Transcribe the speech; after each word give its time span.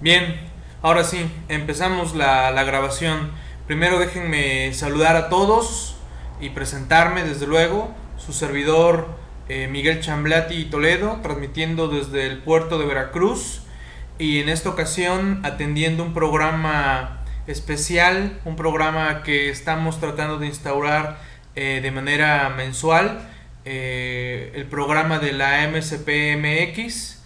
Bien, 0.00 0.40
ahora 0.80 1.04
sí, 1.04 1.30
empezamos 1.50 2.14
la, 2.14 2.50
grabación. 2.64 3.32
Primero 3.66 3.98
déjenme 3.98 4.72
saludar 4.72 5.14
a 5.14 5.28
todos 5.28 5.96
y 6.40 6.48
presentarme, 6.48 7.22
desde 7.22 7.46
luego, 7.46 7.94
su 8.16 8.32
servidor 8.32 9.08
eh, 9.50 9.68
Miguel 9.68 10.00
Chamblati 10.00 10.64
Toledo, 10.64 11.18
transmitiendo 11.22 11.88
desde 11.88 12.26
el 12.26 12.38
puerto 12.38 12.78
de 12.78 12.86
Veracruz 12.86 13.60
y 14.18 14.38
en 14.38 14.48
esta 14.48 14.70
ocasión 14.70 15.40
atendiendo 15.44 16.02
un 16.02 16.14
programa 16.14 17.22
especial, 17.46 18.40
un 18.46 18.56
programa 18.56 19.22
que 19.22 19.50
estamos 19.50 20.00
tratando 20.00 20.38
de 20.38 20.46
instaurar 20.46 21.18
eh, 21.56 21.80
de 21.82 21.90
manera 21.90 22.48
mensual, 22.56 23.28
eh, 23.66 24.50
el 24.54 24.64
programa 24.64 25.18
de 25.18 25.34
la 25.34 25.68
MSPMX 25.68 27.19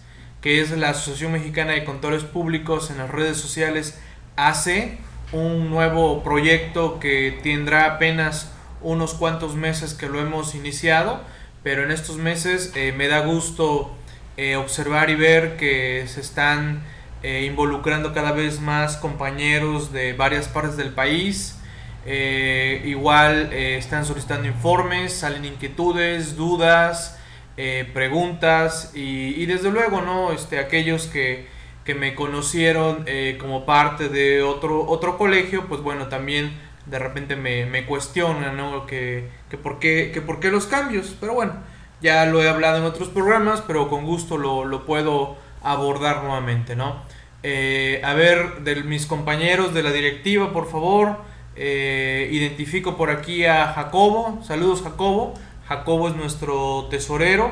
que 0.45 0.61
es 0.61 0.69
la 0.77 0.91
Asociación 0.91 1.31
Mexicana 1.31 1.71
de 1.71 1.83
Contadores 1.83 2.23
Públicos 2.23 2.91
en 2.91 2.99
las 2.99 3.09
redes 3.09 3.35
sociales, 3.35 3.99
hace 4.35 4.99
un 5.31 5.71
nuevo 5.71 6.21
proyecto 6.23 6.99
que 6.99 7.39
tendrá 7.41 7.95
apenas 7.95 8.51
unos 8.83 9.15
cuantos 9.15 9.55
meses 9.55 9.95
que 9.95 10.07
lo 10.07 10.19
hemos 10.19 10.53
iniciado, 10.53 11.19
pero 11.63 11.83
en 11.83 11.89
estos 11.89 12.17
meses 12.17 12.71
eh, 12.75 12.93
me 12.95 13.07
da 13.07 13.21
gusto 13.21 13.95
eh, 14.37 14.55
observar 14.55 15.09
y 15.09 15.15
ver 15.15 15.57
que 15.57 16.05
se 16.07 16.21
están 16.21 16.83
eh, 17.23 17.45
involucrando 17.45 18.13
cada 18.13 18.31
vez 18.31 18.59
más 18.59 18.97
compañeros 18.97 19.91
de 19.93 20.13
varias 20.13 20.47
partes 20.47 20.77
del 20.77 20.91
país. 20.91 21.57
igual 22.05 23.51
están 23.51 24.05
solicitando 24.05 24.47
informes, 24.47 25.11
salen 25.11 25.43
inquietudes, 25.43 26.35
dudas, 26.35 27.17
eh, 27.57 27.89
preguntas 27.93 28.91
y, 28.93 29.45
desde 29.45 29.71
luego, 29.71 30.01
¿no? 30.01 30.33
Este, 30.33 30.59
aquellos 30.59 31.07
que, 31.07 31.47
que 31.85 31.95
me 31.95 32.13
conocieron 32.13 33.05
eh, 33.07 33.37
como 33.39 33.65
parte 33.65 34.09
de 34.09 34.41
otro, 34.41 34.85
otro 34.85 35.17
colegio, 35.17 35.65
pues 35.67 35.79
bueno, 35.79 36.09
también 36.09 36.51
de 36.85 36.99
repente 36.99 37.37
me, 37.37 37.65
me 37.65 37.85
cuestionan, 37.85 38.57
¿no? 38.57 38.85
Que, 38.85 39.29
que, 39.49 39.57
por 39.57 39.79
qué, 39.79 40.11
que 40.13 40.19
por 40.19 40.41
qué 40.41 40.51
los 40.51 40.65
cambios, 40.65 41.15
pero 41.17 41.33
bueno, 41.33 41.53
ya 42.01 42.25
lo 42.25 42.43
he 42.43 42.49
hablado 42.49 42.77
en 42.79 42.83
otros 42.83 43.07
programas, 43.07 43.61
pero 43.65 43.89
con 43.89 44.05
gusto 44.05 44.37
lo, 44.37 44.65
lo 44.65 44.85
puedo 44.85 45.37
abordar 45.63 46.23
nuevamente, 46.23 46.75
¿no? 46.75 47.03
Eh, 47.41 48.01
a 48.03 48.13
ver, 48.15 48.63
de 48.65 48.83
mis 48.83 49.05
compañeros 49.05 49.73
de 49.73 49.81
la 49.81 49.93
directiva, 49.93 50.51
por 50.51 50.69
favor, 50.69 51.19
identifico 51.55 52.97
por 52.97 53.09
aquí 53.09 53.45
a 53.45 53.67
Jacobo, 53.67 54.43
saludos 54.43 54.81
Jacobo, 54.81 55.35
Jacobo 55.67 56.09
es 56.09 56.15
nuestro 56.15 56.87
tesorero 56.89 57.51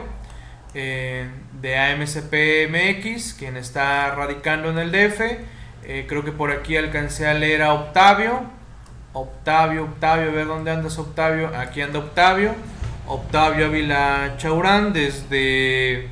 eh, 0.73 1.29
de 1.61 1.77
AMCPMX, 1.77 3.33
quien 3.33 3.57
está 3.57 4.13
radicando 4.13 4.69
en 4.69 4.77
el 4.77 4.91
DF. 4.91 5.21
Eh, 5.85 6.05
creo 6.07 6.23
que 6.23 6.31
por 6.31 6.51
aquí 6.51 6.77
alcancé 6.77 7.27
a 7.27 7.33
leer 7.33 7.63
a 7.63 7.73
Octavio. 7.73 8.43
Octavio, 9.13 9.83
Octavio, 9.83 10.29
a 10.29 10.33
ver 10.33 10.47
dónde 10.47 10.71
andas 10.71 10.97
Octavio. 10.97 11.51
Aquí 11.57 11.81
anda 11.81 11.99
Octavio. 11.99 12.55
Octavio 13.07 13.65
Ávila 13.65 14.35
Chaurán 14.37 14.93
desde 14.93 16.09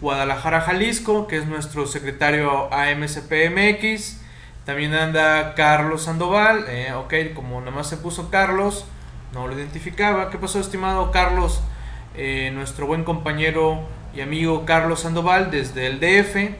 Guadalajara, 0.00 0.60
Jalisco, 0.62 1.26
que 1.26 1.36
es 1.36 1.46
nuestro 1.46 1.86
secretario 1.86 2.72
AMCPMX. 2.72 4.20
También 4.64 4.94
anda 4.94 5.54
Carlos 5.54 6.04
Sandoval, 6.04 6.64
eh, 6.68 6.94
ok, 6.94 7.34
como 7.34 7.60
nada 7.60 7.72
más 7.72 7.86
se 7.86 7.98
puso 7.98 8.30
Carlos, 8.30 8.86
no 9.34 9.48
lo 9.48 9.54
identificaba. 9.54 10.30
¿Qué 10.30 10.38
pasó, 10.38 10.60
estimado 10.60 11.10
Carlos? 11.10 11.60
Eh, 12.16 12.52
nuestro 12.54 12.86
buen 12.86 13.02
compañero 13.04 13.80
y 14.14 14.20
amigo 14.20 14.64
Carlos 14.64 15.00
Sandoval 15.00 15.50
desde 15.50 15.88
el 15.88 15.98
DF, 15.98 16.54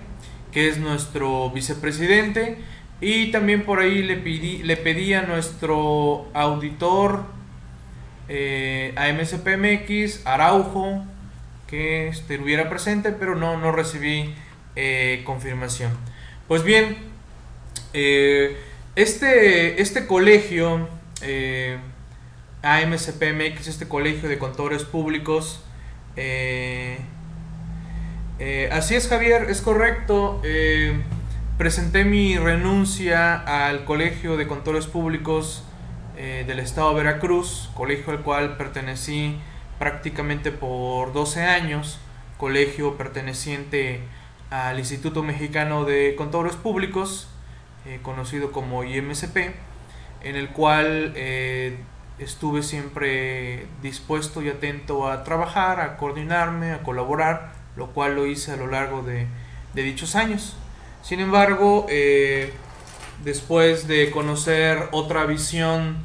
que 0.53 0.69
es 0.69 0.79
nuestro 0.79 1.51
vicepresidente. 1.51 2.59
Y 3.01 3.31
también 3.31 3.65
por 3.65 3.81
ahí 3.81 4.03
le, 4.03 4.17
pedí, 4.17 4.63
le 4.63 5.17
a 5.17 5.23
nuestro 5.23 6.29
auditor 6.35 7.25
eh, 8.29 8.95
a 8.97 9.13
MSPMX, 9.13 10.27
Araujo, 10.27 11.05
que 11.67 12.09
estuviera 12.09 12.69
presente, 12.69 13.13
pero 13.13 13.35
no, 13.35 13.59
no 13.59 13.73
recibí 13.73 14.35
eh, 14.75 15.23
confirmación. 15.25 15.93
Pues 16.49 16.65
bien, 16.65 16.97
eh, 17.93 18.57
este, 18.97 19.81
este 19.81 20.07
colegio 20.07 20.89
AMCPMX, 22.65 23.69
este 23.69 23.87
colegio 23.87 24.29
de 24.29 24.39
contadores 24.39 24.85
públicos. 24.85 25.63
Eh, 26.17 26.99
eh, 28.39 28.71
así 28.73 28.95
es, 28.95 29.07
Javier, 29.07 29.51
es 29.51 29.61
correcto. 29.61 30.41
Eh, 30.45 30.99
presenté 31.59 32.05
mi 32.05 32.39
renuncia 32.39 33.35
al 33.67 33.85
colegio 33.85 34.37
de 34.37 34.47
contadores 34.47 34.87
públicos 34.87 35.65
del 36.17 36.61
estado 36.61 36.91
de 36.91 37.03
Veracruz, 37.03 37.71
colegio 37.75 38.13
al 38.13 38.21
cual 38.23 38.57
pertenecí 38.57 39.37
prácticamente 39.81 40.53
por 40.53 41.13
12 41.13 41.43
años, 41.43 41.99
colegio 42.39 42.97
perteneciente 42.97 44.01
al 44.49 44.79
Instituto 44.79 45.25
Mexicano 45.25 45.85
de 45.85 46.15
Contadores 46.15 46.55
Públicos, 46.55 47.29
conocido 48.03 48.53
como 48.53 48.85
IMCP, 48.85 49.57
en 50.23 50.37
el 50.37 50.51
cual 50.51 51.15
estuve 52.19 52.63
siempre 52.63 53.67
dispuesto 53.83 54.43
y 54.43 54.49
atento 54.49 55.11
a 55.11 55.25
trabajar, 55.25 55.81
a 55.81 55.97
coordinarme, 55.97 56.73
a 56.73 56.83
colaborar, 56.83 57.53
lo 57.77 57.89
cual 57.89 58.15
lo 58.15 58.27
hice 58.27 58.53
a 58.53 58.57
lo 58.57 58.67
largo 58.67 59.03
de, 59.03 59.27
dichos 59.75 60.15
años. 60.15 60.57
Sin 61.03 61.21
embargo, 61.21 61.87
eh, 61.89 62.53
después 63.25 63.89
de 63.89 64.11
conocer 64.11 64.89
otra 64.93 65.25
visión 65.27 66.05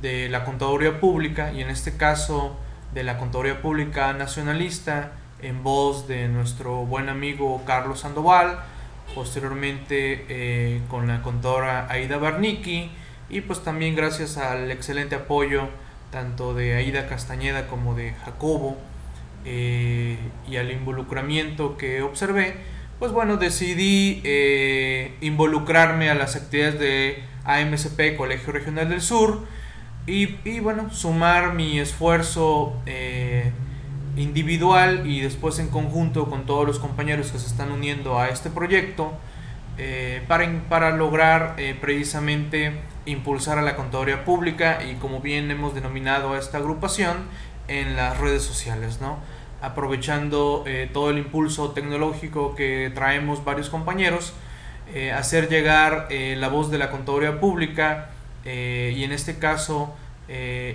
de 0.00 0.28
la 0.28 0.44
contaduría 0.44 1.00
pública, 1.00 1.52
y 1.52 1.60
en 1.60 1.70
este 1.70 1.96
caso 1.96 2.56
de 2.94 3.04
la 3.04 3.18
contaduría 3.18 3.60
pública 3.60 4.12
nacionalista, 4.14 5.12
en 5.42 5.62
voz 5.62 6.08
de 6.08 6.28
nuestro 6.28 6.84
buen 6.86 7.08
amigo 7.08 7.62
Carlos 7.66 8.00
Sandoval, 8.00 8.60
posteriormente 9.14 10.26
eh, 10.28 10.80
con 10.88 11.06
la 11.06 11.22
contadora 11.22 11.86
Aida 11.90 12.18
Barnicki, 12.18 12.90
y 13.30 13.40
pues 13.40 13.62
también 13.62 13.94
gracias 13.94 14.36
al 14.36 14.70
excelente 14.70 15.14
apoyo 15.14 15.68
tanto 16.10 16.54
de 16.54 16.74
Aida 16.74 17.08
Castañeda 17.08 17.68
como 17.68 17.94
de 17.94 18.12
Jacobo 18.24 18.76
eh, 19.44 20.18
y 20.48 20.56
al 20.56 20.70
involucramiento 20.70 21.76
que 21.76 22.02
observé, 22.02 22.56
pues 22.98 23.12
bueno, 23.12 23.36
decidí 23.36 24.20
eh, 24.24 25.14
involucrarme 25.20 26.10
a 26.10 26.14
las 26.14 26.36
actividades 26.36 26.78
de 26.78 27.22
AMCP, 27.44 28.16
Colegio 28.16 28.52
Regional 28.52 28.88
del 28.88 29.00
Sur, 29.00 29.46
y, 30.06 30.58
bueno, 30.60 30.92
sumar 30.92 31.54
mi 31.54 31.78
esfuerzo 31.78 32.74
eh, 32.86 33.52
individual 34.16 35.06
y 35.06 35.20
después 35.20 35.58
en 35.60 35.68
conjunto 35.68 36.28
con 36.28 36.46
todos 36.46 36.66
los 36.66 36.80
compañeros 36.80 37.30
que 37.30 37.38
se 37.38 37.46
están 37.46 37.70
uniendo 37.70 38.18
a 38.18 38.28
este 38.28 38.50
proyecto, 38.50 39.12
para, 40.28 40.50
para 40.68 40.90
lograr 40.90 41.56
precisamente 41.80 42.72
impulsar 43.06 43.58
a 43.58 43.62
la 43.62 43.76
contaduría 43.76 44.24
pública 44.24 44.84
y 44.84 44.94
como 44.96 45.20
bien 45.20 45.50
hemos 45.50 45.74
denominado 45.74 46.34
a 46.34 46.38
esta 46.38 46.58
agrupación 46.58 47.16
en 47.68 47.96
las 47.96 48.18
redes 48.18 48.42
sociales, 48.42 49.00
¿no? 49.00 49.18
aprovechando 49.62 50.64
eh, 50.66 50.88
todo 50.92 51.10
el 51.10 51.18
impulso 51.18 51.72
tecnológico 51.72 52.54
que 52.54 52.90
traemos 52.94 53.44
varios 53.44 53.68
compañeros, 53.68 54.32
eh, 54.94 55.12
hacer 55.12 55.48
llegar 55.48 56.08
eh, 56.10 56.36
la 56.38 56.48
voz 56.48 56.70
de 56.70 56.78
la 56.78 56.90
contaduría 56.90 57.40
pública 57.40 58.10
y 58.42 59.04
en 59.04 59.12
este 59.12 59.38
caso 59.38 59.94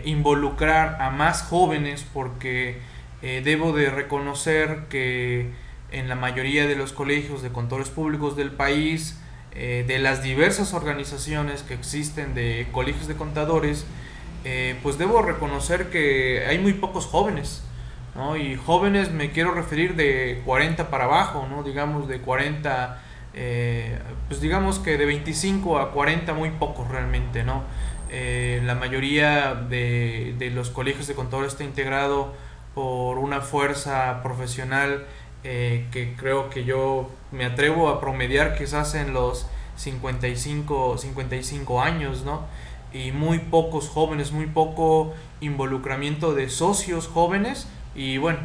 involucrar 0.03 1.01
a 1.01 1.09
más 1.09 1.41
jóvenes 1.41 2.05
porque 2.13 2.79
debo 3.23 3.73
de 3.73 3.89
reconocer 3.89 4.81
que 4.87 5.49
en 5.95 6.09
la 6.09 6.15
mayoría 6.15 6.67
de 6.67 6.75
los 6.75 6.91
colegios 6.91 7.41
de 7.41 7.49
contadores 7.49 7.89
públicos 7.89 8.35
del 8.35 8.51
país 8.51 9.17
eh, 9.53 9.85
de 9.87 9.99
las 9.99 10.21
diversas 10.21 10.73
organizaciones 10.73 11.63
que 11.63 11.73
existen 11.73 12.35
de 12.35 12.67
colegios 12.73 13.07
de 13.07 13.15
contadores, 13.15 13.85
eh, 14.43 14.77
pues 14.83 14.97
debo 14.97 15.21
reconocer 15.21 15.89
que 15.89 16.45
hay 16.45 16.59
muy 16.59 16.73
pocos 16.73 17.05
jóvenes, 17.05 17.63
¿no? 18.13 18.35
Y 18.35 18.57
jóvenes 18.57 19.11
me 19.11 19.31
quiero 19.31 19.53
referir 19.53 19.95
de 19.95 20.41
40 20.43 20.89
para 20.89 21.05
abajo, 21.05 21.47
¿no? 21.49 21.63
Digamos 21.63 22.09
de 22.09 22.19
40, 22.19 23.01
eh, 23.33 23.97
pues 24.27 24.41
digamos 24.41 24.79
que 24.79 24.97
de 24.97 25.05
25 25.05 25.79
a 25.79 25.93
40 25.93 26.33
muy 26.33 26.51
pocos 26.51 26.89
realmente, 26.89 27.43
¿no? 27.43 27.63
la 28.63 28.75
mayoría 28.75 29.55
de, 29.55 30.35
de 30.37 30.49
los 30.49 30.69
colegios 30.69 31.05
de 31.05 31.15
contadores 31.15 31.51
está 31.51 31.65
integrado 31.65 32.33
por 32.73 33.17
una 33.17 33.41
fuerza 33.41 34.21
profesional 34.23 35.05
eh, 35.47 35.85
que 35.91 36.15
creo 36.15 36.49
que 36.49 36.63
yo 36.63 37.07
me 37.31 37.45
atrevo 37.45 37.89
a 37.89 38.01
promediar 38.01 38.57
quizás 38.57 38.95
en 38.95 39.13
los 39.13 39.45
55, 39.75 40.97
55 40.97 41.81
años, 41.83 42.23
¿no? 42.23 42.47
Y 42.91 43.11
muy 43.11 43.37
pocos 43.37 43.87
jóvenes, 43.87 44.31
muy 44.31 44.47
poco 44.47 45.13
involucramiento 45.41 46.33
de 46.33 46.49
socios 46.49 47.07
jóvenes 47.07 47.67
y 47.93 48.17
bueno, 48.17 48.39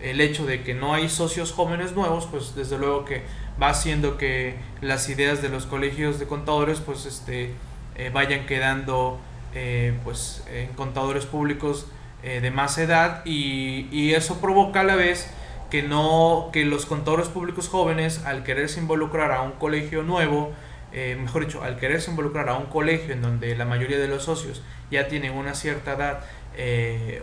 el 0.00 0.20
hecho 0.20 0.46
de 0.46 0.62
que 0.62 0.74
no 0.74 0.94
hay 0.94 1.08
socios 1.08 1.50
jóvenes 1.50 1.96
nuevos, 1.96 2.28
pues 2.30 2.54
desde 2.54 2.78
luego 2.78 3.04
que 3.04 3.24
va 3.60 3.70
haciendo 3.70 4.16
que 4.16 4.54
las 4.80 5.08
ideas 5.08 5.42
de 5.42 5.48
los 5.48 5.66
colegios 5.66 6.20
de 6.20 6.26
contadores 6.26 6.78
pues 6.78 7.04
este 7.04 7.52
eh, 7.96 8.10
vayan 8.14 8.46
quedando 8.46 9.18
eh, 9.56 9.98
pues 10.04 10.44
en 10.52 10.68
contadores 10.74 11.26
públicos 11.26 11.86
de 12.22 12.50
más 12.50 12.78
edad 12.78 13.20
y, 13.26 13.86
y, 13.92 14.14
eso 14.14 14.40
provoca 14.40 14.80
a 14.80 14.84
la 14.84 14.96
vez 14.96 15.28
que 15.74 15.82
no 15.82 16.50
que 16.52 16.64
los 16.64 16.86
contadores 16.86 17.26
públicos 17.26 17.68
jóvenes 17.68 18.24
al 18.24 18.44
quererse 18.44 18.78
involucrar 18.78 19.32
a 19.32 19.42
un 19.42 19.52
colegio 19.52 20.04
nuevo 20.04 20.52
mejor 20.92 21.46
dicho 21.46 21.64
al 21.64 21.76
quererse 21.76 22.12
involucrar 22.12 22.48
a 22.48 22.56
un 22.56 22.66
colegio 22.66 23.12
en 23.12 23.22
donde 23.22 23.56
la 23.56 23.64
mayoría 23.64 23.98
de 23.98 24.06
los 24.06 24.22
socios 24.22 24.62
ya 24.92 25.08
tienen 25.08 25.32
una 25.32 25.54
cierta 25.54 25.94
edad 25.94 26.20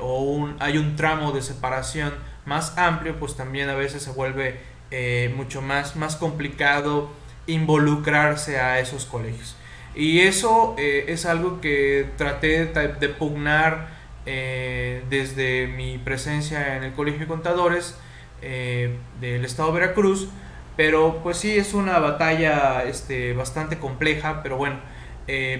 o 0.02 0.24
un, 0.24 0.58
hay 0.60 0.78
un 0.78 0.98
tramo 0.98 1.32
de 1.32 1.42
separación 1.42 2.14
más 2.46 2.78
amplio 2.78 3.18
pues 3.18 3.38
también 3.38 3.70
a 3.70 3.76
veces 3.76 4.04
se 4.04 4.12
vuelve 4.12 4.60
eh, 4.94 5.34
mucho 5.38 5.62
más, 5.62 5.96
más 5.96 6.18
complicado 6.18 7.10
involucrarse 7.48 8.60
a 8.60 8.80
esos 8.80 9.06
colegios. 9.06 9.56
Y 9.96 10.20
eso 10.20 10.76
eh, 10.78 11.06
es 11.08 11.26
algo 11.26 11.62
que 11.62 12.10
traté 12.18 12.66
de, 12.66 13.10
pugnar 13.10 13.88
eh, 14.26 15.02
desde 15.10 15.68
mi 15.68 15.98
presencia 15.98 16.76
en 16.76 16.84
el 16.84 16.92
Colegio 16.92 17.22
de 17.22 17.28
Contadores 17.28 17.98
del 18.42 19.46
Estado 19.46 19.72
de 19.72 19.80
Veracruz, 19.80 20.30
pero 20.76 21.20
pues 21.24 21.38
sí 21.38 21.58
es 21.58 21.74
una 21.74 22.00
batalla 22.00 22.84
este, 22.84 23.34
bastante 23.34 23.78
compleja, 23.78 24.42
pero 24.44 24.58
bueno, 24.58 24.80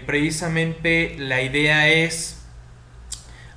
precisamente 0.06 1.16
la 1.20 1.42
idea 1.42 1.88
es 1.90 2.44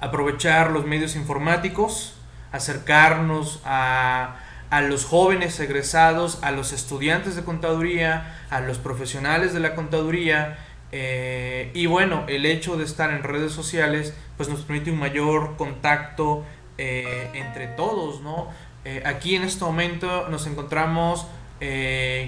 aprovechar 0.00 0.70
los 0.70 0.84
medios 0.84 1.16
informáticos, 1.16 2.20
acercarnos 2.52 3.62
a 3.64 4.36
a 4.74 4.80
los 4.80 5.04
jóvenes 5.04 5.60
egresados, 5.60 6.40
a 6.42 6.50
los 6.50 6.72
estudiantes 6.72 7.36
de 7.36 7.44
contaduría, 7.44 8.44
a 8.50 8.60
los 8.60 8.78
profesionales 8.78 9.54
de 9.54 9.60
la 9.60 9.76
contaduría. 9.76 10.58
Eh, 10.90 11.70
y 11.74 11.86
bueno, 11.86 12.24
el 12.26 12.44
hecho 12.44 12.76
de 12.76 12.82
estar 12.82 13.10
en 13.12 13.22
redes 13.22 13.52
sociales 13.52 14.14
pues 14.36 14.48
nos 14.48 14.62
permite 14.62 14.90
un 14.90 14.98
mayor 14.98 15.56
contacto 15.56 16.44
eh, 16.76 17.30
entre 17.34 17.68
todos, 17.68 18.20
¿no? 18.22 18.48
Eh, 18.84 19.02
aquí 19.04 19.34
en 19.36 19.42
este 19.42 19.64
momento 19.64 20.28
nos 20.28 20.46
encontramos 20.46 21.26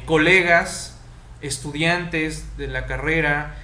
colegas, 0.07 0.99
estudiantes 1.43 2.57
de 2.57 2.69
la 2.69 2.87
carrera, 2.87 3.55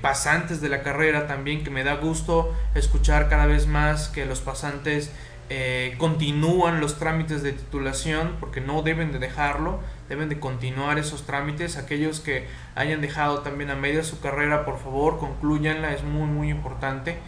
pasantes 0.00 0.62
de 0.62 0.70
la 0.70 0.82
carrera 0.82 1.26
también, 1.26 1.62
que 1.62 1.68
me 1.68 1.84
da 1.84 1.96
gusto 1.96 2.54
escuchar 2.74 3.28
cada 3.28 3.44
vez 3.44 3.66
más 3.66 4.08
que 4.08 4.24
los 4.24 4.40
pasantes 4.40 5.10
eh, 5.50 5.94
continúan 5.98 6.80
los 6.80 6.98
trámites 6.98 7.42
de 7.42 7.52
titulación 7.52 8.36
porque 8.40 8.62
no 8.62 8.80
deben 8.80 9.12
de 9.12 9.18
dejarlo, 9.18 9.78
deben 10.08 10.30
de 10.30 10.40
continuar 10.40 10.98
esos 10.98 11.26
trámites. 11.26 11.76
Aquellos 11.76 12.20
que 12.20 12.46
hayan 12.74 13.02
dejado 13.02 13.40
también 13.40 13.70
a 13.70 13.74
media 13.74 14.02
su 14.04 14.20
carrera, 14.20 14.64
por 14.64 14.78
favor, 14.78 15.18
concluyanla, 15.18 15.92
es 15.92 16.02
muy 16.02 16.26
muy 16.26 16.50
importante. 16.50 17.18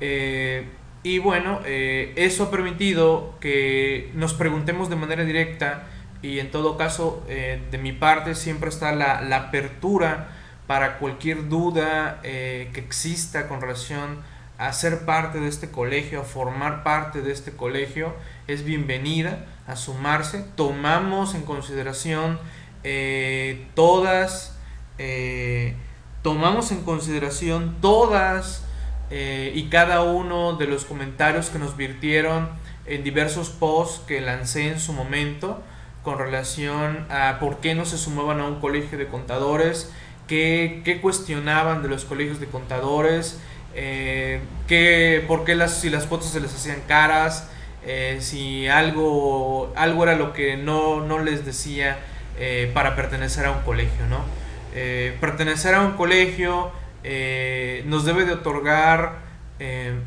Eh, 0.00 0.66
y 1.02 1.18
bueno, 1.18 1.60
eh, 1.64 2.12
eso 2.16 2.44
ha 2.44 2.50
permitido 2.50 3.34
que 3.40 4.10
nos 4.14 4.34
preguntemos 4.34 4.88
de 4.88 4.96
manera 4.96 5.24
directa 5.24 5.84
y 6.22 6.38
en 6.38 6.50
todo 6.50 6.76
caso, 6.76 7.24
de 7.26 7.78
mi 7.78 7.90
parte 7.90 8.36
siempre 8.36 8.68
está 8.68 8.92
la, 8.92 9.36
apertura 9.36 10.28
para 10.68 10.98
cualquier 10.98 11.48
duda 11.48 12.20
que 12.22 12.70
exista 12.76 13.48
con 13.48 13.60
relación 13.60 14.18
a 14.62 14.72
ser 14.72 15.04
parte 15.04 15.40
de 15.40 15.48
este 15.48 15.72
colegio, 15.72 16.20
a 16.20 16.24
formar 16.24 16.84
parte 16.84 17.22
de 17.22 17.32
este 17.32 17.50
colegio, 17.50 18.14
es 18.46 18.64
bienvenida 18.64 19.46
a 19.66 19.74
sumarse. 19.74 20.44
Tomamos 20.54 21.34
en 21.34 21.42
consideración 21.42 22.38
eh, 22.84 23.66
todas, 23.74 24.56
eh, 24.98 25.74
tomamos 26.22 26.70
en 26.70 26.82
consideración 26.82 27.76
todas 27.80 28.64
eh, 29.14 29.52
y 29.54 29.64
cada 29.64 30.00
uno 30.00 30.54
de 30.54 30.66
los 30.66 30.86
comentarios 30.86 31.50
que 31.50 31.58
nos 31.58 31.76
virtieron 31.76 32.48
en 32.86 33.04
diversos 33.04 33.50
posts 33.50 34.00
que 34.06 34.22
lancé 34.22 34.68
en 34.68 34.80
su 34.80 34.94
momento 34.94 35.62
con 36.02 36.18
relación 36.18 37.04
a 37.10 37.36
por 37.38 37.58
qué 37.58 37.74
no 37.74 37.84
se 37.84 37.98
sumaban 37.98 38.40
a 38.40 38.46
un 38.46 38.58
colegio 38.58 38.96
de 38.96 39.08
contadores, 39.08 39.92
qué, 40.28 40.80
qué 40.86 41.02
cuestionaban 41.02 41.82
de 41.82 41.90
los 41.90 42.06
colegios 42.06 42.40
de 42.40 42.46
contadores, 42.46 43.38
eh, 43.74 44.40
que, 44.66 45.22
por 45.28 45.44
qué 45.44 45.56
las, 45.56 45.78
si 45.78 45.90
las 45.90 46.06
fotos 46.06 46.30
se 46.30 46.40
les 46.40 46.54
hacían 46.54 46.80
caras, 46.88 47.50
eh, 47.84 48.16
si 48.20 48.66
algo, 48.66 49.74
algo 49.76 50.04
era 50.04 50.16
lo 50.16 50.32
que 50.32 50.56
no, 50.56 51.02
no 51.04 51.18
les 51.18 51.44
decía 51.44 51.98
para 52.72 52.96
pertenecer 52.96 53.44
a 53.44 53.52
un 53.52 53.60
colegio, 53.60 54.06
¿no? 54.08 54.24
Pertenecer 55.20 55.74
a 55.76 55.82
un 55.82 55.92
colegio 55.92 56.72
nos 57.04 58.04
debe 58.04 58.24
de 58.24 58.32
otorgar 58.32 59.20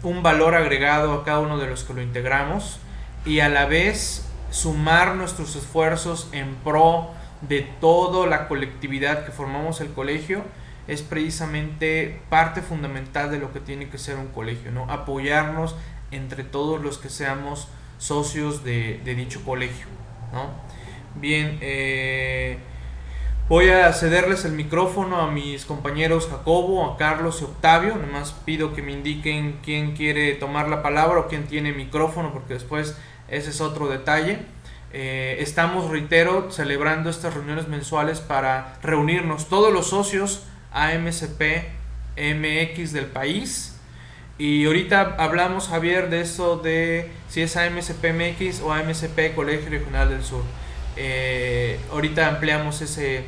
un 0.04 0.24
valor 0.24 0.56
agregado 0.56 1.14
a 1.14 1.24
cada 1.24 1.40
uno 1.40 1.58
de 1.58 1.68
los 1.68 1.84
que 1.84 1.94
lo 1.94 2.02
integramos 2.02 2.80
y 3.26 3.40
a 3.40 3.50
la 3.50 3.66
vez 3.66 4.26
sumar 4.52 5.16
nuestros 5.16 5.56
esfuerzos 5.56 6.30
en 6.32 6.56
pro 6.56 7.10
de 7.42 7.62
toda 7.82 8.28
la 8.28 8.48
colectividad 8.48 9.26
que 9.26 9.32
formamos 9.32 9.82
el 9.82 9.92
colegio 9.92 10.44
es 10.88 11.02
precisamente 11.02 12.22
parte 12.30 12.62
fundamental 12.62 13.32
de 13.32 13.40
lo 13.40 13.52
que 13.52 13.60
tiene 13.60 13.90
que 13.90 13.98
ser 13.98 14.18
un 14.18 14.28
colegio, 14.28 14.72
¿no? 14.72 14.90
Apoyarnos 14.90 15.76
entre 16.12 16.44
todos 16.44 16.82
los 16.82 17.00
que 17.00 17.10
seamos 17.10 17.68
socios 17.98 18.64
de, 18.64 19.00
dicho 19.04 19.44
colegio, 19.44 19.88
¿no? 20.32 20.50
Bien, 21.20 21.58
eh, 21.62 22.60
voy 23.48 23.70
a 23.70 23.94
cederles 23.94 24.44
el 24.46 24.54
micrófono 24.54 25.18
a 25.22 25.32
mis 25.32 25.66
compañeros 25.66 26.28
Jacobo, 26.30 26.92
a 26.92 26.98
Carlos 26.98 27.42
y 27.42 27.44
Octavio, 27.44 27.96
nomás 27.96 28.32
pido 28.32 28.74
que 28.74 28.82
me 28.82 28.92
indiquen 28.92 29.60
quién 29.64 29.96
quiere 29.96 30.34
tomar 30.34 30.68
la 30.68 30.82
palabra 30.82 31.20
o 31.20 31.28
quién 31.28 31.46
tiene 31.46 31.72
micrófono, 31.72 32.34
porque 32.34 32.56
después 32.56 32.98
ese 33.28 33.50
es 33.52 33.62
otro 33.62 33.88
detalle. 33.88 34.40
Eh, 34.94 35.38
estamos, 35.40 35.90
reitero, 35.90 36.52
celebrando 36.52 37.10
estas 37.10 37.34
reuniones 37.34 37.68
mensuales 37.68 38.20
para 38.22 38.78
reunirnos 38.82 39.50
todos 39.50 39.74
los 39.74 39.88
socios 39.88 40.44
AMCP 40.72 41.42
MX 42.18 42.94
del 42.94 43.08
país. 43.08 43.78
Y 44.38 44.66
ahorita 44.66 45.16
hablamos, 45.18 45.68
Javier, 45.68 46.10
de 46.10 46.22
eso 46.22 46.58
de 46.58 47.12
si 47.30 47.42
es 47.42 47.56
AMCP 47.58 48.06
MX 48.14 48.62
o 48.62 48.74
AMCP 48.74 49.36
Colegio 49.36 49.70
Regional 49.70 50.10
del 50.10 50.24
Sur. 50.24 50.44
Eh, 50.98 51.78
ahorita 51.92 52.28
ampliamos 52.28 52.82
ese, 52.82 53.26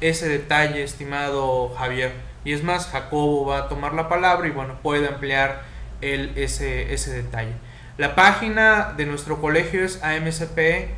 ese 0.00 0.28
detalle, 0.28 0.82
estimado 0.82 1.74
Javier. 1.76 2.12
Y 2.44 2.52
es 2.52 2.62
más, 2.62 2.86
Jacobo 2.88 3.46
va 3.46 3.58
a 3.58 3.68
tomar 3.68 3.94
la 3.94 4.08
palabra 4.08 4.46
y 4.48 4.50
bueno, 4.50 4.78
puede 4.82 5.08
ampliar 5.08 5.62
el, 6.00 6.32
ese, 6.36 6.94
ese 6.94 7.12
detalle. 7.12 7.52
La 7.96 8.14
página 8.14 8.94
de 8.96 9.06
nuestro 9.06 9.40
colegio 9.40 9.84
es 9.84 10.02
amcp.mx, 10.02 10.96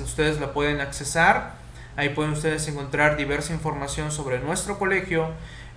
ustedes 0.00 0.40
la 0.40 0.52
pueden 0.52 0.80
accesar 0.80 1.60
Ahí 1.96 2.10
pueden 2.10 2.32
ustedes 2.32 2.66
encontrar 2.68 3.16
diversa 3.16 3.52
información 3.52 4.10
sobre 4.10 4.38
nuestro 4.38 4.78
colegio. 4.78 5.30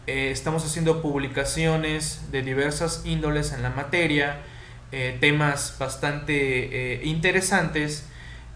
Eh, 0.08 0.30
estamos 0.32 0.64
haciendo 0.66 1.02
publicaciones 1.02 2.32
de 2.32 2.42
diversas 2.44 3.02
índoles 3.06 3.52
en 3.52 3.64
la 3.64 3.72
materia, 3.72 4.38
eh, 4.92 5.18
temas 5.20 5.76
bastante 5.80 6.34
eh, 6.94 7.02
interesantes. 7.04 8.08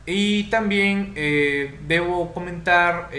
Y 0.08 0.46
también 0.46 1.14
debo 1.86 2.34
comentar 2.34 3.12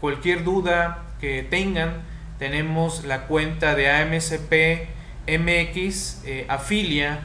cualquier 0.00 0.44
duda 0.44 1.02
que 1.20 1.42
tengan. 1.42 2.02
Tenemos 2.38 3.04
la 3.04 3.26
cuenta 3.26 3.74
de 3.74 3.90
AMCP 3.90 4.88
MX 5.28 6.22
Afilia, 6.48 7.20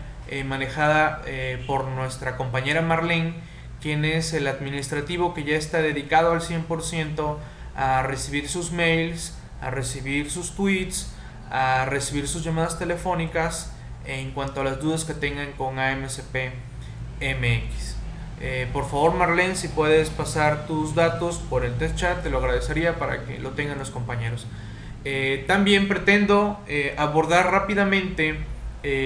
manejada 0.46 1.22
por 1.68 1.86
nuestra 1.86 2.36
compañera 2.38 2.82
Marlene 2.82 3.36
quien 3.82 4.06
es 4.06 4.34
el 4.34 4.48
administrativo 4.48 5.34
que 5.34 5.44
ya 5.44 5.58
está 5.58 5.82
dedicado 5.82 6.32
al 6.32 6.42
100% 6.42 7.38
a 7.76 8.04
recibir 8.04 8.48
sus 8.48 8.72
mails, 8.72 9.38
a 9.62 9.72
recibir 9.72 10.30
sus 10.30 10.56
tweets, 10.56 11.14
a 11.50 11.86
recibir 11.86 12.28
sus 12.28 12.44
llamadas 12.44 12.78
telefónicas 12.78 13.74
en 14.06 14.32
cuanto 14.32 14.62
a 14.62 14.64
las 14.64 14.80
dudas 14.80 15.04
que 15.04 15.14
tengan 15.14 15.52
con 15.54 15.80
AMCP 15.80 16.54
MX. 17.20 18.01
Eh, 18.42 18.68
por 18.74 18.90
favor, 18.90 19.14
Marlene, 19.14 19.56
si 19.56 19.68
puedes 19.68 20.10
pasar 20.10 20.66
tus 20.66 20.96
datos 20.96 21.38
por 21.38 21.64
el 21.64 21.76
test 21.76 21.96
chat, 21.96 22.24
te 22.24 22.30
lo 22.30 22.40
agradecería 22.40 22.98
para 22.98 23.26
que 23.26 23.40
lo 23.40 23.52
tengan 23.52 23.78
los 23.78 23.92
compañeros. 23.92 24.48
Eh, 25.06 25.46
también 25.48 25.88
pretendo 25.88 26.60
eh, 26.68 26.96
abordar 26.98 27.52
rápidamente 27.52 28.40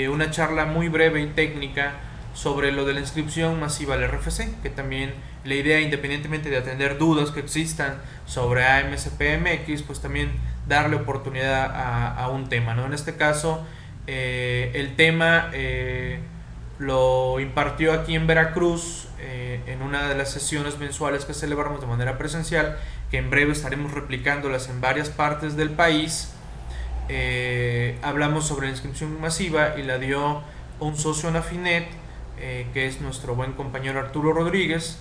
una 0.10 0.32
charla 0.32 0.63
muy 0.63 0.88
breve 0.88 1.22
y 1.22 1.27
técnica 1.27 1.96
sobre 2.34 2.72
lo 2.72 2.86
de 2.86 2.94
la 2.94 3.01
inscripción 3.01 3.60
masiva 3.60 3.96
al 3.96 4.08
RFC, 4.08 4.62
que 4.63 4.70
también 4.70 5.13
la 5.46 5.56
idea, 5.56 5.80
independientemente 5.80 6.50
de 6.50 6.58
atender 6.58 6.98
dudas 6.98 7.32
que 7.32 7.39
existan 7.39 7.96
sobre 8.25 8.65
AMSPMX, 8.65 9.84
pues 9.84 10.01
también 10.01 10.32
darle 10.68 10.96
oportunidad 10.96 11.72
a, 12.18 12.27
un 12.30 12.50
tema. 12.50 12.74
¿no? 12.74 12.86
En 12.86 12.94
este 12.94 13.15
caso, 13.15 13.65
eh, 14.08 14.72
el 14.74 14.96
tema 14.96 15.50
eh, 15.54 16.20
lo 16.77 17.39
impartió 17.39 17.94
aquí 17.94 18.15
en 18.15 18.27
Veracruz 18.27 19.08
eh, 19.20 19.62
en 19.67 19.82
una 19.82 20.10
de 20.10 20.15
las 20.15 20.32
sesiones 20.32 20.77
mensuales 20.77 21.25
que 21.25 21.34
celebramos 21.34 21.79
de 21.79 21.88
manera 21.88 22.17
presencial, 22.17 22.77
que 23.12 23.17
en 23.17 23.29
breve 23.29 23.53
estaremos 23.53 23.94
replicándolas 23.94 24.70
en 24.70 24.82
varias 24.82 25.10
partes 25.10 25.55
del 25.55 25.70
país. 25.72 26.34
Eh, 27.08 27.98
hablamos 28.01 28.48
sobre 28.48 28.70
inscripción 28.70 29.20
masiva 29.22 29.75
y 29.77 29.84
la 29.84 30.00
dio 30.00 30.41
un 30.79 30.98
socio 30.98 31.29
en 31.29 31.38
Afinet, 31.38 31.88
eh, 32.39 32.67
que 32.74 32.88
es 32.88 33.00
nuestro 33.00 33.36
buen 33.36 33.53
compañero 33.53 34.00
Arturo 34.00 34.34
Rodríguez. 34.34 35.00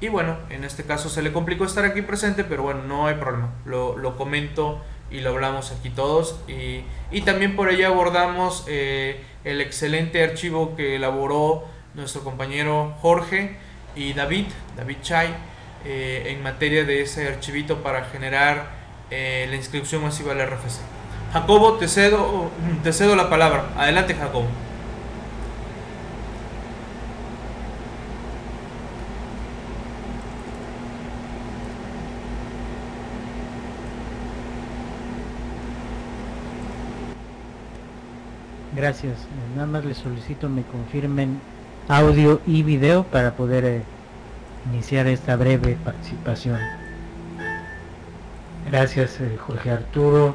Y 0.00 0.08
bueno, 0.08 0.36
en 0.50 0.64
este 0.64 0.84
caso 0.84 1.08
se 1.08 1.22
le 1.22 1.32
complicó 1.32 1.64
estar 1.64 1.84
aquí 1.84 2.02
presente, 2.02 2.44
pero 2.44 2.64
bueno, 2.64 2.82
no 2.82 3.06
hay 3.06 3.14
problema. 3.14 3.50
Lo, 3.64 3.96
lo 3.96 4.16
comento 4.16 4.82
y 5.14 5.20
lo 5.20 5.30
hablamos 5.30 5.70
aquí 5.70 5.90
todos. 5.90 6.40
Y, 6.48 6.82
y 7.10 7.22
también 7.22 7.56
por 7.56 7.70
ello 7.70 7.86
abordamos 7.86 8.64
el 8.68 9.60
excelente 9.60 10.22
archivo 10.22 10.74
que 10.76 10.96
elaboró 10.96 11.64
nuestro 11.94 12.24
compañero 12.24 12.94
Jorge 13.00 13.56
y 13.96 14.12
David, 14.12 14.46
David 14.76 14.96
Chay, 15.02 15.28
eh, 15.84 16.24
en 16.28 16.42
materia 16.42 16.84
de 16.84 17.02
ese 17.02 17.28
archivito 17.28 17.82
para 17.82 18.04
generar 18.06 18.70
eh, 19.10 19.46
la 19.48 19.56
inscripción 19.56 20.02
masiva 20.02 20.32
al 20.32 20.40
RFC. 20.46 20.80
Jacobo, 21.32 21.74
te 21.74 21.88
cedo, 21.88 22.50
te 22.82 22.92
cedo 22.92 23.16
la 23.16 23.28
palabra. 23.28 23.66
Adelante, 23.76 24.14
Jacobo. 24.14 24.46
Gracias. 38.76 39.18
Nada 39.54 39.68
más 39.68 39.84
les 39.84 39.98
solicito 39.98 40.48
me 40.48 40.62
confirmen 40.62 41.38
audio 41.88 42.40
y 42.46 42.62
video 42.62 43.04
para 43.04 43.36
poder 43.36 43.64
eh, 43.64 43.82
iniciar 44.72 45.06
esta 45.06 45.36
breve 45.36 45.76
participación. 45.84 46.58
Gracias 48.70 49.20
eh, 49.20 49.36
Jorge 49.36 49.70
Arturo, 49.70 50.34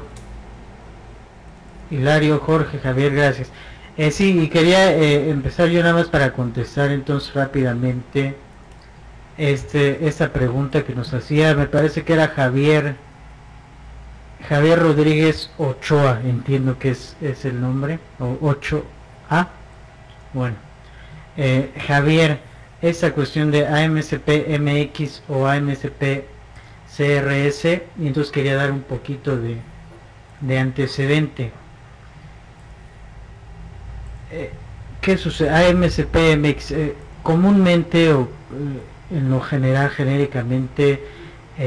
Hilario, 1.90 2.38
Jorge, 2.38 2.78
Javier, 2.78 3.14
gracias. 3.14 3.50
Eh, 3.96 4.10
sí, 4.10 4.40
y 4.40 4.48
quería 4.48 4.90
empezar 4.92 5.68
yo 5.68 5.82
nada 5.82 5.94
más 5.94 6.08
para 6.08 6.32
contestar 6.32 6.90
entonces 6.90 7.34
rápidamente 7.34 8.36
este, 9.36 10.06
esta 10.06 10.32
pregunta 10.32 10.84
que 10.84 10.94
nos 10.94 11.12
hacía, 11.12 11.54
me 11.54 11.66
parece 11.66 12.04
que 12.04 12.14
era 12.14 12.28
Javier, 12.28 12.94
Javier 14.48 14.78
Rodríguez 14.78 15.50
Ochoa, 15.58 16.20
entiendo 16.24 16.78
que 16.78 16.90
es, 16.90 17.16
es 17.20 17.44
el 17.44 17.60
nombre, 17.60 17.98
o 18.18 18.38
8A, 18.40 19.48
bueno. 20.32 20.56
Eh, 21.36 21.70
Javier, 21.86 22.40
esa 22.82 23.12
cuestión 23.12 23.50
de 23.50 23.66
AMSP 23.66 24.58
MX 24.58 25.22
o 25.28 25.46
AMSP 25.46 26.24
CRS, 26.96 27.64
y 27.98 28.06
entonces 28.06 28.32
quería 28.32 28.56
dar 28.56 28.72
un 28.72 28.82
poquito 28.82 29.36
de, 29.36 30.58
antecedente. 30.58 31.52
Eh, 34.32 34.50
¿Qué 35.00 35.16
sucede? 35.16 35.50
AMSP 35.50 36.36
MX, 36.36 36.70
eh, 36.72 36.94
comúnmente 37.22 38.12
o 38.12 38.28
en 39.10 39.30
lo 39.30 39.40
general, 39.40 39.90
genéricamente, 39.90 41.02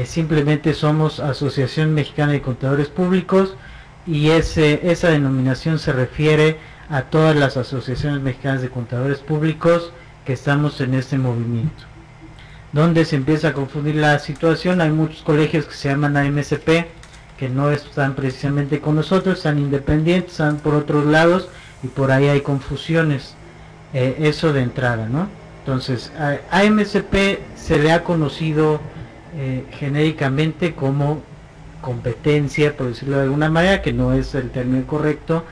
simplemente 0.04 0.74
somos 0.74 1.20
Asociación 1.20 1.94
Mexicana 1.94 2.32
de 2.32 2.42
Contadores 2.42 2.88
Públicos 2.88 3.54
y 4.06 4.30
ese, 4.30 4.90
esa 4.90 5.10
denominación 5.10 5.78
se 5.78 5.92
refiere 5.92 6.58
a 6.90 7.02
todas 7.02 7.36
las 7.36 7.56
asociaciones 7.56 8.20
mexicanas 8.20 8.60
de 8.60 8.70
contadores 8.70 9.18
públicos 9.18 9.92
que 10.24 10.32
estamos 10.32 10.80
en 10.80 10.94
este 10.94 11.16
movimiento. 11.16 11.84
Donde 12.72 13.04
se 13.04 13.16
empieza 13.16 13.48
a 13.48 13.52
confundir 13.52 13.94
la 13.94 14.18
situación, 14.18 14.80
hay 14.80 14.90
muchos 14.90 15.22
colegios 15.22 15.66
que 15.66 15.74
se 15.74 15.88
llaman 15.88 16.16
AMSP, 16.16 16.86
que 17.38 17.48
no 17.48 17.70
están 17.70 18.14
precisamente 18.14 18.80
con 18.80 18.96
nosotros, 18.96 19.38
están 19.38 19.58
independientes, 19.58 20.32
están 20.32 20.56
por 20.58 20.74
otros 20.74 21.06
lados 21.06 21.48
y 21.82 21.86
por 21.86 22.10
ahí 22.10 22.26
hay 22.26 22.40
confusiones. 22.40 23.36
Eh, 23.92 24.16
eso 24.26 24.52
de 24.52 24.62
entrada, 24.62 25.08
¿no? 25.08 25.28
Entonces, 25.60 26.12
a 26.18 26.40
AMSP 26.50 27.38
se 27.54 27.78
le 27.78 27.92
ha 27.92 28.02
conocido 28.02 28.80
eh, 29.36 29.64
genéricamente 29.78 30.74
como 30.74 31.22
competencia, 31.80 32.76
por 32.76 32.88
decirlo 32.88 33.16
de 33.16 33.24
alguna 33.24 33.50
manera, 33.50 33.82
que 33.82 33.92
no 33.92 34.12
es 34.12 34.34
el 34.34 34.50
término 34.50 34.86
correcto, 34.86 35.44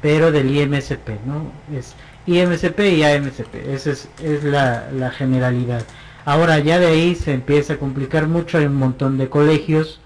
pero 0.00 0.30
del 0.30 0.54
IMSP, 0.54 1.08
¿no? 1.26 1.50
Es 1.76 1.94
IMSP 2.26 2.80
y 2.80 3.02
AMSP, 3.02 3.54
esa 3.68 3.90
es, 3.90 4.44
la, 4.44 5.10
generalidad. 5.16 5.82
Ahora 6.24 6.58
ya 6.58 6.78
de 6.78 6.86
ahí 6.86 7.14
se 7.14 7.32
empieza 7.32 7.74
a 7.74 7.78
complicar 7.78 8.28
mucho, 8.28 8.58
hay 8.58 8.66
un 8.66 8.76
montón 8.76 9.18
de 9.18 9.28
colegios, 9.28 10.00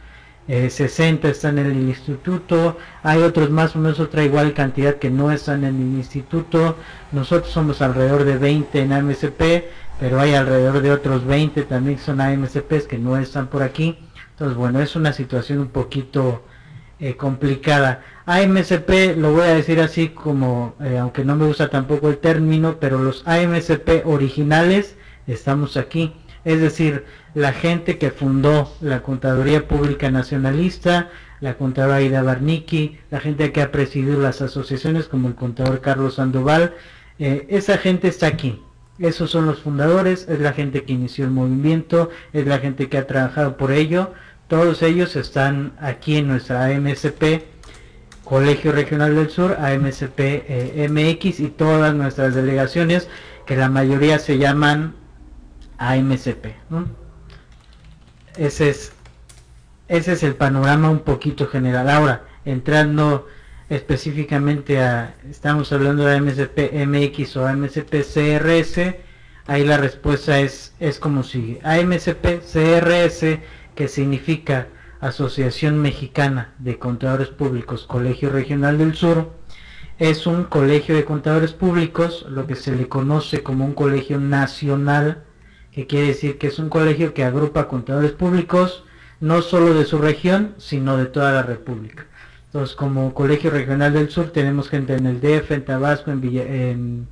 60 0.47 1.27
eh, 1.27 1.31
están 1.31 1.59
en 1.59 1.67
el 1.67 1.81
instituto, 1.89 2.79
hay 3.03 3.23
otros 3.23 3.51
más 3.51 3.75
o 3.75 3.79
menos 3.79 3.99
otra 3.99 4.23
igual 4.23 4.53
cantidad 4.55 4.97
que 4.97 5.11
no 5.11 5.33
están 5.33 5.65
en 5.65 5.77
el 5.77 5.99
instituto, 5.99 6.77
nosotros 7.13 7.53
somos 7.53 7.83
alrededor 7.83 8.25
de 8.25 8.37
20 8.37 8.81
en 8.81 8.93
AMSP, 8.93 9.65
pero 9.99 10.21
hay 10.21 10.35
alrededor 10.35 10.81
de 10.83 10.93
otros 10.93 11.25
20 11.25 11.63
también 11.63 11.99
son 11.99 12.21
AMSPs 12.21 12.87
que 12.89 12.99
no 12.99 13.17
están 13.17 13.49
por 13.49 13.63
aquí, 13.63 13.99
entonces 14.31 14.57
bueno, 14.57 14.81
es 14.81 14.97
una 14.97 15.13
situación 15.13 15.61
un 15.61 15.69
poquito 15.69 16.43
eh, 17.01 17.17
complicada. 17.17 18.03
AMSP, 18.27 19.17
lo 19.17 19.33
voy 19.33 19.43
a 19.43 19.55
decir 19.55 19.81
así 19.81 20.09
como, 20.09 20.75
eh, 20.81 20.99
aunque 20.99 21.25
no 21.25 21.37
me 21.37 21.47
gusta 21.47 21.69
tampoco 21.69 22.09
el 22.09 22.19
término, 22.19 22.79
pero 22.81 22.99
los 22.99 23.27
AMSP 23.27 24.07
originales 24.07 24.97
estamos 25.27 25.77
aquí. 25.77 26.15
Es 26.45 26.61
decir, 26.61 27.05
la 27.35 27.53
gente 27.53 27.99
que 27.99 28.11
fundó 28.11 28.73
la 28.81 29.03
Contaduría 29.03 29.67
Pública 29.67 30.11
Nacionalista, 30.11 31.11
la 31.41 31.55
contadora 31.55 32.01
Ida 32.01 32.23
Barnicki, 32.23 32.99
la 33.11 33.21
gente 33.21 33.53
que 33.53 33.63
ha 33.63 33.73
presidido 33.73 34.21
las 34.21 34.41
asociaciones 34.41 35.07
como 35.07 35.29
el 35.29 35.35
contador 35.35 35.81
Carlos 35.81 36.15
Sandoval, 36.15 36.75
eh, 37.19 37.47
esa 37.51 37.77
gente 37.79 38.09
está 38.09 38.29
aquí. 38.29 38.63
Esos 38.99 39.31
son 39.31 39.47
los 39.47 39.61
fundadores, 39.61 40.27
es 40.29 40.39
la 40.39 40.53
gente 40.53 40.85
que 40.85 40.93
inició 40.93 41.25
el 41.25 41.33
movimiento, 41.33 42.11
es 42.33 42.47
la 42.47 42.59
gente 42.59 42.89
que 42.89 42.99
ha 42.99 43.07
trabajado 43.07 43.57
por 43.57 43.73
ello. 43.73 44.13
Todos 44.47 44.83
ellos 44.83 45.17
están 45.17 45.73
aquí 45.81 46.17
en 46.17 46.29
nuestra 46.29 46.67
AMSP 46.67 47.43
Colegio 48.25 48.73
Regional 48.73 49.15
del 49.15 49.31
Sur, 49.31 49.57
AMSP 49.61 50.19
eh, 50.19 50.89
MX 50.89 51.41
y 51.41 51.49
todas 51.49 51.95
nuestras 51.95 52.35
delegaciones, 52.35 53.09
que 53.47 53.57
la 53.57 53.69
mayoría 53.69 54.19
se 54.19 54.39
llaman 54.39 54.95
AMSP. 55.79 56.47
Ese, 58.37 58.71
es, 58.71 58.93
ese 59.89 60.13
es 60.13 60.23
el 60.23 60.37
panorama 60.37 60.89
un 60.89 61.01
poquito 61.01 61.47
general. 61.49 61.91
Ahora, 61.91 62.25
entrando 62.45 63.27
específicamente 63.69 64.81
a, 64.81 65.15
estamos 65.29 65.73
hablando 65.73 66.05
de 66.05 66.17
AMSP 66.17 66.87
MX 66.87 67.37
o 67.37 67.47
AMSP 67.47 68.03
CRS, 68.03 68.97
ahí 69.47 69.65
la 69.65 69.79
respuesta 69.79 70.41
es, 70.41 70.75
es 70.81 70.99
como 70.99 71.23
sigue. 71.23 71.61
AMSP 71.65 72.41
CRS, 72.41 73.39
que 73.75 73.89
significa 73.89 74.69
Asociación 75.01 75.79
Mexicana 75.81 76.55
de 76.59 76.79
Contadores 76.79 77.29
Públicos 77.29 77.87
Colegio 77.87 78.31
Regional 78.31 78.79
del 78.79 78.95
Sur, 78.95 79.33
es 79.99 80.27
un 80.27 80.45
colegio 80.45 80.97
de 80.97 81.05
contadores 81.05 81.53
públicos, 81.53 82.27
lo 82.29 82.47
que 82.47 82.57
se 82.57 82.75
le 82.75 82.89
conoce 82.89 83.43
como 83.43 83.65
un 83.65 83.75
colegio 83.75 84.19
nacional, 84.19 85.23
que 85.71 85.87
quiere 85.87 86.09
decir 86.09 86.39
que 86.39 86.49
es 86.49 86.59
un 86.59 86.69
colegio 86.69 87.15
que 87.15 87.25
agrupa 87.25 87.69
contadores 87.69 88.13
públicos 88.13 88.85
no 89.21 89.41
solo 89.43 89.75
de 89.75 89.85
su 89.85 89.99
región, 89.99 90.55
sino 90.59 90.97
de 90.97 91.07
toda 91.07 91.33
la 91.33 91.43
República. 91.43 92.07
Entonces, 92.55 92.77
como 92.77 93.15
Colegio 93.15 93.51
Regional 93.51 93.93
del 93.93 94.11
Sur, 94.11 94.31
tenemos 94.31 94.69
gente 94.69 94.95
en 94.95 95.07
el 95.07 95.21
DF, 95.21 95.51
en 95.51 95.65
Tabasco, 95.65 96.13
en, 96.13 97.09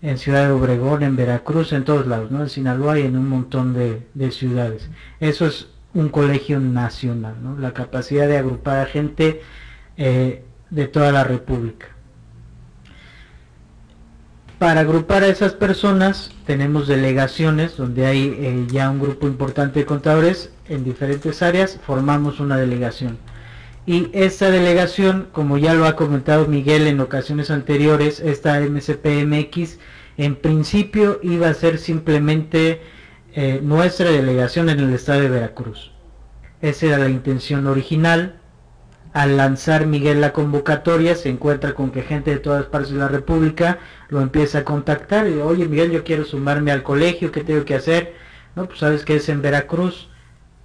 en, 0.00 0.16
Ciudad 0.18 0.46
de 0.46 0.52
Obregón, 0.52 1.02
en 1.02 1.16
Veracruz, 1.16 1.74
en 1.74 1.84
todos 1.84 2.06
lados, 2.06 2.30
¿no? 2.30 2.40
en 2.40 2.48
Sinaloa 2.48 2.98
y 2.98 3.02
en 3.02 3.14
un 3.14 3.28
montón 3.28 3.74
de, 3.74 4.06
de 4.14 4.30
ciudades. 4.30 4.88
Eso 5.20 5.44
es 5.44 5.68
un 5.92 6.08
colegio 6.08 6.60
nacional, 6.60 7.34
¿no? 7.42 7.58
la 7.58 7.74
capacidad 7.74 8.26
de 8.26 8.38
agrupar 8.38 8.78
a 8.78 8.86
gente 8.86 9.42
eh, 9.98 10.44
de 10.70 10.86
toda 10.86 11.12
la 11.12 11.24
República. 11.24 11.88
Para 14.58 14.80
agrupar 14.80 15.24
a 15.24 15.28
esas 15.28 15.52
personas 15.52 16.30
tenemos 16.46 16.88
delegaciones 16.88 17.76
donde 17.76 18.06
hay 18.06 18.34
eh, 18.38 18.66
ya 18.70 18.88
un 18.88 19.00
grupo 19.00 19.26
importante 19.26 19.80
de 19.80 19.84
contadores 19.84 20.54
en 20.70 20.84
diferentes 20.84 21.42
áreas, 21.42 21.78
formamos 21.84 22.40
una 22.40 22.56
delegación. 22.56 23.18
Y 23.90 24.08
esta 24.12 24.52
delegación, 24.52 25.26
como 25.32 25.58
ya 25.58 25.74
lo 25.74 25.84
ha 25.84 25.96
comentado 25.96 26.46
Miguel 26.46 26.86
en 26.86 27.00
ocasiones 27.00 27.50
anteriores, 27.50 28.20
esta 28.20 28.60
MCPMX, 28.60 29.80
en 30.16 30.36
principio 30.36 31.18
iba 31.24 31.48
a 31.48 31.54
ser 31.54 31.76
simplemente 31.76 32.82
eh, 33.34 33.58
nuestra 33.64 34.12
delegación 34.12 34.68
en 34.68 34.78
el 34.78 34.94
estado 34.94 35.22
de 35.22 35.28
Veracruz. 35.28 35.90
Esa 36.62 36.86
era 36.86 36.98
la 36.98 37.08
intención 37.08 37.66
original. 37.66 38.38
al 39.12 39.36
lanzar 39.36 39.86
Miguel 39.86 40.20
la 40.20 40.32
convocatoria 40.32 41.16
se 41.16 41.28
encuentra 41.28 41.74
con 41.74 41.90
que 41.90 42.02
gente 42.02 42.30
de 42.30 42.38
todas 42.38 42.66
partes 42.66 42.92
de 42.92 42.98
la 43.00 43.08
República 43.08 43.80
lo 44.08 44.20
empieza 44.20 44.58
a 44.58 44.64
contactar 44.64 45.26
y 45.26 45.40
oye 45.40 45.66
Miguel 45.66 45.90
yo 45.90 46.04
quiero 46.04 46.24
sumarme 46.24 46.70
al 46.70 46.84
colegio, 46.84 47.32
¿qué 47.32 47.42
tengo 47.42 47.64
que 47.64 47.74
hacer? 47.74 48.14
No, 48.54 48.66
pues 48.66 48.78
sabes 48.78 49.04
que 49.04 49.16
es 49.16 49.28
en 49.28 49.42
Veracruz, 49.42 50.08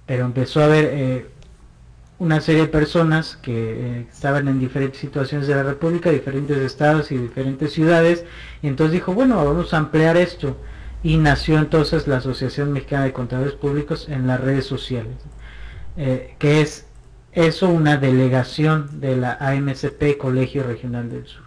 pero 0.06 0.24
empezó 0.24 0.60
a 0.60 0.66
haber 0.66 0.84
eh, 0.92 1.26
una 2.18 2.40
serie 2.40 2.62
de 2.62 2.68
personas 2.68 3.36
que 3.36 3.52
eh, 3.52 4.06
estaban 4.10 4.48
en 4.48 4.58
diferentes 4.58 5.00
situaciones 5.00 5.46
de 5.48 5.54
la 5.54 5.62
República, 5.62 6.10
diferentes 6.10 6.56
estados 6.58 7.12
y 7.12 7.18
diferentes 7.18 7.72
ciudades, 7.72 8.24
y 8.62 8.68
entonces 8.68 8.94
dijo, 8.94 9.12
bueno, 9.12 9.44
vamos 9.44 9.74
a 9.74 9.78
ampliar 9.78 10.16
esto, 10.16 10.56
y 11.02 11.18
nació 11.18 11.58
entonces 11.58 12.08
la 12.08 12.16
Asociación 12.16 12.72
Mexicana 12.72 13.04
de 13.04 13.12
Contadores 13.12 13.52
Públicos 13.52 14.08
en 14.08 14.26
las 14.26 14.40
redes 14.40 14.64
sociales, 14.64 15.14
eh, 15.96 16.34
que 16.38 16.62
es 16.62 16.86
eso 17.32 17.68
una 17.68 17.98
delegación 17.98 19.00
de 19.00 19.16
la 19.16 19.34
AMCP 19.34 20.16
Colegio 20.18 20.62
Regional 20.62 21.10
del 21.10 21.26
Sur. 21.26 21.44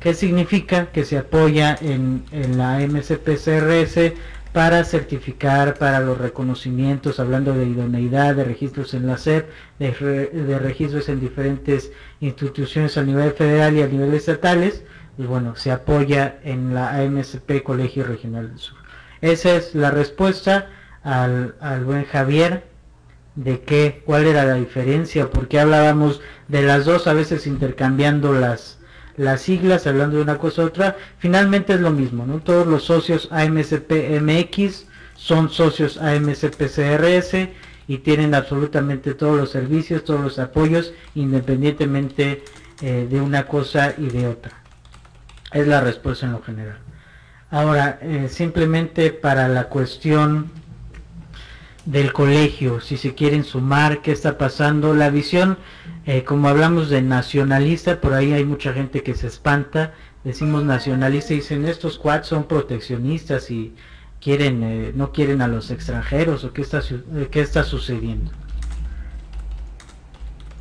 ¿Qué 0.00 0.12
significa? 0.12 0.92
Que 0.92 1.06
se 1.06 1.16
apoya 1.16 1.78
en, 1.80 2.24
en 2.30 2.58
la 2.58 2.76
AMCP 2.76 3.38
CRS 3.42 4.12
para 4.54 4.84
certificar 4.84 5.74
para 5.74 5.98
los 5.98 6.16
reconocimientos, 6.16 7.18
hablando 7.18 7.54
de 7.54 7.66
idoneidad, 7.66 8.36
de 8.36 8.44
registros 8.44 8.94
en 8.94 9.08
la 9.08 9.18
SEP, 9.18 9.50
de, 9.80 10.58
registros 10.60 11.08
en 11.08 11.18
diferentes 11.18 11.90
instituciones 12.20 12.96
a 12.96 13.02
nivel 13.02 13.32
federal 13.32 13.74
y 13.74 13.82
a 13.82 13.88
nivel 13.88 14.14
estatales, 14.14 14.84
y 15.18 15.24
bueno, 15.24 15.56
se 15.56 15.72
apoya 15.72 16.38
en 16.44 16.72
la 16.72 16.94
AMSP 17.00 17.64
Colegio 17.64 18.04
Regional 18.04 18.50
del 18.50 18.60
Sur. 18.60 18.78
Esa 19.22 19.56
es 19.56 19.74
la 19.74 19.90
respuesta 19.90 20.70
al, 21.02 21.56
al 21.58 21.84
buen 21.84 22.04
Javier 22.04 22.62
de 23.34 23.60
qué, 23.62 24.04
cuál 24.06 24.24
era 24.24 24.44
la 24.44 24.54
diferencia, 24.54 25.30
porque 25.30 25.58
hablábamos 25.58 26.20
de 26.46 26.62
las 26.62 26.84
dos 26.84 27.08
a 27.08 27.12
veces 27.12 27.48
intercambiando 27.48 28.32
las, 28.32 28.73
las 29.16 29.42
siglas, 29.42 29.86
hablando 29.86 30.16
de 30.16 30.22
una 30.22 30.38
cosa 30.38 30.62
u 30.62 30.66
otra, 30.66 30.96
finalmente 31.18 31.74
es 31.74 31.80
lo 31.80 31.90
mismo, 31.90 32.26
¿no? 32.26 32.40
Todos 32.40 32.66
los 32.66 32.84
socios 32.84 33.28
AMCP 33.30 34.20
MX 34.20 34.86
son 35.14 35.50
socios 35.50 35.98
AMCP 35.98 36.66
CRS 36.66 37.48
y 37.86 37.98
tienen 37.98 38.34
absolutamente 38.34 39.14
todos 39.14 39.36
los 39.36 39.50
servicios, 39.50 40.04
todos 40.04 40.20
los 40.20 40.38
apoyos, 40.38 40.92
independientemente 41.14 42.42
eh, 42.80 43.06
de 43.08 43.20
una 43.20 43.46
cosa 43.46 43.94
y 43.96 44.08
de 44.08 44.26
otra. 44.26 44.52
Es 45.52 45.66
la 45.66 45.80
respuesta 45.80 46.26
en 46.26 46.32
lo 46.32 46.42
general. 46.42 46.78
Ahora, 47.50 47.98
eh, 48.02 48.28
simplemente 48.28 49.10
para 49.10 49.46
la 49.48 49.68
cuestión 49.68 50.50
del 51.84 52.12
colegio, 52.12 52.80
si 52.80 52.96
se 52.96 53.14
quieren 53.14 53.44
sumar, 53.44 54.02
qué 54.02 54.10
está 54.10 54.38
pasando, 54.38 54.94
la 54.94 55.10
visión 55.10 55.58
eh, 56.06 56.22
como 56.24 56.48
hablamos 56.48 56.90
de 56.90 57.00
nacionalista, 57.00 58.00
por 58.00 58.12
ahí 58.12 58.34
hay 58.34 58.44
mucha 58.44 58.74
gente 58.74 59.02
que 59.02 59.14
se 59.14 59.26
espanta, 59.26 59.94
decimos 60.22 60.62
nacionalista 60.62 61.32
y 61.32 61.36
dicen 61.36 61.64
estos 61.64 61.98
cuatro 61.98 62.28
son 62.28 62.44
proteccionistas 62.44 63.50
y 63.50 63.72
quieren, 64.20 64.62
eh, 64.62 64.92
no 64.94 65.12
quieren 65.12 65.40
a 65.40 65.48
los 65.48 65.70
extranjeros 65.70 66.44
o 66.44 66.52
qué 66.52 66.60
está, 66.60 66.80
eh, 66.80 67.28
qué 67.30 67.40
está 67.40 67.64
sucediendo. 67.64 68.30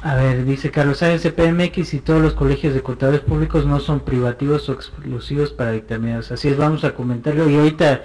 A 0.01 0.15
ver, 0.15 0.45
dice 0.45 0.71
Carlos 0.71 1.01
ASPMX 1.01 1.93
y 1.93 2.00
todos 2.00 2.21
los 2.21 2.33
colegios 2.33 2.73
de 2.73 2.81
contadores 2.81 3.21
públicos 3.21 3.65
no 3.65 3.79
son 3.79 4.01
privativos 4.01 4.67
o 4.67 4.73
exclusivos 4.73 5.51
para 5.51 5.71
dictaminados. 5.71 6.31
Así 6.31 6.50
es, 6.50 6.57
vamos 6.57 6.83
a 6.83 6.93
comentarlo. 6.93 7.50
Y 7.50 7.55
ahorita, 7.55 8.03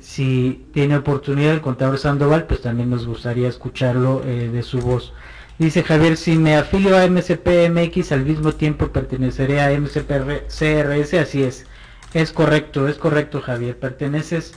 si 0.00 0.66
tiene 0.72 0.96
oportunidad 0.96 1.52
el 1.52 1.60
contador 1.60 1.98
Sandoval, 1.98 2.46
pues 2.46 2.62
también 2.62 2.88
nos 2.88 3.06
gustaría 3.06 3.48
escucharlo 3.48 4.20
de 4.20 4.62
su 4.62 4.78
voz. 4.78 5.12
Dice 5.60 5.82
Javier, 5.82 6.16
si 6.16 6.38
me 6.38 6.56
afilio 6.56 6.96
a 6.96 7.06
MCPMX 7.06 8.12
al 8.12 8.24
mismo 8.24 8.52
tiempo 8.52 8.88
perteneceré 8.88 9.60
a 9.60 9.70
MCPCRS, 9.78 11.12
así 11.20 11.42
es. 11.42 11.66
Es 12.14 12.32
correcto, 12.32 12.88
es 12.88 12.96
correcto 12.96 13.42
Javier, 13.42 13.78
perteneces 13.78 14.54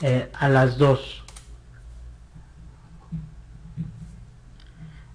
eh, 0.00 0.28
a 0.32 0.48
las 0.48 0.78
dos. 0.78 1.24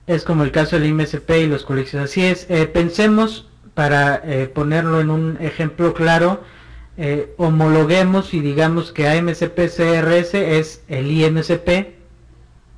Es 0.08 0.26
como 0.26 0.44
el 0.44 0.52
caso 0.52 0.78
del 0.78 0.94
MSP 0.94 1.30
y 1.30 1.48
los 1.48 1.64
colegios, 1.64 2.04
así 2.04 2.26
es. 2.26 2.46
Eh, 2.50 2.68
pensemos, 2.68 3.48
para 3.74 4.22
eh, 4.26 4.52
ponerlo 4.54 5.00
en 5.00 5.10
un 5.10 5.38
ejemplo 5.40 5.94
claro, 5.94 6.44
homologuemos 7.38 8.34
y 8.34 8.42
digamos 8.42 8.92
que 8.92 9.08
AMCP-CRS 9.08 10.34
es 10.34 10.84
el 10.90 11.10
IMCP 11.10 11.99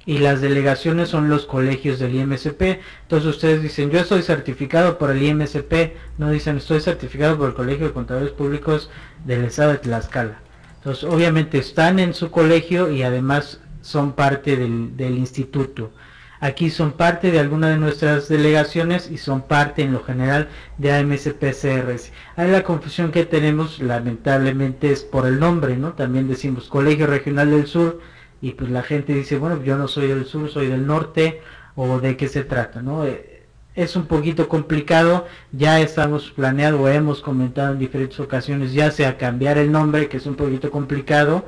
y 0.05 0.17
las 0.17 0.41
delegaciones 0.41 1.09
son 1.09 1.29
los 1.29 1.45
colegios 1.45 1.99
del 1.99 2.15
IMSP. 2.15 2.79
Entonces 3.03 3.29
ustedes 3.29 3.61
dicen, 3.61 3.91
yo 3.91 3.99
estoy 3.99 4.21
certificado 4.23 4.97
por 4.97 5.11
el 5.11 5.21
IMSP, 5.21 5.93
no 6.17 6.29
dicen, 6.31 6.57
estoy 6.57 6.81
certificado 6.81 7.37
por 7.37 7.49
el 7.49 7.55
Colegio 7.55 7.87
de 7.87 7.93
Contadores 7.93 8.31
Públicos 8.31 8.89
del 9.25 9.45
Estado 9.45 9.71
de 9.71 9.77
Tlaxcala. 9.77 10.39
Entonces 10.77 11.03
obviamente 11.03 11.59
están 11.59 11.99
en 11.99 12.13
su 12.13 12.31
colegio 12.31 12.89
y 12.89 13.03
además 13.03 13.59
son 13.81 14.13
parte 14.13 14.57
del, 14.57 14.97
del 14.97 15.17
instituto. 15.17 15.91
Aquí 16.39 16.71
son 16.71 16.93
parte 16.93 17.29
de 17.29 17.39
alguna 17.39 17.69
de 17.69 17.77
nuestras 17.77 18.27
delegaciones 18.27 19.11
y 19.11 19.19
son 19.19 19.43
parte 19.43 19.83
en 19.83 19.93
lo 19.93 20.03
general 20.03 20.49
de 20.79 20.91
AMSP-CRS. 20.91 22.11
Hay 22.35 22.49
la 22.49 22.63
confusión 22.63 23.11
que 23.11 23.25
tenemos, 23.25 23.79
lamentablemente, 23.79 24.91
es 24.91 25.03
por 25.03 25.27
el 25.27 25.39
nombre, 25.39 25.77
¿no? 25.77 25.93
También 25.93 26.27
decimos 26.27 26.67
Colegio 26.67 27.05
Regional 27.05 27.51
del 27.51 27.67
Sur, 27.67 27.99
y 28.41 28.51
pues 28.51 28.71
la 28.71 28.82
gente 28.82 29.13
dice, 29.13 29.38
bueno, 29.38 29.62
yo 29.63 29.77
no 29.77 29.88
soy 29.88 30.08
del 30.08 30.25
sur, 30.25 30.49
soy 30.49 30.67
del 30.67 30.88
norte, 30.88 31.41
o 31.75 31.99
de 31.99 32.17
qué 32.17 32.27
se 32.27 32.43
trata, 32.43 32.82
¿no? 32.82 33.06
Eh, 33.06 33.43
es 33.75 33.95
un 33.95 34.06
poquito 34.06 34.49
complicado, 34.49 35.25
ya 35.51 35.80
estamos 35.80 36.32
planeado 36.32 36.82
o 36.82 36.88
hemos 36.89 37.21
comentado 37.21 37.71
en 37.73 37.80
diferentes 37.80 38.19
ocasiones, 38.19 38.73
ya 38.73 38.91
sea 38.91 39.17
cambiar 39.17 39.58
el 39.58 39.71
nombre, 39.71 40.10
que 40.10 40.17
es 40.17 40.25
un 40.25 40.36
poquito 40.36 40.71
complicado, 40.71 41.45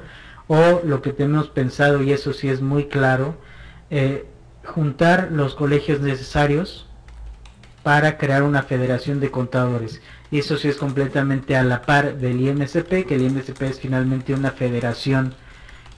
o 0.48 0.82
lo 0.86 1.02
que 1.02 1.12
tenemos 1.12 1.50
pensado, 1.50 2.02
y 2.02 2.14
eso 2.14 2.32
sí 2.32 2.48
es 2.48 2.62
muy 2.62 2.86
claro, 2.86 3.36
eh, 3.90 4.26
juntar 4.64 5.30
los 5.32 5.56
colegios 5.56 6.00
necesarios 6.00 6.88
para 7.84 8.18
crear 8.18 8.44
una 8.44 8.64
federación 8.64 9.20
de 9.20 9.30
contadores. 9.30 10.02
Y 10.32 10.40
eso 10.40 10.58
sí 10.58 10.70
es 10.70 10.78
completamente 10.78 11.58
a 11.58 11.64
la 11.64 11.82
par 11.82 12.18
del 12.18 12.40
IMSP, 12.40 13.06
que 13.06 13.16
el 13.16 13.24
IMSP 13.24 13.62
es 13.64 13.80
finalmente 13.82 14.34
una 14.34 14.52
federación 14.52 15.34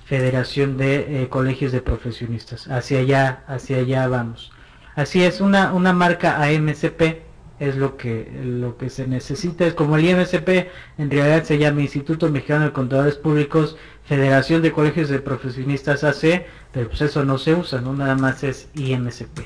Federación 0.05 0.77
de 0.77 1.23
eh, 1.23 1.29
Colegios 1.29 1.71
de 1.71 1.81
Profesionistas. 1.81 2.67
Hacia 2.67 2.99
allá, 2.99 3.43
hacia 3.47 3.77
allá 3.77 4.07
vamos. 4.07 4.51
Así 4.95 5.23
es, 5.23 5.41
una, 5.41 5.73
una 5.73 5.93
marca 5.93 6.41
AMCP 6.41 7.25
es 7.59 7.75
lo 7.75 7.97
que, 7.97 8.29
lo 8.43 8.77
que 8.77 8.89
se 8.89 9.07
necesita. 9.07 9.65
Es 9.65 9.73
como 9.73 9.97
el 9.97 10.05
IMCP, 10.05 10.69
en 10.97 11.09
realidad 11.09 11.43
se 11.43 11.57
llama 11.57 11.81
Instituto 11.81 12.29
Mexicano 12.29 12.65
de 12.65 12.71
Contadores 12.73 13.15
Públicos, 13.15 13.77
Federación 14.03 14.61
de 14.61 14.71
Colegios 14.71 15.09
de 15.09 15.19
Profesionistas 15.19 16.03
AC, 16.03 16.45
pero 16.71 16.89
pues 16.89 17.01
eso 17.01 17.23
no 17.23 17.37
se 17.37 17.55
usa, 17.55 17.81
¿no? 17.81 17.93
Nada 17.93 18.15
más 18.15 18.43
es 18.43 18.69
IMCP. 18.75 19.39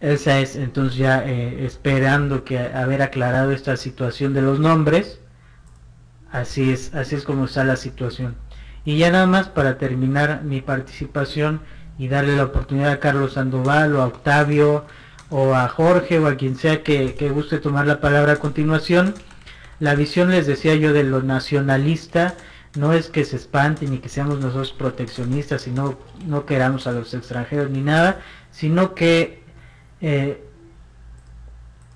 Esa 0.00 0.40
es, 0.40 0.56
entonces 0.56 0.96
ya 0.96 1.24
eh, 1.26 1.66
esperando 1.66 2.44
que 2.44 2.58
haber 2.58 3.02
aclarado 3.02 3.50
esta 3.50 3.76
situación 3.76 4.32
de 4.32 4.42
los 4.42 4.58
nombres, 4.58 5.20
así 6.32 6.70
es, 6.70 6.94
así 6.94 7.16
es 7.16 7.24
como 7.24 7.44
está 7.44 7.64
la 7.64 7.76
situación. 7.76 8.36
Y 8.84 8.98
ya 8.98 9.10
nada 9.10 9.26
más 9.26 9.48
para 9.48 9.78
terminar 9.78 10.42
mi 10.42 10.60
participación 10.60 11.60
y 11.98 12.08
darle 12.08 12.36
la 12.36 12.44
oportunidad 12.44 12.92
a 12.92 13.00
Carlos 13.00 13.34
Sandoval 13.34 13.94
o 13.94 14.02
a 14.02 14.06
Octavio 14.06 14.86
o 15.28 15.54
a 15.54 15.68
Jorge 15.68 16.18
o 16.18 16.26
a 16.26 16.36
quien 16.36 16.56
sea 16.56 16.82
que, 16.82 17.30
guste 17.32 17.58
tomar 17.58 17.86
la 17.86 18.00
palabra 18.00 18.32
a 18.32 18.36
continuación. 18.36 19.14
La 19.78 19.94
visión, 19.94 20.30
les 20.30 20.46
decía 20.46 20.74
yo, 20.74 20.92
de 20.92 21.04
lo 21.04 21.22
nacionalista 21.22 22.34
no 22.76 22.92
es 22.92 23.08
que 23.08 23.24
se 23.24 23.36
espante 23.36 23.86
ni 23.86 23.98
que 23.98 24.08
seamos 24.08 24.38
nosotros 24.38 24.72
proteccionistas 24.72 25.66
y 25.66 25.72
no, 25.72 25.98
no 26.26 26.46
queramos 26.46 26.86
a 26.86 26.92
los 26.92 27.12
extranjeros 27.14 27.70
ni 27.70 27.80
nada, 27.80 28.20
sino 28.52 28.94
que 28.94 29.42
eh, 30.00 30.44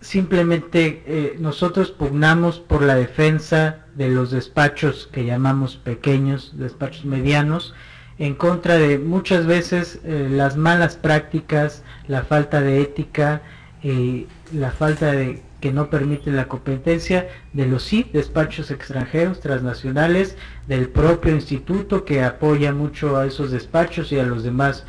simplemente 0.00 1.02
eh, 1.06 1.36
nosotros 1.38 1.90
pugnamos 1.90 2.60
por 2.60 2.82
la 2.82 2.94
defensa 2.94 3.83
de 3.96 4.08
los 4.08 4.30
despachos 4.30 5.08
que 5.12 5.24
llamamos 5.24 5.76
pequeños, 5.76 6.52
despachos 6.56 7.04
medianos, 7.04 7.74
en 8.18 8.34
contra 8.34 8.78
de 8.78 8.98
muchas 8.98 9.46
veces 9.46 10.00
eh, 10.04 10.28
las 10.30 10.56
malas 10.56 10.96
prácticas, 10.96 11.82
la 12.06 12.22
falta 12.22 12.60
de 12.60 12.80
ética 12.80 13.42
y 13.82 14.26
la 14.52 14.70
falta 14.70 15.12
de 15.12 15.42
que 15.60 15.72
no 15.72 15.88
permite 15.88 16.30
la 16.30 16.46
competencia 16.46 17.28
de 17.52 17.66
los 17.66 17.84
sí 17.84 18.08
despachos 18.12 18.70
extranjeros, 18.70 19.40
transnacionales, 19.40 20.36
del 20.68 20.88
propio 20.88 21.34
instituto 21.34 22.04
que 22.04 22.22
apoya 22.22 22.72
mucho 22.72 23.16
a 23.16 23.26
esos 23.26 23.50
despachos 23.50 24.12
y 24.12 24.18
a 24.18 24.24
los 24.24 24.42
demás 24.42 24.84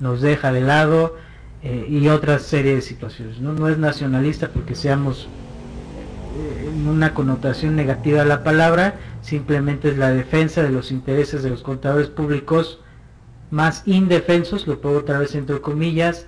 nos 0.00 0.20
deja 0.20 0.52
de 0.52 0.62
lado 0.62 1.16
eh, 1.62 1.86
y 1.88 2.08
otra 2.08 2.38
serie 2.38 2.74
de 2.74 2.82
situaciones. 2.82 3.38
¿no? 3.38 3.52
no 3.52 3.68
es 3.68 3.78
nacionalista 3.78 4.48
porque 4.48 4.74
seamos 4.74 5.28
una 6.88 7.14
connotación 7.14 7.76
negativa 7.76 8.24
la 8.24 8.44
palabra, 8.44 8.94
simplemente 9.20 9.90
es 9.90 9.98
la 9.98 10.10
defensa 10.10 10.62
de 10.62 10.70
los 10.70 10.90
intereses 10.90 11.42
de 11.42 11.50
los 11.50 11.62
contadores 11.62 12.08
públicos 12.08 12.80
más 13.50 13.82
indefensos, 13.86 14.66
lo 14.66 14.80
pongo 14.80 14.98
otra 14.98 15.18
vez 15.18 15.34
entre 15.34 15.60
comillas, 15.60 16.26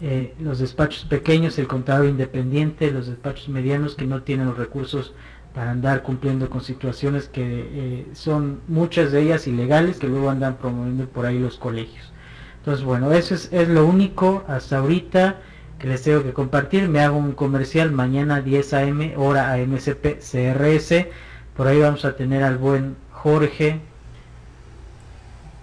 eh, 0.00 0.34
los 0.40 0.58
despachos 0.58 1.04
pequeños, 1.04 1.58
el 1.58 1.66
contador 1.66 2.06
independiente, 2.06 2.90
los 2.90 3.06
despachos 3.06 3.48
medianos 3.48 3.94
que 3.94 4.06
no 4.06 4.22
tienen 4.22 4.46
los 4.46 4.58
recursos 4.58 5.14
para 5.54 5.70
andar 5.70 6.02
cumpliendo 6.02 6.50
con 6.50 6.62
situaciones 6.62 7.28
que 7.28 7.42
eh, 7.44 8.06
son 8.12 8.60
muchas 8.66 9.12
de 9.12 9.22
ellas 9.22 9.46
ilegales 9.46 9.98
que 9.98 10.08
luego 10.08 10.30
andan 10.30 10.56
promoviendo 10.56 11.06
por 11.06 11.26
ahí 11.26 11.38
los 11.38 11.58
colegios. 11.58 12.12
Entonces, 12.58 12.84
bueno, 12.84 13.12
eso 13.12 13.34
es, 13.34 13.52
es 13.52 13.68
lo 13.68 13.86
único 13.86 14.44
hasta 14.48 14.78
ahorita 14.78 15.36
que 15.78 15.88
les 15.88 16.02
tengo 16.02 16.22
que 16.22 16.32
compartir. 16.32 16.88
Me 16.88 17.00
hago 17.00 17.16
un 17.16 17.32
comercial 17.32 17.92
mañana 17.92 18.40
10 18.40 18.74
a.m. 18.74 19.14
hora 19.16 19.52
AMCP 19.52 20.18
CRS. 20.20 21.06
Por 21.56 21.66
ahí 21.66 21.80
vamos 21.80 22.04
a 22.04 22.16
tener 22.16 22.42
al 22.42 22.58
buen 22.58 22.96
Jorge. 23.10 23.80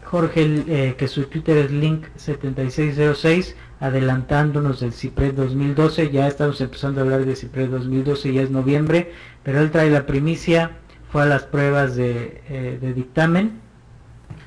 Jorge, 0.04 0.63
eh, 0.67 0.95
que 0.97 1.08
su 1.08 1.24
Twitter 1.26 1.58
es 1.58 1.71
link7606 1.71 3.56
adelantándonos 3.82 4.80
del 4.80 4.93
CIPRED 4.93 5.34
2012, 5.34 6.12
ya 6.12 6.28
estamos 6.28 6.62
empezando 6.62 7.02
a 7.02 7.04
hablar 7.04 7.26
de 7.26 7.36
CIPRED 7.36 7.69
2012, 7.69 8.32
ya 8.32 8.43
es 8.43 8.52
noviembre, 8.52 9.12
pero 9.43 9.60
él 9.60 9.71
trae 9.71 9.89
la 9.89 10.06
primicia, 10.06 10.78
fue 11.12 11.24
a 11.24 11.26
las 11.26 11.43
pruebas 11.43 11.95
de, 11.95 12.43
eh, 12.47 12.93
dictamen, 12.95 13.60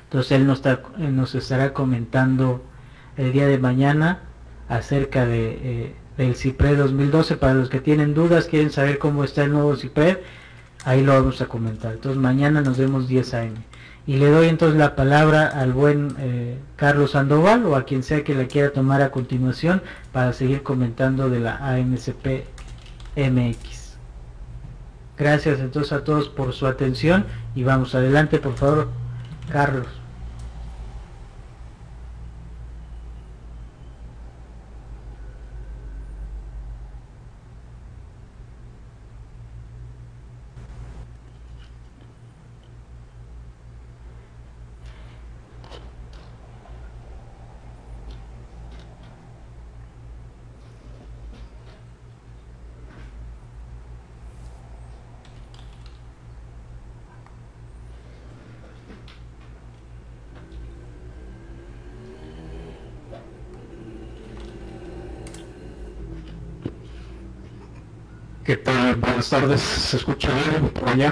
entonces 0.05 0.31
él 0.31 0.47
nos, 0.47 0.59
está, 0.59 0.81
nos, 0.97 1.35
estará 1.35 1.73
comentando 1.73 2.63
el 3.17 3.33
día 3.33 3.45
de 3.45 3.57
mañana 3.57 4.21
acerca 4.67 5.25
de, 5.25 5.59
eh, 5.61 5.95
del 6.17 6.35
CIPRED 6.35 6.77
2012, 6.77 7.37
para 7.37 7.53
los 7.53 7.69
que 7.69 7.81
tienen 7.81 8.13
dudas, 8.13 8.45
quieren 8.45 8.71
saber 8.71 8.97
cómo 8.97 9.23
está 9.23 9.43
el 9.43 9.51
nuevo 9.51 9.75
CIPRED, 9.75 10.17
ahí 10.85 11.03
lo 11.03 11.13
vamos 11.13 11.41
a 11.41 11.47
comentar, 11.47 11.93
entonces 11.93 12.21
mañana 12.21 12.61
nos 12.61 12.77
vemos 12.77 13.07
10 13.07 13.33
a.m. 13.33 13.55
Y 14.07 14.17
le 14.17 14.29
doy 14.29 14.49
entonces 14.49 14.77
la 14.77 14.95
palabra 14.95 15.47
al 15.47 15.73
buen 15.73 16.15
eh, 16.19 16.59
Carlos 16.75 17.11
Sandoval 17.11 17.65
o 17.65 17.75
a 17.75 17.85
quien 17.85 18.03
sea 18.03 18.23
que 18.23 18.35
la 18.35 18.45
quiera 18.45 18.71
tomar 18.71 19.01
a 19.01 19.09
continuación 19.09 19.81
para 20.11 20.31
seguir 20.31 20.61
comentando 20.61 21.29
de 21.29 21.39
la 21.39 21.57
AMCP 21.57 22.45
MX. 23.15 23.97
Gracias 25.17 25.59
entonces 25.59 25.91
a 25.91 26.03
todos 26.03 26.29
por 26.29 26.53
su 26.53 26.67
atención 26.67 27.25
y 27.55 27.63
vamos 27.63 27.95
adelante 27.95 28.37
por 28.37 28.55
favor, 28.55 28.89
Carlos. 29.51 29.87
¿Qué 68.45 68.57
tal? 68.57 68.97
Buenas 68.97 69.27
tardes. 69.27 69.59
¿Se 69.59 69.97
escucha 69.97 70.29
bien 70.31 70.69
por 70.69 70.87
allá? 70.87 71.11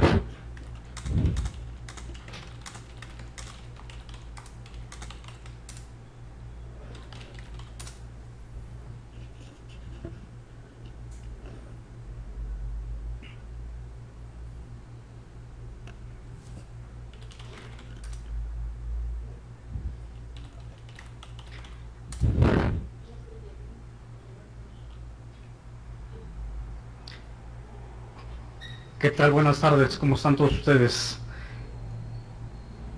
¿Qué 29.03 29.11
tal? 29.11 29.33
Buenas 29.33 29.59
tardes, 29.59 29.97
¿cómo 29.97 30.15
están 30.15 30.37
todos 30.37 30.53
ustedes? 30.53 31.19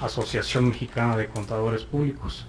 Asociación 0.00 0.68
Mexicana 0.68 1.16
de 1.16 1.28
Contadores 1.28 1.84
Públicos 1.84 2.46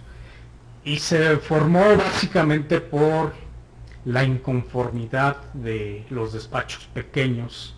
y 0.86 1.00
se 1.00 1.38
formó 1.38 1.98
básicamente 1.98 2.80
por 2.80 3.34
la 4.06 4.24
inconformidad 4.24 5.38
de 5.54 6.06
los 6.12 6.32
despachos 6.32 6.86
pequeños 6.94 7.76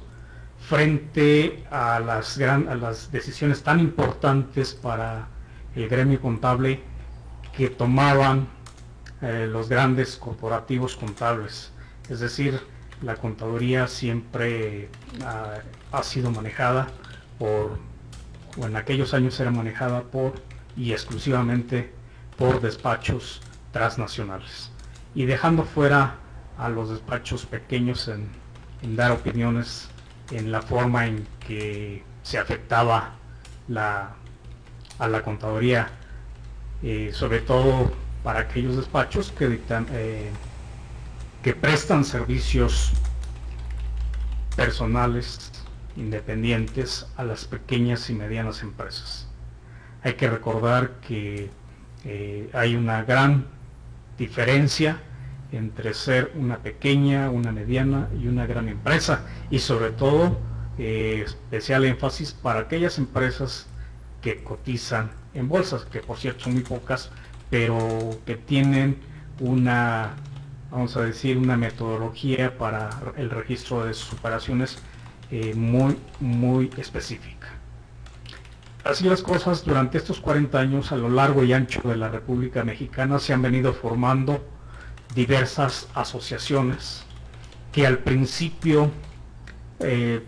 frente 0.60 1.64
a 1.72 2.02
las, 2.02 2.38
a 2.40 2.58
las 2.76 3.10
decisiones 3.10 3.64
tan 3.64 3.80
importantes 3.80 4.74
para 4.74 5.30
el 5.74 5.88
gremio 5.88 6.20
contable 6.20 6.82
que 7.56 7.70
tomaban 7.70 8.50
eh, 9.22 9.48
los 9.50 9.70
grandes 9.70 10.18
corporativos 10.18 10.98
contables. 10.98 11.72
Es 12.10 12.20
decir, 12.20 12.60
la 13.02 13.16
contaduría 13.16 13.88
siempre 13.88 14.90
ah, 15.24 15.60
ha 15.94 16.04
sido 16.04 16.30
manejada 16.30 16.88
por, 17.40 17.80
o 18.58 18.66
en 18.66 18.76
aquellos 18.76 19.14
años 19.14 19.40
era 19.40 19.52
manejada 19.52 20.02
por 20.04 20.34
y 20.76 20.92
exclusivamente 20.92 21.97
por 22.38 22.62
despachos 22.62 23.42
transnacionales 23.72 24.72
y 25.16 25.26
dejando 25.26 25.64
fuera 25.64 26.16
a 26.58 26.70
los 26.70 26.90
despachos 26.90 27.46
pequeños 27.46 28.08
en, 28.08 28.30
dar 28.96 29.12
opiniones 29.12 29.90
en 30.32 30.52
la 30.52 30.62
forma 30.62 31.08
en 31.08 31.28
que 31.40 32.04
se 32.24 32.38
afectaba 32.38 33.16
la, 33.68 34.16
a 35.00 35.08
la 35.08 35.24
contaduría, 35.24 35.88
eh, 36.84 37.12
sobre 37.14 37.40
todo 37.40 37.92
para 38.24 38.42
aquellos 38.42 38.76
despachos 38.76 39.32
que, 39.32 39.48
dictan, 39.48 39.88
eh, 39.92 40.30
que 41.44 41.54
prestan 41.54 42.04
servicios 42.04 42.92
personales 44.56 45.52
independientes 45.96 47.08
a 47.18 47.24
las 47.24 47.46
pequeñas 47.46 48.10
y 48.10 48.14
medianas 48.14 48.62
empresas. 48.62 49.28
Hay 50.04 50.14
que 50.14 50.30
recordar 50.30 51.00
que 51.00 51.50
eh, 52.06 52.50
hay 52.54 52.76
una 52.76 53.04
gran 53.04 53.46
diferencia 54.18 55.02
entre 55.52 55.94
ser 55.94 56.32
una 56.36 56.58
pequeña, 56.58 57.30
una 57.30 57.52
mediana 57.52 58.10
y 58.22 58.28
una 58.28 58.46
gran 58.46 58.68
empresa 58.68 59.26
y 59.50 59.60
sobre 59.60 59.92
todo 59.92 60.38
eh, 60.78 61.24
especial 61.26 61.86
énfasis 61.86 62.34
para 62.34 62.62
aquellas 62.62 62.98
empresas 62.98 63.68
que 64.22 64.44
cotizan 64.44 65.10
en 65.34 65.48
bolsas, 65.48 65.86
que 65.86 66.00
por 66.02 66.18
cierto 66.18 66.46
son 66.46 66.54
muy 66.54 66.64
pocas, 66.64 67.12
pero 67.50 68.20
que 68.26 68.36
tienen 68.36 68.98
una, 69.40 70.16
vamos 70.72 70.98
a 70.98 71.02
decir, 71.02 71.38
una 71.38 71.58
metodología 71.58 72.58
para 72.58 72.90
el 73.16 73.30
registro 73.30 73.86
de 73.86 73.94
sus 73.94 74.14
operaciones 74.14 74.80
eh, 75.32 75.54
muy, 75.56 75.98
muy 76.20 76.72
específica. 76.78 77.37
Así 78.88 79.04
las 79.04 79.22
cosas, 79.22 79.66
durante 79.66 79.98
estos 79.98 80.22
40 80.22 80.58
años 80.58 80.94
a 80.94 80.96
lo 80.96 81.10
largo 81.10 81.44
y 81.44 81.52
ancho 81.52 81.82
de 81.84 81.98
la 81.98 82.08
República 82.08 82.64
Mexicana 82.64 83.20
se 83.20 83.34
han 83.34 83.42
venido 83.42 83.74
formando 83.74 84.42
diversas 85.14 85.90
asociaciones 85.94 87.04
que 87.74 87.86
al 87.86 87.98
principio 87.98 88.90
eh, 89.82 90.24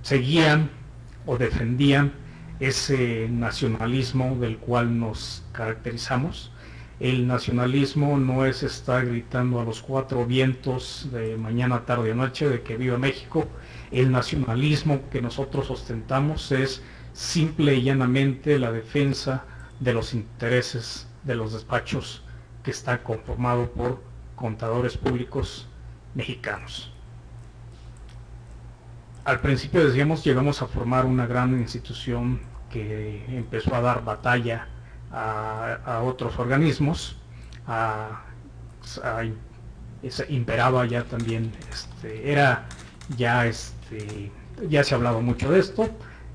seguían 0.00 0.70
o 1.26 1.36
defendían 1.36 2.14
ese 2.60 3.28
nacionalismo 3.30 4.36
del 4.40 4.56
cual 4.56 4.98
nos 4.98 5.44
caracterizamos. 5.52 6.50
El 6.98 7.26
nacionalismo 7.26 8.16
no 8.16 8.46
es 8.46 8.62
estar 8.62 9.04
gritando 9.04 9.60
a 9.60 9.64
los 9.64 9.82
cuatro 9.82 10.24
vientos 10.24 11.10
de 11.12 11.36
mañana, 11.36 11.84
tarde 11.84 12.12
o 12.12 12.14
noche 12.14 12.48
de 12.48 12.62
que 12.62 12.78
viva 12.78 12.96
México. 12.96 13.46
El 13.90 14.12
nacionalismo 14.12 15.10
que 15.10 15.20
nosotros 15.20 15.70
ostentamos 15.70 16.50
es 16.50 16.80
simple 17.14 17.76
y 17.76 17.82
llanamente 17.82 18.58
la 18.58 18.72
defensa 18.72 19.44
de 19.80 19.94
los 19.94 20.12
intereses 20.12 21.06
de 21.22 21.36
los 21.36 21.52
despachos 21.52 22.22
que 22.62 22.70
está 22.70 23.02
conformado 23.02 23.70
por 23.70 24.02
contadores 24.34 24.96
públicos 24.96 25.68
mexicanos. 26.14 26.92
Al 29.24 29.40
principio 29.40 29.86
decíamos 29.86 30.22
llegamos 30.24 30.60
a 30.60 30.66
formar 30.66 31.06
una 31.06 31.26
gran 31.26 31.58
institución 31.58 32.40
que 32.70 33.24
empezó 33.28 33.74
a 33.74 33.80
dar 33.80 34.04
batalla 34.04 34.68
a, 35.12 36.02
otros 36.04 36.38
organismos, 36.38 37.16
imperaba 40.28 40.84
ya 40.86 41.04
también, 41.04 41.52
este, 41.70 42.32
era 42.32 42.66
ya, 43.16 43.46
este, 43.46 44.32
ya 44.68 44.82
se 44.82 44.94
ha 44.94 44.96
hablado 44.96 45.20
mucho 45.20 45.50
de 45.52 45.60
esto, 45.60 45.88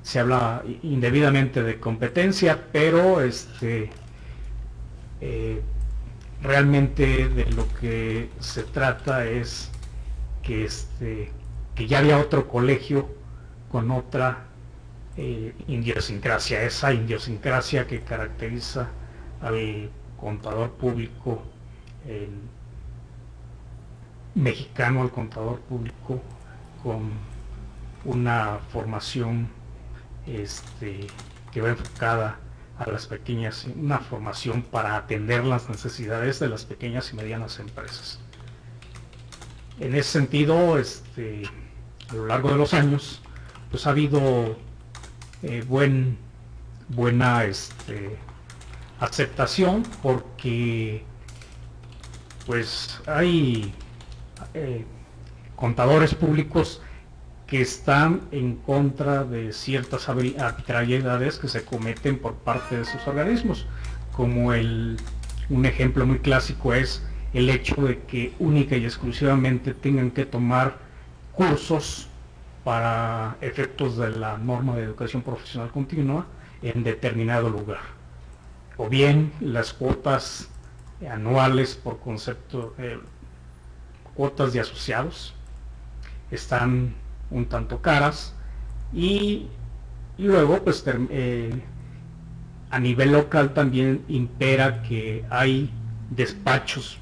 se 0.03 0.19
habla 0.19 0.63
indebidamente 0.83 1.63
de 1.63 1.79
competencia, 1.79 2.67
pero 2.71 3.21
este, 3.21 3.89
eh, 5.21 5.61
realmente 6.41 7.27
de 7.29 7.45
lo 7.51 7.67
que 7.79 8.29
se 8.39 8.63
trata 8.63 9.25
es 9.25 9.69
que, 10.41 10.65
este, 10.65 11.31
que 11.75 11.87
ya 11.87 11.99
había 11.99 12.17
otro 12.17 12.47
colegio 12.47 13.09
con 13.71 13.91
otra 13.91 14.45
eh, 15.17 15.53
idiosincrasia, 15.67 16.63
esa 16.63 16.93
idiosincrasia 16.93 17.85
que 17.87 18.01
caracteriza 18.01 18.89
al 19.41 19.89
contador 20.17 20.71
público 20.71 21.43
mexicano, 24.35 25.01
al 25.01 25.11
contador 25.11 25.59
público 25.61 26.21
con 26.81 27.11
una 28.05 28.59
formación 28.71 29.49
este, 30.27 31.07
que 31.51 31.61
va 31.61 31.69
enfocada 31.69 32.39
a 32.77 32.89
las 32.89 33.07
pequeñas, 33.07 33.67
una 33.75 33.99
formación 33.99 34.61
para 34.61 34.95
atender 34.95 35.43
las 35.43 35.69
necesidades 35.69 36.39
de 36.39 36.49
las 36.49 36.65
pequeñas 36.65 37.11
y 37.11 37.15
medianas 37.15 37.59
empresas. 37.59 38.19
En 39.79 39.95
ese 39.95 40.11
sentido, 40.11 40.77
este, 40.77 41.43
a 42.09 42.13
lo 42.13 42.27
largo 42.27 42.49
de 42.49 42.57
los 42.57 42.73
años, 42.73 43.21
pues 43.69 43.85
ha 43.85 43.91
habido 43.91 44.57
eh, 45.43 45.63
buen, 45.67 46.17
buena 46.89 47.43
este, 47.43 48.17
aceptación 48.99 49.83
porque 50.01 51.03
pues 52.45 52.99
hay 53.05 53.73
eh, 54.53 54.85
contadores 55.55 56.15
públicos 56.15 56.81
que 57.49 57.61
están 57.61 58.21
en 58.31 58.57
contra 58.57 59.23
de 59.23 59.53
ciertas 59.53 60.07
arbitrariedades 60.07 61.39
que 61.39 61.47
se 61.47 61.65
cometen 61.65 62.19
por 62.19 62.35
parte 62.35 62.77
de 62.77 62.85
sus 62.85 63.07
organismos, 63.07 63.65
como 64.15 64.53
el, 64.53 64.97
un 65.49 65.65
ejemplo 65.65 66.05
muy 66.05 66.19
clásico 66.19 66.75
es 66.75 67.03
el 67.33 67.49
hecho 67.49 67.75
de 67.81 68.01
que 68.01 68.33
única 68.37 68.77
y 68.77 68.85
exclusivamente 68.85 69.73
tengan 69.73 70.11
que 70.11 70.25
tomar 70.25 70.77
cursos 71.33 72.07
para 72.63 73.35
efectos 73.41 73.97
de 73.97 74.11
la 74.11 74.37
norma 74.37 74.75
de 74.75 74.83
educación 74.83 75.23
profesional 75.23 75.71
continua 75.71 76.27
en 76.61 76.83
determinado 76.83 77.49
lugar. 77.49 77.81
O 78.77 78.89
bien 78.89 79.31
las 79.39 79.73
cuotas 79.73 80.49
anuales 81.09 81.75
por 81.75 81.99
concepto, 81.99 82.75
eh, 82.77 82.99
cuotas 84.13 84.53
de 84.53 84.59
asociados, 84.59 85.33
están 86.29 86.93
un 87.31 87.45
tanto 87.45 87.81
caras 87.81 88.33
y, 88.93 89.47
luego 90.17 90.61
pues 90.63 90.83
eh, 90.87 91.61
a 92.69 92.79
nivel 92.79 93.13
local 93.13 93.53
también 93.53 94.03
impera 94.07 94.83
que 94.83 95.23
hay 95.29 95.69
despachos 96.09 96.99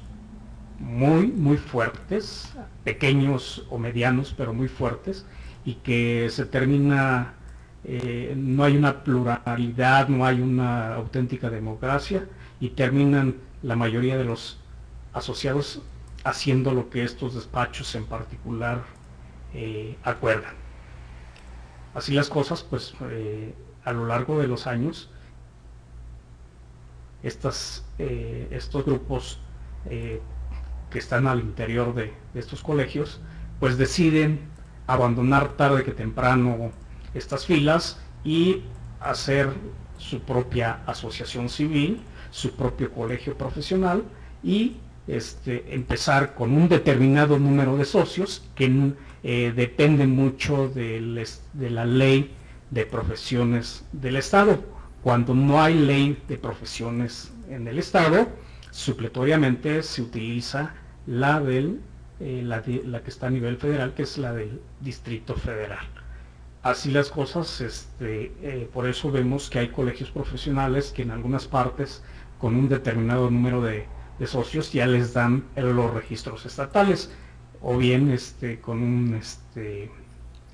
muy 0.78 1.26
muy 1.26 1.56
fuertes 1.56 2.52
pequeños 2.84 3.66
o 3.70 3.78
medianos 3.78 4.34
pero 4.36 4.54
muy 4.54 4.68
fuertes 4.68 5.26
y 5.64 5.74
que 5.74 6.28
se 6.30 6.46
termina 6.46 7.34
eh, 7.84 8.34
no 8.36 8.62
hay 8.64 8.76
una 8.76 9.02
pluralidad 9.02 10.08
no 10.08 10.24
hay 10.24 10.40
una 10.40 10.94
auténtica 10.94 11.50
democracia 11.50 12.24
y 12.60 12.70
terminan 12.70 13.36
la 13.62 13.74
mayoría 13.74 14.16
de 14.16 14.24
los 14.24 14.58
asociados 15.12 15.82
haciendo 16.22 16.72
lo 16.72 16.90
que 16.90 17.02
estos 17.02 17.34
despachos 17.34 17.94
en 17.96 18.04
particular 18.04 18.97
eh, 19.54 19.96
acuerdan. 20.02 20.54
Así 21.94 22.12
las 22.12 22.28
cosas, 22.28 22.62
pues 22.62 22.94
eh, 23.10 23.54
a 23.84 23.92
lo 23.92 24.06
largo 24.06 24.38
de 24.38 24.46
los 24.46 24.66
años, 24.66 25.10
eh, 27.22 28.48
estos 28.50 28.84
grupos 28.84 29.40
que 29.84 30.98
están 30.98 31.26
al 31.26 31.40
interior 31.40 31.94
de, 31.94 32.12
estos 32.34 32.62
colegios, 32.62 33.20
pues 33.58 33.78
deciden 33.78 34.40
abandonar 34.86 35.56
tarde 35.56 35.82
que 35.82 35.92
temprano 35.92 36.70
estas 37.14 37.46
filas 37.46 38.00
y 38.24 38.62
hacer 39.00 39.52
su 39.96 40.20
propia 40.20 40.80
asociación 40.86 41.48
civil, 41.48 42.02
su 42.30 42.54
propio 42.54 42.92
colegio 42.92 43.36
profesional 43.36 44.04
y 44.42 44.76
este, 45.08 45.74
empezar 45.74 46.34
con 46.34 46.52
un 46.52 46.68
determinado 46.68 47.38
número 47.38 47.76
de 47.76 47.84
socios 47.84 48.44
que 48.54 48.92
eh, 49.24 49.52
depende 49.56 50.06
mucho 50.06 50.68
de 50.68 51.70
la 51.70 51.84
ley 51.84 52.30
de 52.70 52.86
profesiones 52.86 53.84
del 53.92 54.16
Estado. 54.16 54.62
Cuando 55.02 55.34
no 55.34 55.60
hay 55.62 55.74
ley 55.74 56.22
de 56.28 56.36
profesiones 56.36 57.32
en 57.48 57.66
el 57.66 57.78
Estado, 57.78 58.28
supletoriamente 58.70 59.82
se 59.82 60.02
utiliza 60.02 60.74
la, 61.06 61.40
del, 61.40 61.80
eh, 62.20 62.42
la, 62.44 62.62
que 62.62 63.10
está 63.10 63.28
a 63.28 63.30
nivel 63.30 63.56
federal, 63.56 63.94
que 63.94 64.02
es 64.02 64.18
la 64.18 64.32
del 64.34 64.60
Distrito 64.80 65.34
Federal. 65.34 65.86
Así 66.62 66.90
las 66.90 67.08
cosas, 67.08 67.60
este, 67.60 68.32
eh, 68.42 68.68
por 68.72 68.86
eso 68.86 69.10
vemos 69.10 69.48
que 69.48 69.60
hay 69.60 69.68
colegios 69.68 70.10
profesionales 70.10 70.92
que 70.94 71.02
en 71.02 71.12
algunas 71.12 71.46
partes, 71.46 72.02
con 72.38 72.56
un 72.56 72.68
determinado 72.68 73.30
número 73.30 73.62
de, 73.62 73.86
de 74.18 74.26
socios, 74.26 74.72
ya 74.72 74.86
les 74.86 75.14
dan 75.14 75.44
los 75.56 75.92
registros 75.92 76.44
estatales 76.46 77.10
o 77.60 77.76
bien 77.76 78.10
este, 78.10 78.60
con 78.60 78.82
un, 78.82 79.14
este, 79.14 79.90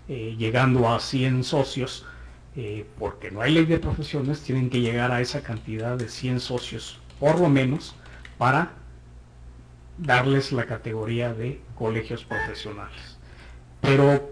eh, 0.09 0.35
llegando 0.39 0.89
a 0.89 1.01
100 1.01 1.45
socios, 1.45 2.07
eh, 2.57 2.87
porque 2.99 3.31
no 3.31 3.41
hay 3.41 3.53
ley 3.53 3.65
de 3.65 3.79
profesiones, 3.79 4.41
tienen 4.41 4.71
que 4.71 4.81
llegar 4.81 5.11
a 5.11 5.21
esa 5.21 5.43
cantidad 5.43 5.97
de 5.97 6.09
100 6.09 6.41
socios, 6.41 7.01
por 7.21 7.41
lo 7.41 7.49
menos, 7.49 7.95
para 8.39 8.73
darles 9.99 10.53
la 10.53 10.67
categoría 10.67 11.33
de 11.33 11.61
colegios 11.75 12.25
profesionales. 12.25 13.19
Pero, 13.81 14.31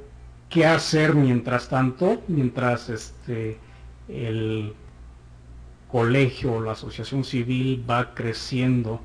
¿qué 0.49 0.67
hacer 0.67 1.15
mientras 1.15 1.69
tanto? 1.69 2.23
Mientras 2.29 2.89
este, 2.89 3.59
el 4.09 4.75
colegio 5.91 6.55
o 6.55 6.61
la 6.61 6.73
asociación 6.73 7.23
civil 7.23 7.85
va 7.89 8.15
creciendo 8.15 9.01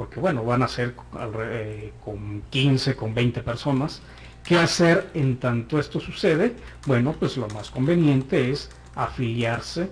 porque 0.00 0.18
bueno, 0.18 0.42
van 0.42 0.62
a 0.62 0.68
ser 0.68 0.94
eh, 1.42 1.92
con 2.02 2.40
15, 2.48 2.96
con 2.96 3.12
20 3.12 3.42
personas. 3.42 4.00
¿Qué 4.42 4.56
hacer 4.56 5.10
en 5.12 5.36
tanto 5.36 5.78
esto 5.78 6.00
sucede? 6.00 6.54
Bueno, 6.86 7.14
pues 7.18 7.36
lo 7.36 7.46
más 7.48 7.70
conveniente 7.70 8.50
es 8.50 8.70
afiliarse, 8.94 9.90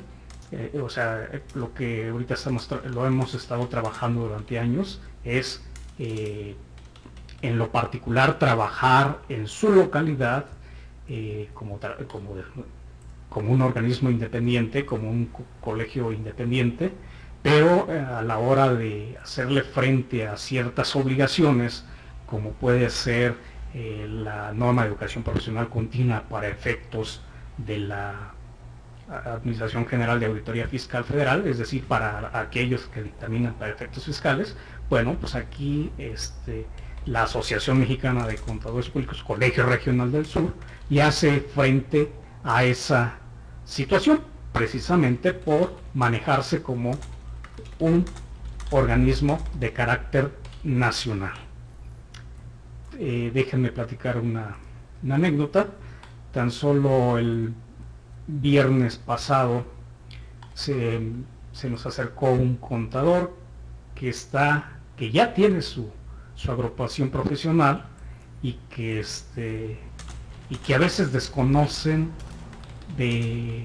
eh, 0.50 0.80
o 0.82 0.88
sea, 0.88 1.28
lo 1.54 1.74
que 1.74 2.08
ahorita 2.08 2.32
estamos 2.32 2.70
lo 2.86 3.04
hemos 3.04 3.34
estado 3.34 3.68
trabajando 3.68 4.22
durante 4.22 4.58
años 4.58 4.98
es 5.24 5.60
eh, 5.98 6.56
en 7.42 7.58
lo 7.58 7.70
particular 7.70 8.38
trabajar 8.38 9.18
en 9.28 9.46
su 9.46 9.70
localidad 9.70 10.46
como, 11.52 11.78
como, 12.10 12.34
como 13.28 13.52
un 13.52 13.60
organismo 13.60 14.08
independiente, 14.08 14.86
como 14.86 15.10
un 15.10 15.28
colegio 15.60 16.12
independiente, 16.12 16.92
pero 17.42 17.86
eh, 17.90 17.98
a 17.98 18.22
la 18.22 18.38
hora 18.38 18.72
de 18.74 19.16
hacerle 19.22 19.62
frente 19.62 20.26
a 20.26 20.36
ciertas 20.36 20.94
obligaciones, 20.96 21.84
como 22.26 22.52
puede 22.52 22.90
ser 22.90 23.36
eh, 23.74 24.06
la 24.08 24.52
norma 24.52 24.82
de 24.82 24.88
educación 24.88 25.22
profesional 25.22 25.68
continua 25.68 26.24
para 26.28 26.48
efectos 26.48 27.22
de 27.58 27.78
la 27.78 28.34
Administración 29.08 29.86
General 29.86 30.20
de 30.20 30.26
Auditoría 30.26 30.68
Fiscal 30.68 31.02
Federal, 31.02 31.46
es 31.46 31.58
decir, 31.58 31.84
para 31.84 32.30
aquellos 32.38 32.82
que 32.88 33.02
dictaminan 33.02 33.54
para 33.54 33.72
efectos 33.72 34.04
fiscales, 34.04 34.54
bueno, 34.90 35.16
pues 35.18 35.34
aquí 35.34 35.90
este, 35.96 36.66
la 37.06 37.22
Asociación 37.22 37.78
Mexicana 37.78 38.26
de 38.26 38.36
Contadores 38.36 38.90
Públicos, 38.90 39.22
Colegio 39.22 39.64
Regional 39.64 40.12
del 40.12 40.26
Sur, 40.26 40.52
ya 40.90 41.08
hace 41.08 41.40
frente 41.40 42.12
a 42.44 42.64
esa 42.64 43.14
situación 43.64 44.20
precisamente 44.52 45.32
por 45.32 45.76
manejarse 45.94 46.62
como 46.62 46.92
un 47.78 48.04
organismo 48.70 49.38
de 49.58 49.72
carácter 49.72 50.32
nacional. 50.64 51.34
Eh, 52.98 53.30
déjenme 53.32 53.70
platicar 53.70 54.18
una, 54.18 54.56
anécdota. 55.08 55.68
Tan 56.32 56.50
solo 56.50 57.18
el 57.18 57.54
viernes 58.26 58.96
pasado 58.96 59.64
se, 60.54 61.00
nos 61.68 61.86
acercó 61.86 62.32
un 62.32 62.56
contador 62.56 63.34
que 63.94 64.08
está, 64.08 64.78
que 64.96 65.10
ya 65.10 65.32
tiene 65.32 65.62
su, 65.62 65.90
su 66.34 66.50
agrupación 66.50 67.10
profesional 67.10 67.84
y 68.42 68.54
que 68.68 69.00
este 69.00 69.78
y 70.50 70.56
que 70.56 70.74
a 70.74 70.78
veces 70.78 71.12
desconocen 71.12 72.10
de, 72.96 73.64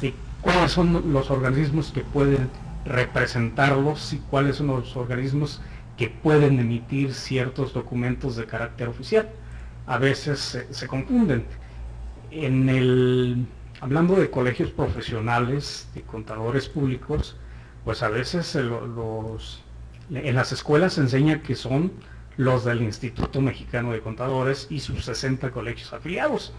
de 0.00 0.14
cuáles 0.40 0.72
son 0.72 1.12
los 1.12 1.30
organismos 1.30 1.92
que 1.92 2.00
pueden 2.00 2.50
representarlos 2.84 4.12
y 4.12 4.18
cuáles 4.18 4.56
son 4.56 4.68
los 4.68 4.96
organismos 4.96 5.60
que 5.96 6.08
pueden 6.08 6.58
emitir 6.58 7.14
ciertos 7.14 7.72
documentos 7.72 8.36
de 8.36 8.46
carácter 8.46 8.88
oficial. 8.88 9.30
A 9.86 9.98
veces 9.98 10.66
se, 10.70 10.86
confunden. 10.86 11.44
En 12.30 12.68
el, 12.68 13.46
hablando 13.80 14.16
de 14.16 14.30
colegios 14.30 14.70
profesionales, 14.70 15.88
de 15.94 16.02
contadores 16.02 16.68
públicos, 16.68 17.36
pues 17.84 18.02
a 18.02 18.08
veces 18.08 18.54
los, 18.54 19.62
en 20.10 20.34
las 20.34 20.52
escuelas 20.52 20.94
se 20.94 21.02
enseña 21.02 21.42
que 21.42 21.56
son 21.56 21.92
los 22.36 22.64
del 22.64 22.82
Instituto 22.82 23.40
Mexicano 23.40 23.92
de 23.92 24.00
Contadores 24.00 24.66
y 24.70 24.80
sus 24.80 25.04
60 25.04 25.50
colegios 25.50 25.92
afiliados. 25.92 26.54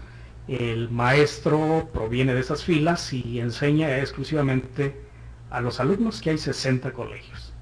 El 0.46 0.90
maestro 0.90 1.88
proviene 1.92 2.34
de 2.34 2.40
esas 2.40 2.62
filas 2.62 3.12
y 3.12 3.40
enseña 3.40 3.98
exclusivamente 3.98 5.03
a 5.54 5.60
los 5.60 5.78
alumnos 5.78 6.20
que 6.20 6.30
hay 6.30 6.38
60 6.38 6.92
colegios, 6.92 7.52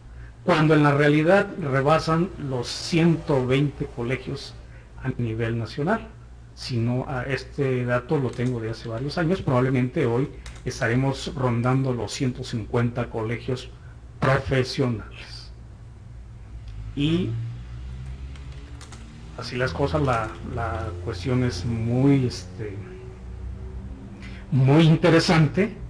cuando 0.44 0.74
en 0.74 0.82
la 0.82 0.92
realidad 0.92 1.46
rebasan 1.60 2.30
los 2.48 2.66
120 2.66 3.84
colegios 3.94 4.54
a 5.02 5.10
nivel 5.20 5.58
nacional. 5.58 6.08
Si 6.54 6.78
no, 6.78 7.06
este 7.26 7.84
dato 7.84 8.16
lo 8.16 8.30
tengo 8.30 8.60
de 8.60 8.70
hace 8.70 8.88
varios 8.88 9.18
años, 9.18 9.42
probablemente 9.42 10.06
hoy 10.06 10.30
estaremos 10.64 11.34
rondando 11.34 11.92
los 11.92 12.12
150 12.12 13.10
colegios 13.10 13.68
profesionales. 14.20 15.52
Y 16.96 17.28
así 19.36 19.56
las 19.56 19.72
cosas, 19.74 20.00
la, 20.02 20.88
cuestión 21.04 21.44
es 21.44 21.66
muy, 21.66 22.26
este, 22.26 22.74
muy 24.50 24.84
interesante 24.84 25.81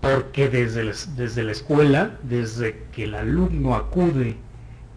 porque 0.00 0.48
desde, 0.48 0.92
desde 1.16 1.42
la 1.42 1.52
escuela, 1.52 2.18
desde 2.22 2.84
que 2.92 3.04
el 3.04 3.14
alumno 3.14 3.74
acude 3.74 4.36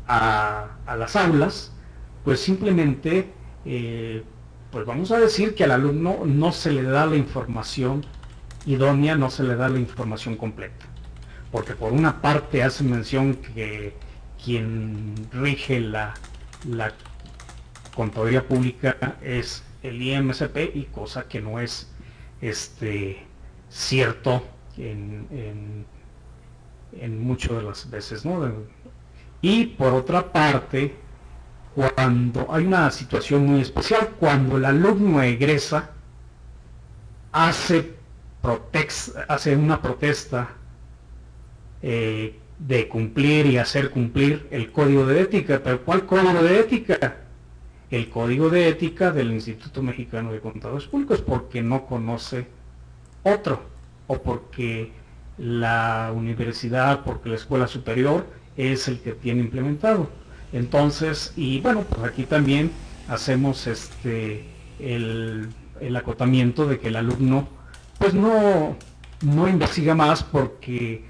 a, 0.08 0.78
las 0.98 1.16
aulas, 1.16 1.72
pues 2.24 2.40
simplemente, 2.40 3.32
eh, 3.66 4.24
pues 4.72 4.86
vamos 4.86 5.12
a 5.12 5.20
decir 5.20 5.56
que 5.56 5.64
al 5.64 5.72
alumno 5.72 6.20
no 6.26 6.52
se 6.52 6.72
le 6.72 6.84
da 6.84 7.06
la 7.06 7.16
información 7.16 8.06
idónea, 8.66 9.16
no 9.16 9.30
se 9.30 9.44
le 9.44 9.56
da 9.56 9.70
la 9.70 9.80
información 9.80 10.36
completa. 10.36 10.86
Porque 11.52 11.74
por 11.74 11.92
una 11.94 12.22
parte 12.22 12.64
hace 12.64 12.84
mención 12.84 13.36
que 13.36 13.96
quien 14.44 15.16
rige 15.32 15.80
la, 15.80 16.14
la 16.70 16.94
contaduría 17.96 18.48
pública 18.48 19.18
es 19.22 19.64
el 19.84 20.02
IMSP 20.02 20.76
y 20.76 20.86
cosa 20.86 21.28
que 21.28 21.42
no 21.42 21.60
es 21.60 21.92
este 22.42 23.26
cierto 23.70 24.44
en, 24.78 25.86
en, 27.00 27.24
muchas 27.24 27.58
de 27.58 27.64
las 27.64 27.90
veces. 27.90 28.24
Y 29.42 29.66
por 29.66 29.94
otra 29.94 30.32
parte, 30.32 30.96
cuando 31.76 32.48
hay 32.52 32.66
una 32.66 32.92
situación 32.92 33.46
muy 33.46 33.62
especial, 33.62 34.10
cuando 34.20 34.58
el 34.58 34.66
alumno 34.66 35.22
egresa, 35.22 35.92
hace, 37.32 37.96
hace 39.28 39.56
una 39.56 39.82
protesta 39.82 40.50
eh, 41.82 42.38
de 42.60 42.88
cumplir 42.88 43.48
y 43.48 43.58
hacer 43.58 43.90
cumplir 43.90 44.48
el 44.52 44.72
código 44.72 45.06
de 45.06 45.22
ética. 45.22 45.62
¿Pero 45.64 45.84
cuál 45.84 46.06
código 46.06 46.44
de 46.44 46.60
ética? 46.60 47.18
El 47.90 48.10
código 48.10 48.50
de 48.50 48.68
ética 48.68 49.12
del 49.12 49.32
Instituto 49.32 49.82
Mexicano 49.82 50.32
de 50.32 50.40
Contadores 50.40 50.88
Públicos 50.88 51.22
porque 51.22 51.62
no 51.62 51.86
conoce 51.86 52.48
otro 53.24 53.71
o 54.12 54.22
porque 54.22 54.92
la 55.38 56.12
universidad, 56.14 57.04
porque 57.06 57.30
la 57.30 57.36
escuela 57.36 57.68
superior 57.68 58.28
es 58.58 58.90
el 58.90 59.00
que 59.00 59.14
tiene 59.14 59.40
implementado. 59.40 60.10
Entonces, 60.52 61.34
y 61.38 61.62
bueno, 61.62 61.84
pues 61.84 62.12
aquí 62.12 62.24
también 62.24 62.72
hacemos 63.08 63.68
este 63.68 64.46
el, 64.80 65.50
acotamiento 65.96 66.68
de 66.68 66.80
que 66.80 66.90
el 66.90 66.98
alumno 66.98 67.48
pues 68.00 68.14
no, 68.14 68.76
no 69.22 69.48
investiga 69.48 69.96
más 69.96 70.24
porque 70.24 71.06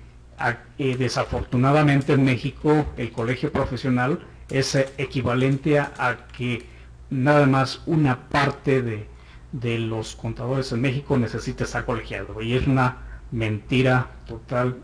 eh, 0.77 0.95
desafortunadamente 0.97 2.13
en 2.13 2.23
México 2.23 2.85
el 2.97 3.11
colegio 3.11 3.51
profesional 3.51 4.19
es 4.49 4.75
equivalente 4.97 5.79
a 5.79 6.27
que 6.37 6.65
nada 7.09 7.45
más 7.47 7.81
una 7.85 8.29
parte 8.29 8.81
de, 8.81 9.07
de 9.51 9.79
los 9.79 10.15
contadores 10.15 10.71
en 10.71 10.81
México 10.81 11.17
necesita 11.17 11.65
estar 11.65 11.85
colegiado 11.85 12.41
y 12.41 12.53
es 12.53 12.67
una 12.67 12.97
mentira 13.31 14.11
total 14.25 14.77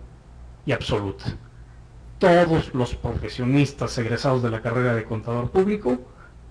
y 0.66 0.72
absoluta. 0.72 1.26
Todos 2.20 2.74
los 2.74 2.96
profesionistas 2.96 3.98
egresados 3.98 4.44
de 4.44 4.50
la 4.50 4.62
carrera 4.62 4.96
de 4.96 5.04
contador 5.04 5.52
público 5.52 6.00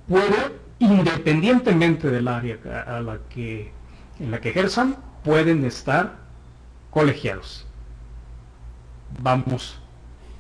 pueden, 0.08 0.52
independientemente 0.78 2.10
del 2.10 2.28
área 2.28 2.58
a 2.86 3.00
la 3.00 3.18
que, 3.28 3.72
en 4.20 4.30
la 4.30 4.40
que 4.40 4.50
ejerzan, 4.50 4.96
pueden 5.24 5.64
estar 5.64 6.16
colegiados. 6.90 7.66
Vamos 9.20 9.80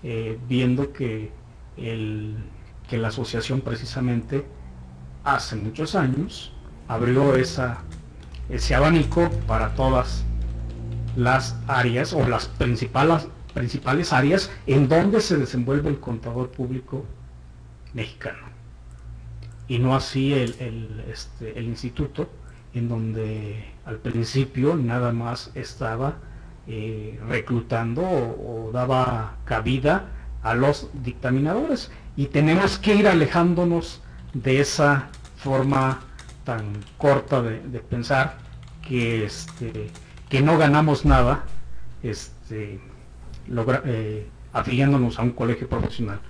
eh, 0.02 0.38
viendo 0.48 0.92
que, 0.92 1.32
el, 1.76 2.36
que 2.88 2.96
la 2.96 3.08
asociación 3.08 3.60
precisamente 3.60 4.46
hace 5.24 5.56
muchos 5.56 5.94
años 5.96 6.55
abrió 6.88 7.34
ese 7.34 8.74
abanico 8.74 9.30
para 9.46 9.74
todas 9.74 10.24
las 11.16 11.56
áreas 11.66 12.12
o 12.12 12.26
las 12.28 12.46
principales, 12.46 13.26
principales 13.54 14.12
áreas 14.12 14.50
en 14.66 14.88
donde 14.88 15.20
se 15.20 15.36
desenvuelve 15.38 15.88
el 15.88 15.98
contador 15.98 16.50
público 16.50 17.04
mexicano. 17.94 18.46
Y 19.68 19.78
no 19.78 19.96
así 19.96 20.32
el, 20.32 20.54
el, 20.60 21.04
este, 21.10 21.60
instituto, 21.60 22.28
en 22.74 22.88
donde 22.88 23.64
al 23.84 23.98
principio 23.98 24.76
nada 24.76 25.12
más 25.12 25.50
estaba 25.54 26.18
eh, 26.68 27.18
reclutando 27.28 28.02
o, 28.02 28.70
daba 28.72 29.36
cabida 29.44 30.08
a 30.42 30.54
los 30.54 30.88
dictaminadores. 31.02 31.90
Y 32.16 32.26
tenemos 32.26 32.78
que 32.78 32.94
ir 32.94 33.08
alejándonos 33.08 34.02
de 34.34 34.60
esa 34.60 35.08
forma 35.36 36.00
tan 36.46 36.64
corta 36.96 37.42
de, 37.42 37.80
pensar 37.80 38.38
que, 38.80 39.26
este, 39.26 39.90
que 40.30 40.40
no 40.40 40.56
ganamos 40.56 41.04
nada 41.04 41.44
este, 42.02 42.80
eh, 43.84 44.26
afiliándonos 44.52 45.18
a 45.18 45.22
un 45.22 45.32
colegio 45.32 45.68
profesional. 45.68 46.20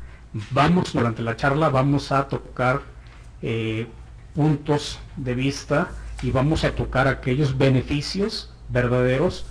Vamos, 0.50 0.92
durante 0.92 1.22
la 1.22 1.36
charla, 1.36 1.68
vamos 1.68 2.10
a 2.10 2.26
tocar 2.28 2.80
eh, 3.42 3.86
puntos 4.34 4.98
de 5.16 5.34
vista 5.34 5.90
y 6.22 6.30
vamos 6.30 6.64
a 6.64 6.72
tocar 6.72 7.06
aquellos 7.08 7.56
beneficios 7.56 8.50
verdaderos 8.70 9.46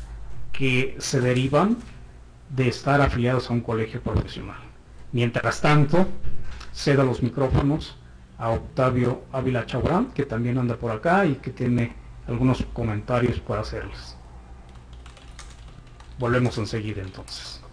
que 0.51 0.95
se 0.99 1.21
derivan 1.21 1.78
de 2.49 2.67
estar 2.67 3.01
afiliados 3.01 3.49
a 3.49 3.53
un 3.53 3.61
colegio 3.61 4.01
profesional. 4.01 4.57
Mientras 5.11 5.61
tanto, 5.61 6.07
ceda 6.74 7.03
los 7.03 7.22
micrófonos 7.22 7.97
a 8.38 8.50
Octavio 8.50 9.24
Ávila 9.32 9.66
Chabrán, 9.66 10.12
que 10.12 10.26
también 10.26 10.58
anda 10.58 10.76
por 10.76 10.92
acá 10.92 11.26
y 11.26 11.36
que 11.36 11.52
tiene 11.52 11.96
algunos 12.28 12.64
comentarios 12.74 13.40
para 13.40 13.62
hacerles. 13.62 14.18
Volvemos 16.20 16.58
enseguida 16.58 17.02
entonces. 17.02 17.64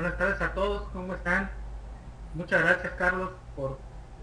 Buenas 0.00 0.16
tardes 0.16 0.40
a 0.40 0.54
todos, 0.54 0.88
¿cómo 0.94 1.14
están? 1.14 1.50
Muchas 2.32 2.62
gracias 2.62 2.94
Carlos 2.94 3.32
por 3.54 3.78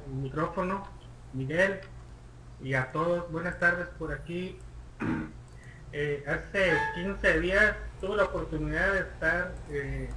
el 0.08 0.14
micrófono, 0.14 0.84
Miguel 1.34 1.82
y 2.64 2.74
a 2.74 2.92
todos, 2.92 3.32
buenas 3.32 3.60
tardes 3.60 3.88
por 4.00 4.12
aquí. 4.12 4.58
Eh, 5.94 6.26
hace 6.28 6.74
15 6.96 7.40
días 7.40 7.76
tuve 8.02 8.18
la 8.18 8.26
oportunidad 8.26 8.92
de 8.92 9.00
estar 9.00 9.54
eh, 9.70 10.10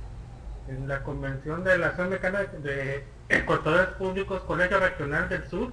en 0.67 0.89
la 0.89 1.05
convención 1.05 1.63
de 1.63 1.79
la 1.79 1.89
Asociación 1.89 2.11
Mexicana 2.11 2.41
de 2.61 3.45
Cortadores 3.47 3.89
Públicos 3.91 4.41
Colegio 4.43 4.81
Regional 4.81 5.29
del 5.29 5.47
Sur 5.49 5.73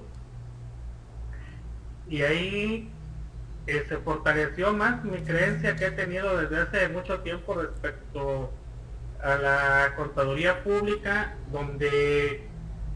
y 2.08 2.22
ahí 2.22 2.92
eh, 3.66 3.84
se 3.88 3.96
fortaleció 3.96 4.72
más 4.72 5.02
mi 5.02 5.18
creencia 5.22 5.74
que 5.74 5.86
he 5.86 5.90
tenido 5.90 6.36
desde 6.36 6.60
hace 6.60 6.88
mucho 6.90 7.20
tiempo 7.20 7.54
respecto 7.54 8.52
a 9.22 9.36
la 9.36 9.94
contaduría 9.96 10.62
pública, 10.62 11.34
donde 11.50 12.48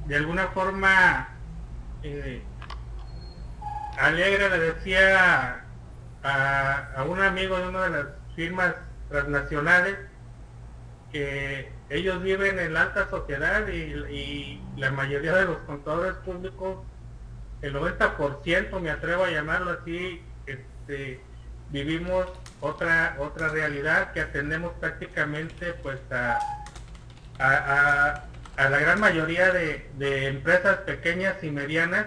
de 0.07 0.17
alguna 0.17 0.49
forma 0.49 1.29
eh, 2.03 2.43
alegre 3.99 4.49
le 4.51 4.59
decía 4.59 5.65
a, 6.23 7.05
un 7.09 7.21
amigo 7.21 7.59
de 7.59 7.69
una 7.69 7.83
de 7.83 7.91
las 7.91 8.07
firmas 8.37 8.75
transnacionales 9.09 9.97
que 11.11 11.71
ellos 11.91 12.23
viven 12.23 12.59
en 12.59 12.73
la 12.75 12.83
alta 12.83 13.09
sociedad 13.11 13.69
y, 13.69 13.95
y 14.11 14.65
la 14.77 14.91
mayoría 14.91 15.35
de 15.35 15.45
los 15.45 15.59
contadores 15.59 16.15
públicos, 16.25 16.79
el 17.61 17.75
90% 17.75 18.81
me 18.81 18.91
atrevo 18.91 19.25
a 19.25 19.31
llamarlo 19.31 19.73
así, 19.73 20.23
este, 20.47 21.21
vivimos 21.71 22.27
otra 22.63 23.17
otra 23.19 23.49
realidad 23.49 24.13
que 24.13 24.21
atendemos 24.21 24.73
prácticamente 24.81 25.75
pues 25.83 25.99
a, 26.11 26.39
a, 27.39 28.25
la 28.57 28.79
gran 28.79 29.01
mayoría 29.01 29.53
de, 29.53 30.29
empresas 30.29 30.79
pequeñas 30.79 31.43
y 31.43 31.51
medianas 31.51 32.07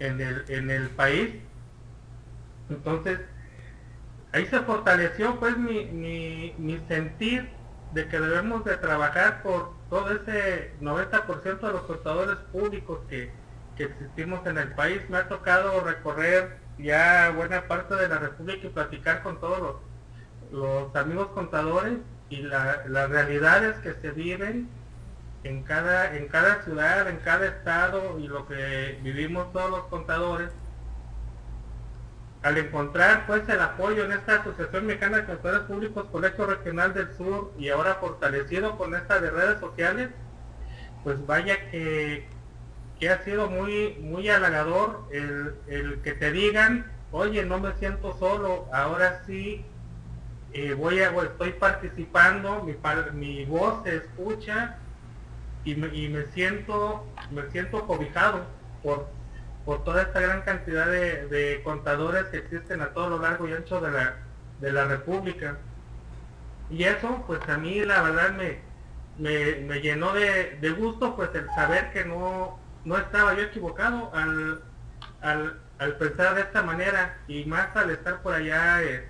en 0.00 0.20
el, 0.20 0.44
en 0.48 0.70
el 0.70 0.90
país. 0.90 1.36
Entonces, 2.68 3.20
ahí 4.32 4.46
se 4.46 4.60
fortaleció 4.60 5.38
pues 5.38 5.56
mi, 5.56 5.84
mi, 6.58 6.80
sentir 6.88 7.48
de 7.92 8.08
que 8.08 8.18
debemos 8.18 8.64
de 8.64 8.76
trabajar 8.78 9.42
por 9.42 9.74
todo 9.90 10.10
ese 10.10 10.72
90% 10.80 11.60
de 11.60 11.72
los 11.72 11.82
contadores 11.82 12.36
públicos 12.50 12.98
que, 13.08 13.30
que 13.76 13.84
existimos 13.84 14.44
en 14.46 14.58
el 14.58 14.72
país. 14.72 15.02
Me 15.08 15.18
ha 15.18 15.28
tocado 15.28 15.84
recorrer 15.84 16.63
ya 16.78 17.30
buena 17.30 17.66
parte 17.68 17.94
de 17.94 18.08
la 18.08 18.18
República 18.18 18.66
y 18.66 18.70
platicar 18.70 19.22
con 19.22 19.40
todos 19.40 19.76
los, 20.50 20.96
amigos 20.96 21.28
contadores 21.28 21.98
y 22.30 22.42
las 22.42 23.10
realidades 23.10 23.76
que 23.78 23.94
se 23.94 24.10
viven 24.10 24.68
en 25.44 25.62
cada, 25.62 26.16
en 26.16 26.26
cada 26.28 26.62
ciudad, 26.62 27.08
en 27.08 27.18
cada 27.18 27.46
estado 27.46 28.18
y 28.18 28.26
lo 28.26 28.46
que 28.48 28.98
vivimos 29.02 29.52
todos 29.52 29.70
los 29.70 29.84
contadores. 29.84 30.50
Al 32.42 32.58
encontrar 32.58 33.26
pues 33.26 33.48
el 33.48 33.60
apoyo 33.60 34.04
en 34.04 34.12
esta 34.12 34.40
Asociación 34.40 34.86
Mexicana 34.86 35.18
de 35.18 35.24
Contadores 35.24 35.62
Públicos 35.62 36.06
Colegio 36.10 36.46
Regional 36.46 36.92
del 36.92 37.14
Sur 37.16 37.52
y 37.58 37.68
ahora 37.70 37.94
fortalecido 37.94 38.76
con 38.76 38.94
esta 38.94 39.20
de 39.20 39.30
redes 39.30 39.60
sociales, 39.60 40.10
pues 41.04 41.24
vaya 41.26 41.70
que 41.70 42.26
que 42.98 43.08
ha 43.08 43.22
sido 43.24 43.48
muy, 43.50 43.96
muy 44.00 44.28
halagador 44.28 45.08
el, 45.10 46.00
que 46.02 46.12
te 46.12 46.32
digan, 46.32 46.90
oye, 47.12 47.44
no 47.44 47.58
me 47.58 47.72
siento 47.74 48.16
solo, 48.18 48.66
ahora 48.72 49.22
sí 49.26 49.64
eh, 50.52 50.74
voy 50.74 51.00
estoy 51.00 51.52
participando, 51.52 52.62
mi, 52.62 52.76
mi 53.12 53.44
voz 53.44 53.82
se 53.84 53.96
escucha 53.96 54.78
y 55.64 55.74
me, 55.74 55.88
y 55.94 56.08
me 56.08 56.26
siento, 56.26 57.06
me 57.30 57.50
siento 57.50 57.86
cobijado 57.86 58.46
por, 58.82 59.08
por 59.64 59.82
toda 59.82 60.02
esta 60.02 60.20
gran 60.20 60.42
cantidad 60.42 60.86
de, 60.86 61.60
contadores 61.64 62.24
que 62.26 62.38
existen 62.38 62.82
a 62.82 62.90
todo 62.90 63.10
lo 63.10 63.18
largo 63.18 63.48
y 63.48 63.52
ancho 63.52 63.80
de 63.80 63.90
la, 63.90 64.16
de 64.60 64.72
la 64.72 64.84
República. 64.84 65.58
Y 66.70 66.84
eso, 66.84 67.24
pues 67.26 67.40
a 67.48 67.56
mí 67.56 67.80
la 67.84 68.02
verdad 68.02 68.32
me, 68.32 68.58
me, 69.18 69.80
llenó 69.80 70.12
de, 70.12 70.58
de, 70.60 70.70
gusto, 70.70 71.16
pues 71.16 71.30
el 71.34 71.48
saber 71.54 71.92
que 71.92 72.04
no, 72.04 72.58
no 72.84 72.96
estaba 72.98 73.34
yo 73.34 73.42
equivocado 73.42 74.10
al, 74.14 74.62
al, 75.20 75.96
pensar 75.96 76.34
de 76.34 76.42
esta 76.42 76.62
manera 76.62 77.16
y 77.26 77.44
más 77.44 77.74
al 77.76 77.90
estar 77.90 78.22
por 78.22 78.34
allá 78.34 78.82
eh, 78.82 79.08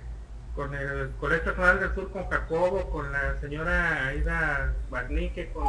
con 0.54 0.74
el 0.74 1.10
Colegio 1.20 1.50
Nacional 1.52 1.80
del 1.80 1.94
Sur, 1.94 2.10
con 2.10 2.28
Jacobo, 2.28 2.90
con 2.90 3.10
la 3.10 3.40
señora 3.40 4.06
Aida 4.06 4.72
Barnique, 4.90 5.50
con 5.52 5.66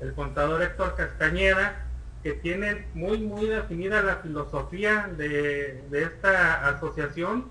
el 0.00 0.12
contador 0.14 0.62
Héctor 0.62 0.96
Castañeda, 0.96 1.84
que 2.22 2.32
tienen 2.32 2.86
muy, 2.94 3.18
muy 3.18 3.46
definida 3.46 4.02
la 4.02 4.16
filosofía 4.16 5.08
de, 5.16 5.84
de 5.90 6.02
esta 6.02 6.68
asociación 6.68 7.48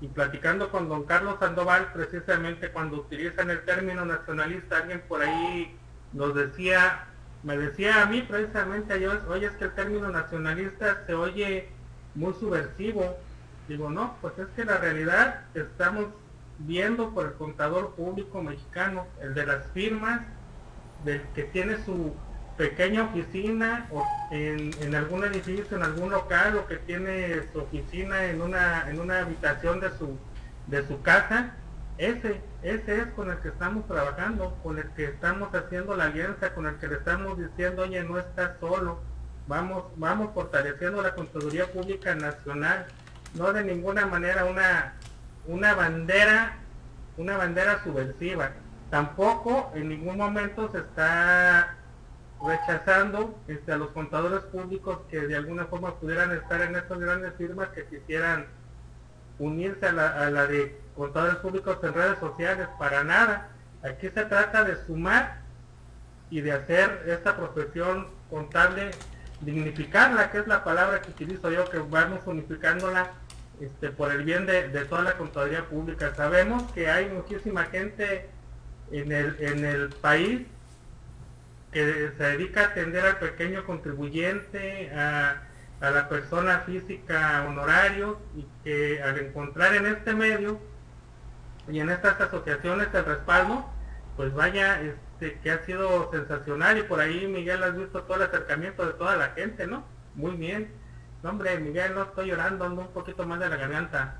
y 0.00 0.08
platicando 0.08 0.70
con 0.70 0.88
don 0.88 1.04
Carlos 1.04 1.36
Sandoval, 1.38 1.92
precisamente 1.92 2.70
cuando 2.70 2.96
utilizan 2.96 3.50
el 3.50 3.64
término 3.64 4.04
nacionalista, 4.04 4.78
alguien 4.78 5.02
por 5.02 5.22
ahí 5.22 5.76
nos 6.12 6.34
decía 6.34 7.06
me 7.42 7.56
decía 7.56 8.02
a 8.02 8.06
mí 8.06 8.22
precisamente 8.22 9.00
yo, 9.00 9.12
oye, 9.28 9.46
es 9.46 9.52
que 9.52 9.64
el 9.64 9.72
término 9.72 10.08
nacionalista 10.10 11.04
se 11.06 11.14
oye 11.14 11.68
muy 12.14 12.32
subversivo. 12.34 13.16
Digo, 13.68 13.90
no, 13.90 14.16
pues 14.20 14.38
es 14.38 14.46
que 14.54 14.64
la 14.64 14.78
realidad 14.78 15.40
estamos 15.54 16.06
viendo 16.58 17.10
por 17.10 17.26
el 17.26 17.32
contador 17.34 17.94
público 17.94 18.42
mexicano, 18.42 19.06
el 19.20 19.34
de 19.34 19.46
las 19.46 19.66
firmas, 19.72 20.20
del 21.04 21.22
que 21.34 21.44
tiene 21.44 21.82
su 21.84 22.14
pequeña 22.56 23.04
oficina 23.04 23.88
o 23.90 24.06
en, 24.30 24.70
en, 24.80 24.94
algún 24.94 25.24
edificio, 25.24 25.76
en 25.76 25.82
algún 25.82 26.10
local, 26.10 26.56
o 26.58 26.66
que 26.66 26.76
tiene 26.76 27.42
su 27.52 27.60
oficina 27.60 28.24
en 28.26 28.40
una, 28.40 28.88
en 28.88 29.00
una 29.00 29.20
habitación 29.20 29.80
de 29.80 29.90
su, 29.98 30.16
de 30.66 30.86
su 30.86 31.02
casa, 31.02 31.54
ese, 31.98 32.40
ese 32.62 33.00
es 33.00 33.06
con 33.08 33.30
el 33.30 33.38
que 33.38 33.48
estamos 33.48 33.86
trabajando, 33.86 34.56
con 34.62 34.78
el 34.78 34.88
que 34.92 35.04
estamos 35.04 35.54
haciendo 35.54 35.96
la 35.96 36.04
alianza, 36.04 36.54
con 36.54 36.66
el 36.66 36.76
que 36.76 36.88
le 36.88 36.94
estamos 36.94 37.38
diciendo, 37.38 37.82
oye, 37.82 38.02
no 38.02 38.18
estás 38.18 38.52
solo, 38.60 39.00
vamos, 39.46 39.84
vamos 39.96 40.30
fortaleciendo 40.34 41.02
la 41.02 41.14
Contaduría 41.14 41.70
Pública 41.70 42.14
Nacional, 42.14 42.86
no 43.34 43.52
de 43.52 43.64
ninguna 43.64 44.06
manera 44.06 44.44
una, 44.44 44.94
una 45.46 45.74
bandera, 45.74 46.58
una 47.16 47.36
bandera 47.36 47.82
subversiva. 47.84 48.50
Tampoco 48.90 49.72
en 49.74 49.88
ningún 49.88 50.16
momento 50.16 50.70
se 50.72 50.78
está 50.78 51.76
rechazando 52.44 53.38
este, 53.46 53.72
a 53.72 53.76
los 53.76 53.90
contadores 53.90 54.40
públicos 54.44 54.98
que 55.10 55.20
de 55.20 55.36
alguna 55.36 55.66
forma 55.66 55.94
pudieran 55.94 56.32
estar 56.32 56.60
en 56.62 56.74
estas 56.74 56.98
grandes 56.98 57.34
firmas 57.36 57.68
que 57.68 57.86
quisieran 57.86 58.46
unirse 59.38 59.86
a 59.86 59.92
la, 59.92 60.08
a 60.26 60.30
la 60.30 60.46
de 60.46 60.81
contadores 60.96 61.36
públicos 61.36 61.78
en 61.82 61.94
redes 61.94 62.18
sociales, 62.18 62.68
para 62.78 63.04
nada. 63.04 63.48
Aquí 63.82 64.08
se 64.10 64.24
trata 64.24 64.64
de 64.64 64.76
sumar 64.86 65.40
y 66.30 66.40
de 66.40 66.52
hacer 66.52 67.04
esta 67.06 67.36
profesión 67.36 68.08
contable, 68.30 68.90
dignificarla, 69.40 70.30
que 70.30 70.38
es 70.38 70.46
la 70.46 70.64
palabra 70.64 71.02
que 71.02 71.10
utilizo 71.10 71.50
yo, 71.50 71.68
que 71.68 71.78
vamos 71.78 72.20
unificándola 72.26 73.10
este, 73.60 73.90
por 73.90 74.10
el 74.10 74.24
bien 74.24 74.46
de, 74.46 74.62
toda 74.86 75.02
la 75.02 75.18
contaduría 75.18 75.66
pública. 75.66 76.14
Sabemos 76.14 76.70
que 76.72 76.90
hay 76.90 77.08
muchísima 77.08 77.64
gente 77.64 78.28
en 78.90 79.12
el, 79.12 79.36
en 79.40 79.64
el 79.64 79.88
país 79.90 80.42
que 81.72 82.12
se 82.16 82.22
dedica 82.22 82.60
a 82.60 82.66
atender 82.66 83.04
al 83.04 83.18
pequeño 83.18 83.64
contribuyente, 83.64 84.90
a, 84.94 85.42
a 85.80 85.90
la 85.90 86.08
persona 86.08 86.60
física 86.60 87.44
honorario 87.48 88.20
y 88.36 88.46
que 88.62 89.02
al 89.02 89.18
encontrar 89.18 89.74
en 89.74 89.86
este 89.86 90.14
medio 90.14 90.60
y 91.72 91.80
en 91.80 91.88
estas 91.88 92.20
asociaciones 92.20 92.88
el 92.92 93.04
respaldo, 93.06 93.64
pues 94.16 94.34
vaya, 94.34 94.78
este, 94.82 95.40
que 95.40 95.50
ha 95.50 95.64
sido 95.64 96.10
sensacional 96.12 96.76
y 96.76 96.82
por 96.82 97.00
ahí 97.00 97.26
Miguel 97.26 97.62
has 97.62 97.74
visto 97.74 98.02
todo 98.02 98.18
el 98.18 98.24
acercamiento 98.24 98.84
de 98.84 98.92
toda 98.92 99.16
la 99.16 99.30
gente, 99.30 99.66
¿no? 99.66 99.82
Muy 100.14 100.32
bien. 100.32 100.70
No, 101.22 101.30
hombre, 101.30 101.58
Miguel, 101.58 101.94
no 101.94 102.02
estoy 102.02 102.28
llorando, 102.28 102.66
ando 102.66 102.82
un 102.82 102.92
poquito 102.92 103.26
más 103.26 103.40
de 103.40 103.48
la 103.48 103.56
garganta. 103.56 104.16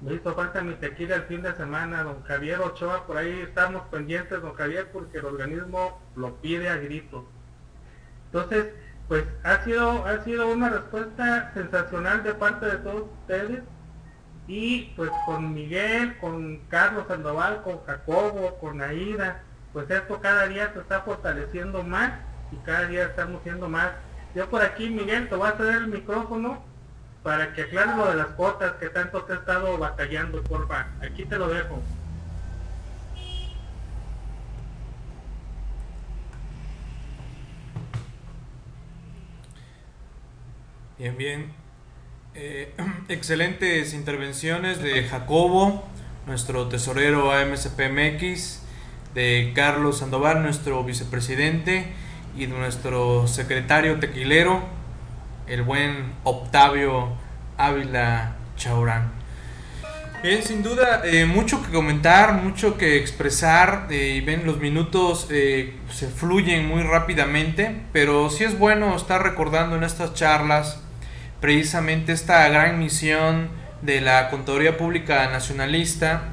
Me 0.00 0.14
hizo 0.14 0.34
falta 0.34 0.60
mi 0.60 0.74
tequila 0.74 1.14
el 1.14 1.22
fin 1.22 1.42
de 1.42 1.54
semana, 1.54 2.02
don 2.02 2.24
Javier 2.24 2.58
Ochoa, 2.60 3.06
por 3.06 3.16
ahí 3.16 3.42
estamos 3.42 3.82
pendientes, 3.92 4.42
don 4.42 4.54
Javier, 4.54 4.90
porque 4.92 5.18
el 5.18 5.26
organismo 5.26 6.00
lo 6.16 6.34
pide 6.36 6.68
a 6.68 6.78
gritos. 6.78 7.24
Entonces, 8.26 8.72
pues 9.06 9.24
ha 9.44 9.62
sido, 9.62 10.04
ha 10.04 10.24
sido 10.24 10.48
una 10.48 10.68
respuesta 10.68 11.52
sensacional 11.54 12.24
de 12.24 12.34
parte 12.34 12.66
de 12.66 12.76
todos 12.78 13.04
ustedes 13.20 13.62
y 14.48 14.94
pues 14.96 15.10
con 15.26 15.52
Miguel, 15.52 16.16
con 16.18 16.58
Carlos 16.70 17.04
Sandoval, 17.06 17.62
con 17.62 17.84
Jacobo, 17.84 18.58
con 18.58 18.80
Aida, 18.80 19.42
pues 19.74 19.90
esto 19.90 20.20
cada 20.20 20.48
día 20.48 20.72
se 20.72 20.80
está 20.80 21.02
fortaleciendo 21.02 21.82
más 21.84 22.12
y 22.50 22.56
cada 22.64 22.88
día 22.88 23.04
estamos 23.04 23.42
siendo 23.42 23.68
más. 23.68 23.90
Yo 24.34 24.48
por 24.48 24.62
aquí, 24.62 24.88
Miguel, 24.88 25.28
te 25.28 25.36
voy 25.36 25.48
a 25.48 25.56
ceder 25.56 25.76
el 25.76 25.88
micrófono 25.88 26.62
para 27.22 27.52
que 27.52 27.62
aclares 27.62 27.94
lo 27.94 28.08
de 28.08 28.16
las 28.16 28.28
cuotas 28.28 28.72
que 28.80 28.88
tanto 28.88 29.22
te 29.24 29.34
he 29.34 29.36
estado 29.36 29.76
batallando, 29.76 30.42
porfa. 30.44 30.88
Aquí 31.02 31.26
te 31.26 31.36
lo 31.38 31.48
dejo. 31.48 31.82
Bien, 40.98 41.16
bien. 41.16 41.57
Eh, 42.40 42.72
excelentes 43.08 43.94
intervenciones 43.94 44.80
de 44.80 45.02
Jacobo, 45.02 45.84
nuestro 46.28 46.68
tesorero 46.68 47.32
AMCPMX, 47.32 48.60
de 49.12 49.50
Carlos 49.56 49.98
Sandoval, 49.98 50.42
nuestro 50.44 50.84
vicepresidente, 50.84 51.86
y 52.36 52.46
de 52.46 52.56
nuestro 52.56 53.26
secretario 53.26 53.98
tequilero, 53.98 54.62
el 55.48 55.62
buen 55.62 56.12
Octavio 56.22 57.08
Ávila 57.56 58.36
Chaurán. 58.56 59.10
Bien, 60.22 60.40
sin 60.40 60.62
duda, 60.62 61.02
eh, 61.04 61.26
mucho 61.26 61.60
que 61.60 61.72
comentar, 61.72 62.34
mucho 62.34 62.78
que 62.78 62.98
expresar, 62.98 63.88
eh, 63.90 64.14
y 64.16 64.20
ven, 64.20 64.46
los 64.46 64.58
minutos 64.58 65.26
se 65.26 66.08
fluyen 66.14 66.68
muy 66.68 66.84
rápidamente, 66.84 67.80
pero 67.92 68.30
sí 68.30 68.44
es 68.44 68.56
bueno 68.56 68.94
estar 68.94 69.24
recordando 69.24 69.74
en 69.74 69.82
estas 69.82 70.14
charlas 70.14 70.84
precisamente 71.40 72.12
esta 72.12 72.48
gran 72.48 72.78
misión 72.78 73.48
de 73.82 74.00
la 74.00 74.28
Contaduría 74.30 74.76
Pública 74.76 75.28
Nacionalista, 75.30 76.30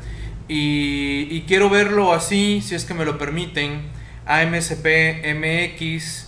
y, 0.47 1.41
quiero 1.47 1.69
verlo 1.71 2.13
así, 2.13 2.61
si 2.61 2.75
es 2.75 2.85
que 2.85 2.93
me 2.93 3.03
lo 3.03 3.17
permiten, 3.17 3.81
AMSP 4.27 4.85
MX 5.35 6.27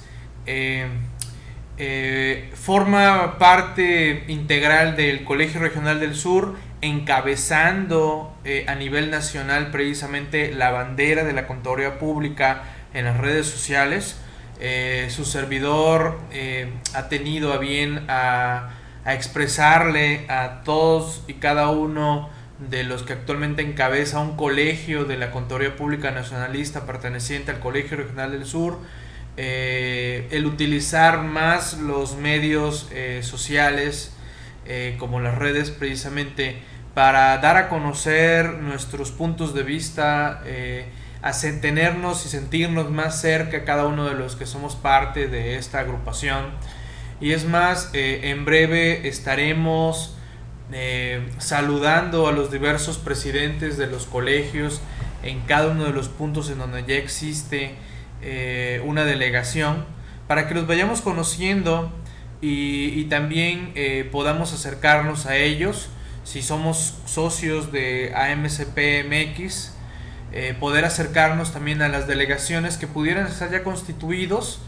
forma 2.56 3.38
parte 3.38 4.24
integral 4.28 4.96
del 4.96 5.24
Colegio 5.24 5.60
Regional 5.60 6.00
del 6.00 6.16
Sur, 6.16 6.56
encabezando 6.82 8.36
eh, 8.44 8.66
a 8.68 8.76
nivel 8.76 9.10
nacional 9.10 9.72
precisamente 9.72 10.54
la 10.54 10.72
bandera 10.72 11.24
de 11.24 11.34
la 11.34 11.48
contaduría 11.48 11.98
pública 12.00 12.64
en 12.94 13.06
las 13.06 13.18
redes 13.18 13.48
sociales. 13.48 14.20
Eh, 14.60 15.08
su 15.12 15.24
servidor 15.24 16.20
eh, 16.32 16.72
ha 16.94 17.10
tenido 17.10 17.54
a 17.54 17.58
bien 17.58 18.06
a, 18.08 18.74
expresarle 19.06 20.26
a 20.30 20.64
todos 20.66 21.24
y 21.28 21.36
cada 21.36 21.70
uno 21.70 22.30
de 22.60 22.84
los 22.84 23.04
que 23.04 23.14
actualmente 23.14 23.62
encabeza 23.62 24.20
un 24.20 24.36
colegio 24.36 25.06
de 25.06 25.16
la 25.16 25.32
Contaduría 25.32 25.78
Pública 25.78 26.12
Nacionalista 26.12 26.86
perteneciente 26.86 27.52
al 27.52 27.60
Colegio 27.62 27.96
Regional 27.96 28.32
del 28.32 28.46
Sur, 28.46 28.80
el 29.38 30.46
utilizar 30.46 31.22
más 31.22 31.80
los 31.80 32.18
medios 32.18 32.90
sociales, 33.22 34.18
eh, 34.66 34.98
como 35.00 35.22
las 35.22 35.38
redes 35.38 35.72
precisamente 35.72 36.58
para 36.94 37.38
dar 37.38 37.56
a 37.56 37.70
conocer 37.70 38.56
nuestros 38.56 39.12
puntos 39.12 39.54
de 39.54 39.64
vista, 39.64 40.44
eh, 41.24 41.52
tenernos 41.62 42.26
y 42.26 42.30
sentirnos 42.30 42.90
más 42.92 43.22
cerca 43.22 43.66
cada 43.66 43.86
uno 43.88 44.06
de 44.06 44.16
los 44.16 44.36
que 44.36 44.46
somos 44.46 44.76
parte 44.76 45.28
de 45.28 45.56
esta 45.58 45.80
agrupación. 45.80 46.46
Y 47.20 47.32
es 47.32 47.46
más, 47.46 47.90
eh, 47.94 48.30
en 48.30 48.46
breve 48.46 49.08
estaremos 49.08 50.14
saludando 51.38 52.28
a 52.28 52.34
los 52.34 52.52
diversos 52.52 52.98
presidentes 52.98 53.78
de 53.78 53.88
los 53.88 54.06
colegios 54.06 54.82
en 55.24 55.40
cada 55.42 55.70
uno 55.70 55.86
de 55.86 55.94
los 55.94 56.10
puntos 56.10 56.50
en 56.50 56.58
donde 56.58 56.84
ya 56.86 56.96
existe 56.96 57.76
una 58.84 59.06
delegación 59.06 59.86
para 60.28 60.50
que 60.50 60.54
los 60.54 60.68
vayamos 60.68 61.00
conociendo 61.00 61.90
y, 62.42 63.06
también 63.06 63.72
eh, 63.76 64.08
podamos 64.12 64.54
acercarnos 64.54 65.26
a 65.26 65.38
ellos 65.38 65.90
si 66.24 66.42
somos 66.42 66.96
socios 67.06 67.72
de 67.72 68.14
AMCPMX, 68.14 69.72
eh, 70.34 70.56
poder 70.60 70.86
acercarnos 70.86 71.54
también 71.54 71.82
a 71.82 71.88
las 71.88 72.08
delegaciones 72.08 72.78
que 72.78 72.88
pudieran 72.88 73.28
estar 73.28 73.52
ya 73.52 73.64
constituidos, 73.64 74.62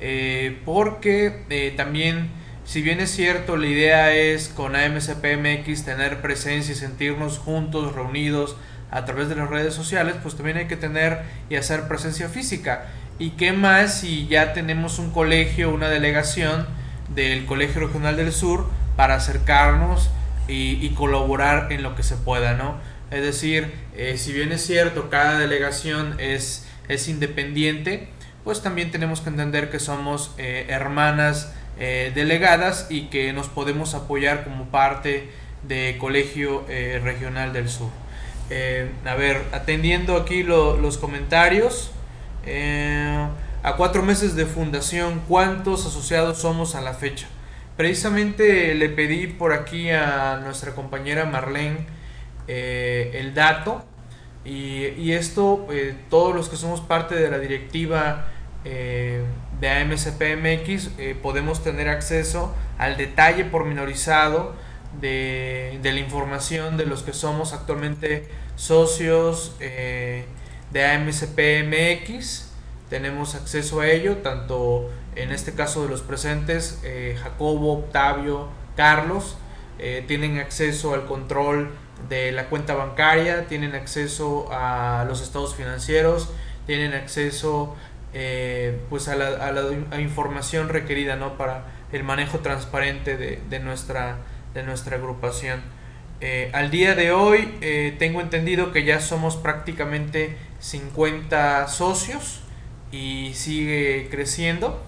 eh, 0.00 0.60
porque 0.64 1.74
también, 1.76 2.30
si 2.64 2.82
bien 2.82 3.00
es 3.00 3.10
cierto, 3.10 3.56
la 3.56 3.66
idea 3.66 4.12
es 4.12 4.48
con 4.48 4.74
AMCPMX 4.74 5.84
tener 5.84 6.20
presencia 6.20 6.72
y 6.72 6.76
sentirnos 6.76 7.38
juntos, 7.38 7.94
reunidos 7.94 8.56
a 8.90 9.04
través 9.04 9.28
de 9.28 9.36
las 9.36 9.48
redes 9.48 9.74
sociales, 9.74 10.16
pues 10.22 10.36
también 10.36 10.56
hay 10.56 10.66
que 10.66 10.76
tener 10.76 11.22
y 11.48 11.56
hacer 11.56 11.88
presencia 11.88 12.28
física. 12.28 12.86
¿Y 13.18 13.30
qué 13.30 13.52
más 13.52 14.00
si 14.00 14.26
ya 14.26 14.52
tenemos 14.52 14.98
un 14.98 15.12
colegio, 15.12 15.70
una 15.70 15.88
delegación? 15.88 16.66
del 17.14 17.44
Colegio 17.46 17.86
Regional 17.86 18.16
del 18.16 18.32
Sur 18.32 18.66
para 18.96 19.14
acercarnos 19.14 20.10
y, 20.48 20.90
colaborar 20.90 21.72
en 21.72 21.82
lo 21.82 21.94
que 21.94 22.02
se 22.02 22.16
pueda, 22.16 22.52
¿no? 22.54 22.74
Es 23.12 23.22
decir, 23.22 23.70
eh, 23.94 24.16
si 24.16 24.32
bien 24.32 24.52
es 24.52 24.64
cierto, 24.64 25.10
cada 25.10 25.38
delegación 25.38 26.16
es, 26.18 26.66
es 26.88 27.08
independiente, 27.08 28.08
pues 28.42 28.62
también 28.62 28.90
tenemos 28.90 29.20
que 29.20 29.28
entender 29.28 29.70
que 29.70 29.78
somos 29.78 30.34
eh, 30.38 30.64
hermanas 30.70 31.52
eh, 31.78 32.10
delegadas 32.14 32.86
y 32.88 33.08
que 33.08 33.34
nos 33.34 33.48
podemos 33.48 33.94
apoyar 33.94 34.44
como 34.44 34.68
parte 34.70 35.28
de 35.62 35.96
Colegio 36.00 36.64
Regional 36.66 37.52
del 37.52 37.68
Sur. 37.68 37.90
a 39.04 39.14
ver, 39.14 39.42
atendiendo 39.52 40.16
aquí 40.16 40.42
los 40.42 40.98
comentarios. 40.98 41.92
A 43.62 43.76
cuatro 43.76 44.02
meses 44.02 44.34
de 44.34 44.44
fundación, 44.44 45.22
¿cuántos 45.28 45.86
asociados 45.86 46.38
somos 46.38 46.74
a 46.74 46.80
la 46.80 46.94
fecha? 46.94 47.28
Precisamente 47.76 48.74
le 48.74 48.88
pedí 48.88 49.28
por 49.28 49.52
aquí 49.52 49.90
a 49.90 50.40
nuestra 50.42 50.74
compañera 50.74 51.26
Marlene 51.26 51.86
eh, 52.48 53.12
el 53.14 53.34
dato. 53.34 53.84
Y, 54.44 55.12
esto, 55.12 55.68
eh, 55.70 55.94
todos 56.10 56.34
los 56.34 56.48
que 56.48 56.56
somos 56.56 56.80
parte 56.80 57.14
de 57.14 57.30
la 57.30 57.38
directiva 57.38 58.26
eh, 58.64 59.22
de 59.60 59.68
AMCPMX 59.68 60.90
podemos 61.22 61.62
tener 61.62 61.88
acceso 61.88 62.52
al 62.76 62.96
detalle 62.96 63.44
pormenorizado 63.44 64.54
de, 65.00 65.78
de, 65.80 65.92
la 65.92 66.00
información 66.00 66.76
de 66.76 66.86
los 66.86 67.04
que 67.04 67.12
somos 67.12 67.52
actualmente 67.52 68.28
socios 68.56 69.56
de 69.60 70.26
AMCPMX 70.74 72.52
tenemos 72.92 73.34
acceso 73.34 73.80
a 73.80 73.88
ello, 73.88 74.18
tanto 74.18 74.90
en 75.16 75.32
este 75.32 75.54
caso 75.54 75.82
de 75.82 75.88
los 75.88 76.02
presentes, 76.02 76.78
eh, 76.84 77.16
Jacobo, 77.22 77.72
Octavio, 77.72 78.48
Carlos, 78.76 79.38
eh, 79.78 80.04
tienen 80.06 80.38
acceso 80.38 80.92
al 80.92 81.06
control 81.06 81.70
de 82.08 82.32
la 82.32 82.46
cuenta 82.46 82.74
bancaria, 82.74 83.46
tienen 83.46 83.74
acceso 83.74 84.48
a 84.52 85.04
los 85.08 85.22
estados 85.22 85.54
financieros, 85.54 86.30
tienen 86.66 86.94
acceso 86.94 87.76
eh, 88.14 88.78
pues 88.90 89.08
a 89.08 89.16
la, 89.16 90.00
información 90.00 90.68
requerida 90.68 91.16
¿no? 91.16 91.36
para 91.36 91.64
el 91.92 92.04
manejo 92.04 92.40
transparente 92.40 93.16
de, 93.16 93.60
nuestra, 93.60 94.18
de 94.54 94.62
nuestra 94.62 94.96
agrupación. 94.96 95.60
al 96.52 96.70
día 96.70 96.94
de 96.94 97.12
hoy 97.12 97.58
tengo 97.98 98.20
entendido 98.20 98.72
que 98.72 98.84
ya 98.84 99.00
somos 99.00 99.36
prácticamente 99.36 100.36
50 100.60 101.68
socios 101.68 102.42
y 102.92 103.32
sigue 103.34 104.08
creciendo. 104.10 104.80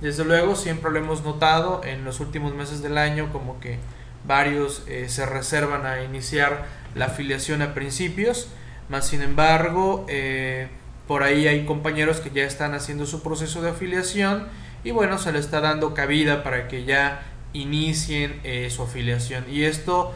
Desde 0.00 0.24
luego, 0.24 0.56
siempre 0.56 0.90
lo 0.90 0.98
hemos 0.98 1.22
notado 1.22 1.82
en 1.84 2.04
los 2.04 2.20
últimos 2.20 2.54
meses 2.54 2.82
del 2.82 2.98
año, 2.98 3.30
como 3.32 3.60
que 3.60 3.78
varios 4.26 4.84
eh, 4.86 5.08
se 5.08 5.26
reservan 5.26 5.86
a 5.86 6.02
iniciar 6.02 6.66
la 6.94 7.06
afiliación 7.06 7.62
a 7.62 7.74
principios, 7.74 8.48
más 8.88 9.06
sin 9.06 9.22
embargo, 9.22 10.06
eh, 10.08 10.68
por 11.06 11.22
ahí 11.22 11.46
hay 11.46 11.64
compañeros 11.64 12.20
que 12.20 12.30
ya 12.30 12.44
están 12.44 12.74
haciendo 12.74 13.06
su 13.06 13.22
proceso 13.22 13.62
de 13.62 13.70
afiliación 13.70 14.48
y 14.84 14.90
bueno, 14.90 15.18
se 15.18 15.32
le 15.32 15.38
está 15.38 15.60
dando 15.60 15.94
cabida 15.94 16.42
para 16.42 16.68
que 16.68 16.84
ya 16.84 17.22
inicien 17.52 18.40
eh, 18.44 18.70
su 18.70 18.82
afiliación. 18.82 19.44
Y 19.50 19.64
esto 19.64 20.14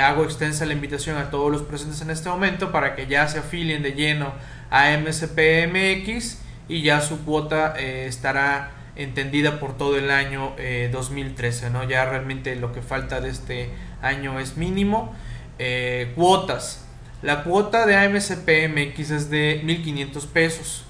hago 0.00 0.22
extensa 0.22 0.64
la 0.64 0.74
invitación 0.74 1.16
a 1.16 1.30
todos 1.30 1.50
los 1.50 1.62
presentes 1.62 2.00
en 2.02 2.10
este 2.10 2.28
momento 2.28 2.70
para 2.70 2.94
que 2.94 3.08
ya 3.08 3.26
se 3.26 3.40
afilien 3.40 3.82
de 3.82 3.94
lleno 3.94 4.32
a 4.70 4.96
MSPMX 4.96 6.38
y 6.68 6.82
ya 6.82 7.00
su 7.00 7.24
cuota 7.24 7.74
estará 7.76 8.70
entendida 8.96 9.58
por 9.58 9.76
todo 9.76 9.96
el 9.98 10.10
año 10.10 10.54
2013, 10.90 11.66
eh, 11.66 11.70
¿no? 11.70 11.84
Ya 11.84 12.04
realmente 12.04 12.56
lo 12.56 12.72
que 12.72 12.82
falta 12.82 13.20
de 13.20 13.30
este 13.30 13.70
año 14.00 14.38
es 14.40 14.56
mínimo. 14.56 15.14
Eh, 15.58 16.12
cuotas. 16.14 16.86
La 17.22 17.44
cuota 17.44 17.86
de 17.86 17.96
AMCPMX 17.96 19.10
es 19.10 19.30
de 19.30 19.62
1.500 19.64 20.26
pesos. 20.26 20.84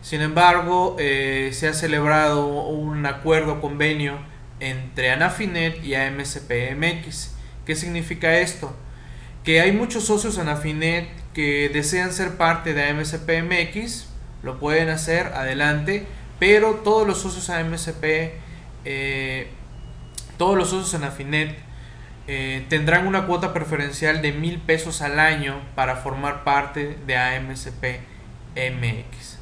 Sin 0.00 0.20
embargo, 0.20 0.96
se 0.98 1.68
ha 1.68 1.72
celebrado 1.72 2.48
un 2.48 3.06
acuerdo 3.06 3.60
convenio 3.60 4.18
entre 4.58 5.10
Anafinet 5.10 5.84
y 5.84 5.94
AMCPMX. 5.94 7.34
¿Qué 7.64 7.76
significa 7.76 8.38
esto? 8.38 8.74
Que 9.44 9.60
hay 9.60 9.70
muchos 9.70 10.04
socios 10.04 10.38
Anafinet 10.38 11.08
que 11.34 11.68
desean 11.68 12.12
ser 12.12 12.36
parte 12.36 12.74
de 12.74 12.84
AMCPMX, 12.84 14.06
lo 14.42 14.58
pueden 14.58 14.88
hacer, 14.88 15.28
adelante, 15.28 16.06
pero 16.42 16.80
todos 16.82 17.06
los 17.06 17.18
socios 17.18 17.50
AMSP, 17.50 18.32
eh, 18.84 19.46
todos 20.38 20.58
los 20.58 20.70
socios 20.70 20.92
en 20.94 21.04
Afinet 21.04 21.56
eh, 22.26 22.66
tendrán 22.68 23.06
una 23.06 23.28
cuota 23.28 23.52
preferencial 23.52 24.22
de 24.22 24.32
mil 24.32 24.58
pesos 24.58 25.02
al 25.02 25.20
año 25.20 25.60
para 25.76 25.94
formar 25.94 26.42
parte 26.42 26.98
de 27.06 27.16
AMSP 27.16 28.00
MX. 28.56 29.38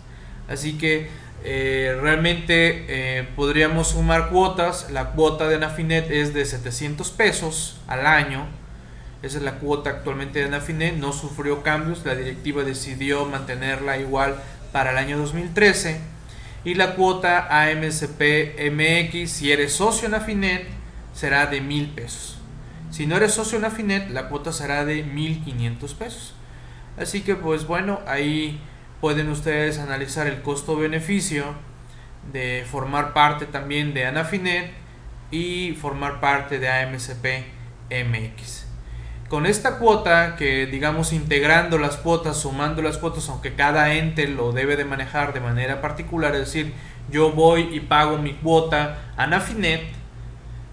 Así 0.46 0.76
que 0.76 1.09
Eh, 1.42 1.98
realmente 2.03 2.84
eh, 2.88 3.26
podríamos 3.34 3.92
sumar 3.92 4.28
cuotas. 4.28 4.90
La 4.90 5.12
cuota 5.12 5.48
de 5.48 5.55
Anafinet 5.55 6.11
es 6.11 6.34
de 6.34 6.44
700 6.44 7.11
pesos 7.12 7.80
al 7.86 8.07
año. 8.07 8.46
Esa 9.22 9.38
es 9.38 9.42
la 9.42 9.55
cuota 9.55 9.88
actualmente 9.88 10.40
de 10.40 10.44
Anafinet. 10.44 10.96
No 10.96 11.14
sufrió 11.14 11.62
cambios. 11.62 12.05
La 12.05 12.14
directiva 12.14 12.62
decidió 12.62 13.24
mantenerla 13.24 13.96
igual 13.96 14.34
para 14.70 14.90
el 14.90 14.98
año 14.98 15.16
2013. 15.16 16.09
Y 16.64 16.74
la 16.74 16.94
cuota 16.94 17.48
AMCP 17.62 18.70
MX, 18.70 19.30
si 19.30 19.50
eres 19.50 19.72
socio 19.72 20.08
en 20.08 20.14
Afinet, 20.14 20.66
será 21.14 21.46
de 21.46 21.61
1000 21.61 21.88
pesos. 21.90 22.38
Si 22.90 23.06
no 23.06 23.16
eres 23.16 23.32
socio 23.32 23.58
en 23.58 23.64
Afinet, 23.64 24.11
la 24.11 24.28
cuota 24.28 24.52
será 24.52 24.84
de 24.84 25.02
1500 25.02 25.94
pesos. 25.94 26.34
Así 26.98 27.22
que 27.22 27.34
pues 27.34 27.66
bueno, 27.66 28.00
ahí 28.06 28.61
pueden 29.00 29.30
ustedes 29.30 29.78
analizar 29.78 30.26
el 30.26 30.42
costo-beneficio 30.42 31.54
de 32.32 32.66
formar 32.70 33.14
parte 33.14 33.46
también 33.46 33.94
de 33.94 34.06
Anafinet 34.06 34.72
y 35.30 35.72
formar 35.80 36.20
parte 36.20 36.58
de 36.58 36.68
AMCP 36.68 37.46
MX. 37.90 38.59
Con 39.30 39.46
esta 39.46 39.78
cuota, 39.78 40.34
que 40.34 40.66
digamos 40.66 41.12
integrando 41.12 41.78
las 41.78 41.96
cuotas, 41.96 42.36
sumando 42.36 42.82
las 42.82 42.98
cuotas, 42.98 43.28
aunque 43.28 43.54
cada 43.54 43.94
ente 43.94 44.26
lo 44.26 44.50
debe 44.50 44.76
de 44.76 44.84
manejar 44.84 45.32
de 45.32 45.38
manera 45.38 45.80
particular, 45.80 46.34
es 46.34 46.40
decir, 46.40 46.74
yo 47.12 47.30
voy 47.30 47.68
y 47.72 47.78
pago 47.78 48.18
mi 48.18 48.34
cuota 48.34 48.98
a 49.16 49.22
Anafinet 49.22 50.00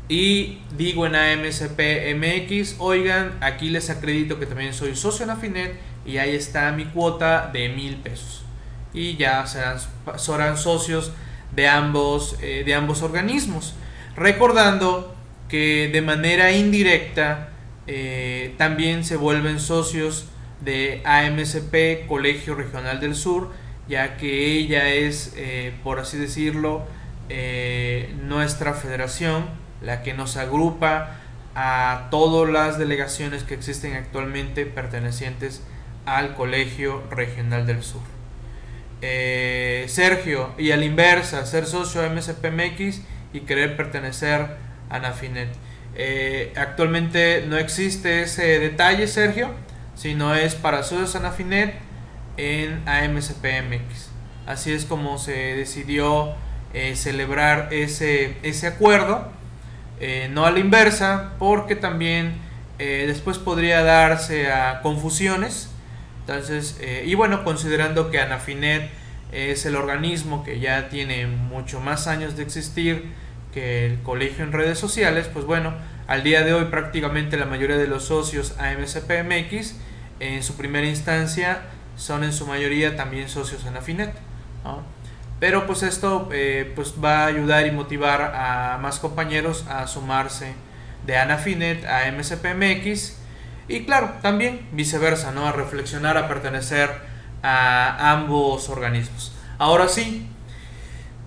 y 0.10 0.58
digo 0.76 1.06
en 1.06 1.16
AMCP 1.16 2.16
MX, 2.16 2.78
oigan, 2.80 3.38
aquí 3.42 3.70
les 3.70 3.92
acredito 3.92 4.40
que 4.40 4.48
también 4.48 4.74
soy 4.74 4.96
socio 4.96 5.26
en 5.26 5.30
Afinet 5.30 5.76
y 6.04 6.18
ahí 6.18 6.34
está 6.34 6.72
mi 6.72 6.86
cuota 6.86 7.52
de 7.54 7.70
mil 7.70 7.98
pesos. 7.98 8.44
Y 8.92 9.18
ya 9.18 9.46
serán, 9.46 9.78
serán 10.16 10.58
socios 10.58 11.12
de 11.54 11.68
ambos, 11.68 12.38
eh, 12.42 12.64
de 12.66 12.74
ambos 12.74 13.04
organismos. 13.04 13.76
Recordando 14.16 15.14
que 15.48 15.90
de 15.94 16.02
manera 16.02 16.52
indirecta 16.54 17.50
eh, 17.88 18.54
también 18.58 19.04
se 19.04 19.16
vuelven 19.16 19.60
socios 19.60 20.28
de 20.62 21.02
AMCP, 21.06 22.08
Colegio 22.08 22.56
Regional 22.56 23.00
del 23.00 23.16
Sur, 23.16 23.52
ya 23.88 24.18
que 24.18 24.58
ella 24.58 24.90
es, 24.90 25.34
eh, 25.38 25.74
por 25.84 26.00
así 26.00 26.18
decirlo, 26.18 26.86
nuestra 28.24 28.74
federación 28.74 29.46
la 29.82 30.02
que 30.02 30.14
nos 30.14 30.38
agrupa 30.38 31.18
a 31.56 32.08
todas 32.12 32.52
las 32.52 32.78
delegaciones 32.78 33.44
que 33.44 33.54
existen 33.54 33.96
actualmente 33.96 34.66
pertenecientes 34.66 35.64
al 36.06 36.36
Colegio 36.36 37.04
Regional 37.10 37.66
del 37.66 37.84
Sur. 37.84 38.02
Eh, 39.02 39.86
Sergio, 39.88 40.52
y 40.58 40.72
a 40.72 40.78
la 40.78 40.86
inversa, 40.86 41.46
ser 41.46 41.66
socio 41.66 42.02
de 42.02 42.10
MSPMX 42.10 43.02
y 43.34 43.42
querer 43.42 43.76
pertenecer 43.76 44.48
a 44.90 45.00
Nafinet. 45.00 45.50
Eh, 46.00 46.54
actualmente 46.56 47.44
no 47.48 47.58
existe 47.58 48.22
ese 48.22 48.60
detalle, 48.60 49.08
Sergio, 49.08 49.50
sino 49.96 50.36
es 50.36 50.54
para 50.54 50.84
socios 50.84 51.16
a 51.16 51.20
Nafinet 51.22 51.74
en 52.38 52.88
AMSPMX. 52.88 54.12
Así 54.46 54.72
es 54.72 54.86
como 54.86 55.18
se 55.18 55.56
decidió 55.56 56.36
eh, 56.76 56.96
celebrar 56.96 57.70
ese, 57.74 58.38
ese 58.44 58.68
acuerdo 58.68 59.32
eh, 60.00 60.30
no 60.32 60.46
a 60.46 60.52
la 60.52 60.60
inversa, 60.60 61.34
porque 61.40 61.76
también 61.76 62.46
después 62.78 63.40
podría 63.40 63.82
darse 63.82 64.52
a 64.52 64.84
confusiones. 64.84 65.72
Entonces, 66.20 66.80
y 67.04 67.16
bueno, 67.16 67.44
considerando 67.44 68.12
que 68.12 68.20
Anafinet 68.20 68.92
es 69.32 69.66
el 69.66 69.76
organismo 69.76 70.44
que 70.44 70.60
ya 70.60 70.88
tiene 70.90 71.26
mucho 71.26 71.80
más 71.80 72.06
años 72.06 72.38
de 72.38 72.44
existir 72.44 73.06
que 73.54 73.86
el 73.86 74.02
colegio 74.02 74.44
en 74.44 74.52
redes 74.52 74.80
sociales, 74.80 75.30
pues 75.32 75.46
bueno, 75.46 75.74
al 76.08 76.24
día 76.24 76.44
de 76.44 76.54
hoy 76.54 76.66
prácticamente 76.66 77.38
la 77.38 77.46
mayoría 77.46 77.78
de 77.78 77.88
los 77.88 78.06
socios 78.06 78.56
AMSPMX 78.60 79.76
en 80.20 80.44
su 80.44 80.56
primera 80.56 80.88
instancia 80.88 81.62
son 81.96 82.24
en 82.24 82.34
su 82.34 82.46
mayoría 82.48 82.96
también 82.96 83.30
socios 83.30 83.66
Anafinet. 83.66 84.14
Pero 85.40 85.68
pues 85.68 85.84
esto 85.84 86.30
eh, 86.32 86.72
pues 86.76 86.96
va 87.04 87.24
a 87.24 87.26
ayudar 87.28 87.68
y 87.68 87.72
motivar 87.72 88.34
a 88.36 88.78
más 88.80 89.00
compañeros 89.00 89.66
a 89.70 89.86
sumarse 89.88 90.54
de 91.06 91.18
Anafinet 91.18 91.86
a 91.86 92.12
MSPMX 92.12 93.18
y 93.68 93.86
claro, 93.86 94.14
también 94.22 94.68
viceversa, 94.72 95.32
¿no? 95.32 95.48
A 95.48 95.52
reflexionar, 95.52 96.18
a 96.18 96.28
pertenecer 96.28 96.90
a 97.44 98.12
ambos 98.14 98.70
organismos. 98.70 99.34
Ahora 99.58 99.88
sí, 99.88 100.28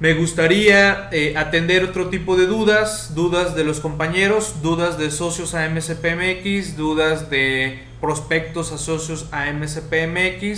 me 0.01 0.14
gustaría 0.14 1.09
eh, 1.12 1.34
atender 1.36 1.84
otro 1.84 2.09
tipo 2.09 2.36
de 2.36 2.46
dudas, 2.46 3.14
dudas 3.14 3.55
de 3.55 3.64
los 3.64 3.80
compañeros, 3.80 4.62
dudas 4.62 4.98
de 4.98 5.11
socios 5.11 5.55
a 5.55 5.68
MSPMX, 5.68 6.76
dudas 6.76 7.30
de 7.30 7.82
prospectos 8.01 8.72
a 8.72 8.78
socios 8.78 9.28
a. 9.30 9.53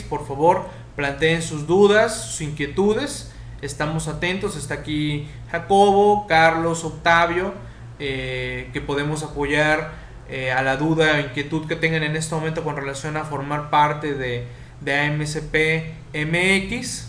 Por 0.08 0.26
favor, 0.26 0.68
planteen 0.94 1.42
sus 1.42 1.66
dudas, 1.66 2.30
sus 2.30 2.40
inquietudes 2.40 3.32
estamos 3.62 4.08
atentos. 4.08 4.56
Está 4.56 4.74
aquí 4.74 5.26
Jacobo, 5.50 6.26
Carlos, 6.26 6.84
Octavio, 6.84 7.54
eh, 7.98 8.68
que 8.72 8.80
podemos 8.80 9.22
apoyar 9.22 9.92
eh, 10.28 10.52
a 10.52 10.62
la 10.62 10.76
duda 10.76 11.14
o 11.16 11.20
inquietud 11.20 11.66
que 11.66 11.76
tengan 11.76 12.02
en 12.02 12.16
este 12.16 12.34
momento 12.34 12.62
con 12.62 12.76
relación 12.76 13.16
a 13.16 13.24
formar 13.24 13.70
parte 13.70 14.14
de, 14.14 14.46
de 14.80 15.00
AMCP 15.00 15.94
MX. 16.14 17.08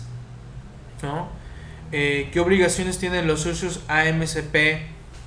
Eh, 1.96 2.28
¿Qué 2.32 2.40
obligaciones 2.40 2.98
tienen 2.98 3.28
los 3.28 3.42
socios 3.42 3.80
AMCP 3.86 4.56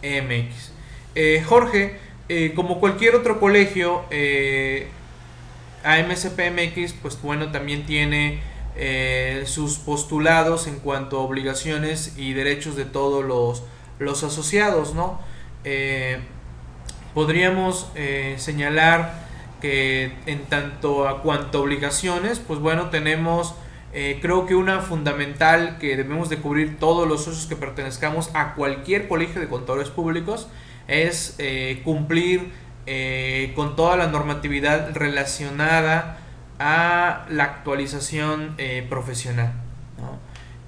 MX? 0.03 0.73
Jorge, 1.45 1.97
como 2.55 2.79
cualquier 2.79 3.15
otro 3.15 3.39
colegio, 3.39 4.03
AMCP 5.83 6.51
MX, 6.51 6.93
pues 7.01 7.21
bueno, 7.21 7.51
también 7.51 7.85
tiene 7.85 8.41
eh, 8.75 9.43
sus 9.47 9.77
postulados 9.79 10.67
en 10.67 10.77
cuanto 10.79 11.17
a 11.17 11.21
obligaciones 11.21 12.13
y 12.15 12.33
derechos 12.33 12.75
de 12.75 12.85
todos 12.85 13.25
los, 13.25 13.63
los 13.97 14.23
asociados, 14.23 14.93
¿no? 14.93 15.19
Eh, 15.63 16.19
podríamos 17.15 17.89
eh, 17.95 18.35
señalar 18.37 19.25
que 19.61 20.13
en 20.27 20.45
tanto 20.45 21.07
a 21.07 21.23
cuanto 21.23 21.57
a 21.57 21.61
obligaciones, 21.61 22.37
pues 22.37 22.59
bueno, 22.59 22.91
tenemos 22.91 23.55
creo 24.21 24.45
que 24.45 24.53
una 24.53 24.81
fundamental 24.81 25.77
que 25.79 25.97
debemos 25.97 26.29
de 26.29 26.37
cubrir 26.37 26.77
todos 26.77 27.07
los 27.07 27.23
socios 27.23 27.47
que 27.47 27.55
pertenezcamos 27.55 28.29
a 28.35 28.53
cualquier 28.53 29.07
colegio 29.07 29.41
de 29.41 29.47
contadores 29.47 29.89
públicos 29.89 30.47
es 30.87 31.35
cumplir 31.83 32.51
con 33.55 33.75
toda 33.75 33.97
la 33.97 34.07
normatividad 34.07 34.93
relacionada 34.93 36.19
a 36.59 37.25
la 37.29 37.43
actualización 37.43 38.55
eh, 38.57 38.85
profesional. 38.89 39.53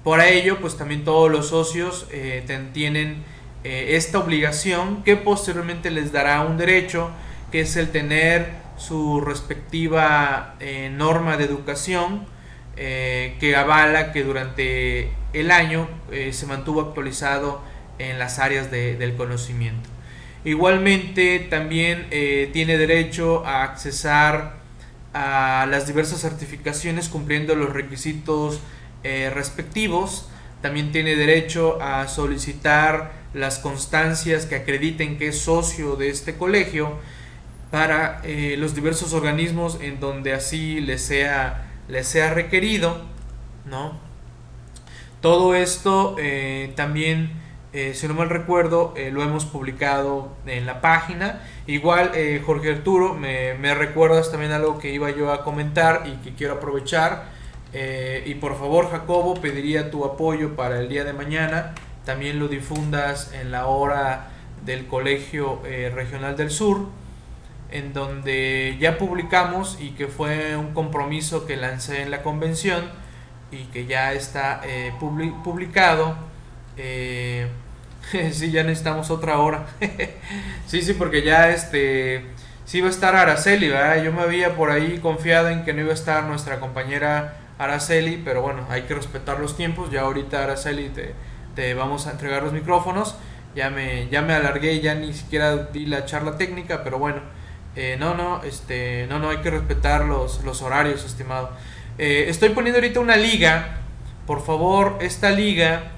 Por 0.04 0.20
ello, 0.20 0.58
pues 0.60 0.76
también 0.76 1.04
todos 1.04 1.30
los 1.30 1.48
socios 1.48 2.06
eh, 2.10 2.44
tienen 2.72 3.22
eh, 3.64 3.96
esta 3.96 4.18
obligación 4.18 5.02
que 5.02 5.16
posteriormente 5.16 5.90
les 5.90 6.12
dará 6.12 6.40
un 6.42 6.56
derecho, 6.56 7.10
que 7.52 7.60
es 7.60 7.76
el 7.76 7.90
tener 7.90 8.52
su 8.76 9.20
respectiva 9.20 10.54
norma 10.92 11.36
de 11.36 11.44
educación 11.44 12.24
que 12.80 13.54
avala 13.56 14.10
que 14.10 14.24
durante 14.24 15.10
el 15.34 15.50
año 15.50 15.86
se 16.32 16.46
mantuvo 16.46 16.80
actualizado 16.80 17.60
en 17.98 18.18
las 18.18 18.38
áreas 18.38 18.70
del 18.70 19.16
conocimiento. 19.16 19.88
Igualmente 20.44 21.40
también 21.50 22.08
tiene 22.52 22.78
derecho 22.78 23.44
a 23.44 23.64
accesar 23.64 24.60
a 25.12 25.66
las 25.68 25.86
diversas 25.86 26.20
certificaciones 26.20 27.08
cumpliendo 27.08 27.54
los 27.54 27.72
requisitos 27.72 28.60
eh, 29.02 29.30
respectivos. 29.32 30.28
También 30.62 30.92
tiene 30.92 31.16
derecho 31.16 31.80
a 31.82 32.06
solicitar 32.08 33.12
las 33.32 33.58
constancias 33.58 34.46
que 34.46 34.56
acrediten 34.56 35.18
que 35.18 35.28
es 35.28 35.38
socio 35.38 35.96
de 35.96 36.10
este 36.10 36.36
colegio 36.36 36.98
para 37.70 38.20
eh, 38.24 38.56
los 38.58 38.74
diversos 38.74 39.12
organismos 39.12 39.78
en 39.80 40.00
donde 40.00 40.32
así 40.34 40.80
le 40.80 40.98
sea, 40.98 41.69
le 41.90 42.04
sea 42.04 42.32
requerido. 42.32 43.10
¿no? 43.66 43.98
Todo 45.20 45.54
esto 45.54 46.16
eh, 46.18 46.72
también 46.76 47.38
eh, 47.72 47.94
si 47.94 48.08
no 48.08 48.14
mal 48.14 48.30
recuerdo, 48.30 48.94
eh, 48.96 49.12
lo 49.12 49.22
hemos 49.22 49.44
publicado 49.44 50.32
en 50.46 50.66
la 50.66 50.80
página. 50.80 51.42
Igual, 51.68 52.10
Jorge 52.44 52.72
Arturo, 52.72 53.14
me, 53.14 53.54
me, 53.54 53.74
recuerdas 53.74 54.32
también 54.32 54.50
algo 54.50 54.80
que 54.80 54.90
iba 54.92 55.08
yo 55.10 55.32
a 55.32 55.44
comentar 55.44 56.02
y 56.06 56.16
que 56.24 56.34
quiero 56.34 56.54
aprovechar. 56.54 57.28
y 58.26 58.34
por 58.34 58.58
favor, 58.58 58.90
Jacobo, 58.90 59.34
pediría 59.34 59.92
tu 59.92 60.04
apoyo 60.04 60.56
para 60.56 60.80
el 60.80 60.88
día 60.88 61.04
de 61.04 61.12
mañana. 61.12 61.74
También 62.04 62.40
lo 62.40 62.48
difundas 62.48 63.32
en 63.34 63.52
la 63.52 63.66
hora 63.66 64.30
del 64.64 64.88
Colegio 64.88 65.62
Regional 65.94 66.36
del 66.36 66.50
Sur, 66.50 66.86
en 67.72 67.92
donde 67.92 68.76
ya 68.80 68.98
publicamos 68.98 69.78
y 69.80 69.90
que 69.90 70.08
fue 70.08 70.56
un 70.56 70.72
compromiso 70.74 71.46
que 71.46 71.56
lancé 71.56 72.02
en 72.02 72.10
la 72.10 72.22
convención 72.22 72.84
y 73.50 73.64
que 73.64 73.86
ya 73.86 74.12
está 74.12 74.60
eh, 74.64 74.92
publicado. 74.98 76.16
Eh, 76.76 77.48
sí, 78.32 78.50
ya 78.50 78.62
necesitamos 78.62 79.10
otra 79.10 79.38
hora. 79.38 79.66
sí, 80.66 80.82
sí, 80.82 80.94
porque 80.94 81.22
ya 81.22 81.50
este 81.50 82.26
sí 82.64 82.78
iba 82.78 82.86
a 82.86 82.90
estar 82.90 83.16
Araceli, 83.16 83.68
¿verdad? 83.68 84.02
Yo 84.02 84.12
me 84.12 84.22
había 84.22 84.56
por 84.56 84.70
ahí 84.70 84.98
confiado 84.98 85.48
en 85.48 85.64
que 85.64 85.72
no 85.72 85.80
iba 85.80 85.90
a 85.90 85.94
estar 85.94 86.24
nuestra 86.24 86.60
compañera 86.60 87.36
Araceli, 87.58 88.22
pero 88.24 88.42
bueno, 88.42 88.66
hay 88.70 88.82
que 88.82 88.94
respetar 88.94 89.40
los 89.40 89.56
tiempos. 89.56 89.90
Ya 89.90 90.02
ahorita 90.02 90.44
Araceli 90.44 90.88
te, 90.88 91.14
te 91.54 91.74
vamos 91.74 92.06
a 92.06 92.12
entregar 92.12 92.42
los 92.42 92.52
micrófonos. 92.52 93.16
Ya 93.54 93.68
me, 93.70 94.08
ya 94.08 94.22
me 94.22 94.32
alargué, 94.32 94.80
ya 94.80 94.94
ni 94.94 95.12
siquiera 95.12 95.56
di 95.56 95.86
la 95.86 96.04
charla 96.04 96.36
técnica, 96.36 96.84
pero 96.84 96.98
bueno, 97.00 97.20
eh, 97.76 97.96
no, 98.00 98.14
no, 98.14 98.42
este, 98.42 99.06
no, 99.08 99.20
no, 99.20 99.30
hay 99.30 99.38
que 99.38 99.50
respetar 99.50 100.04
los, 100.04 100.42
los 100.42 100.60
horarios, 100.60 101.04
estimado. 101.04 101.50
Eh, 101.98 102.26
estoy 102.28 102.48
poniendo 102.48 102.78
ahorita 102.78 102.98
una 102.98 103.16
liga, 103.16 103.78
por 104.26 104.44
favor, 104.44 104.98
esta 105.00 105.30
liga 105.30 105.92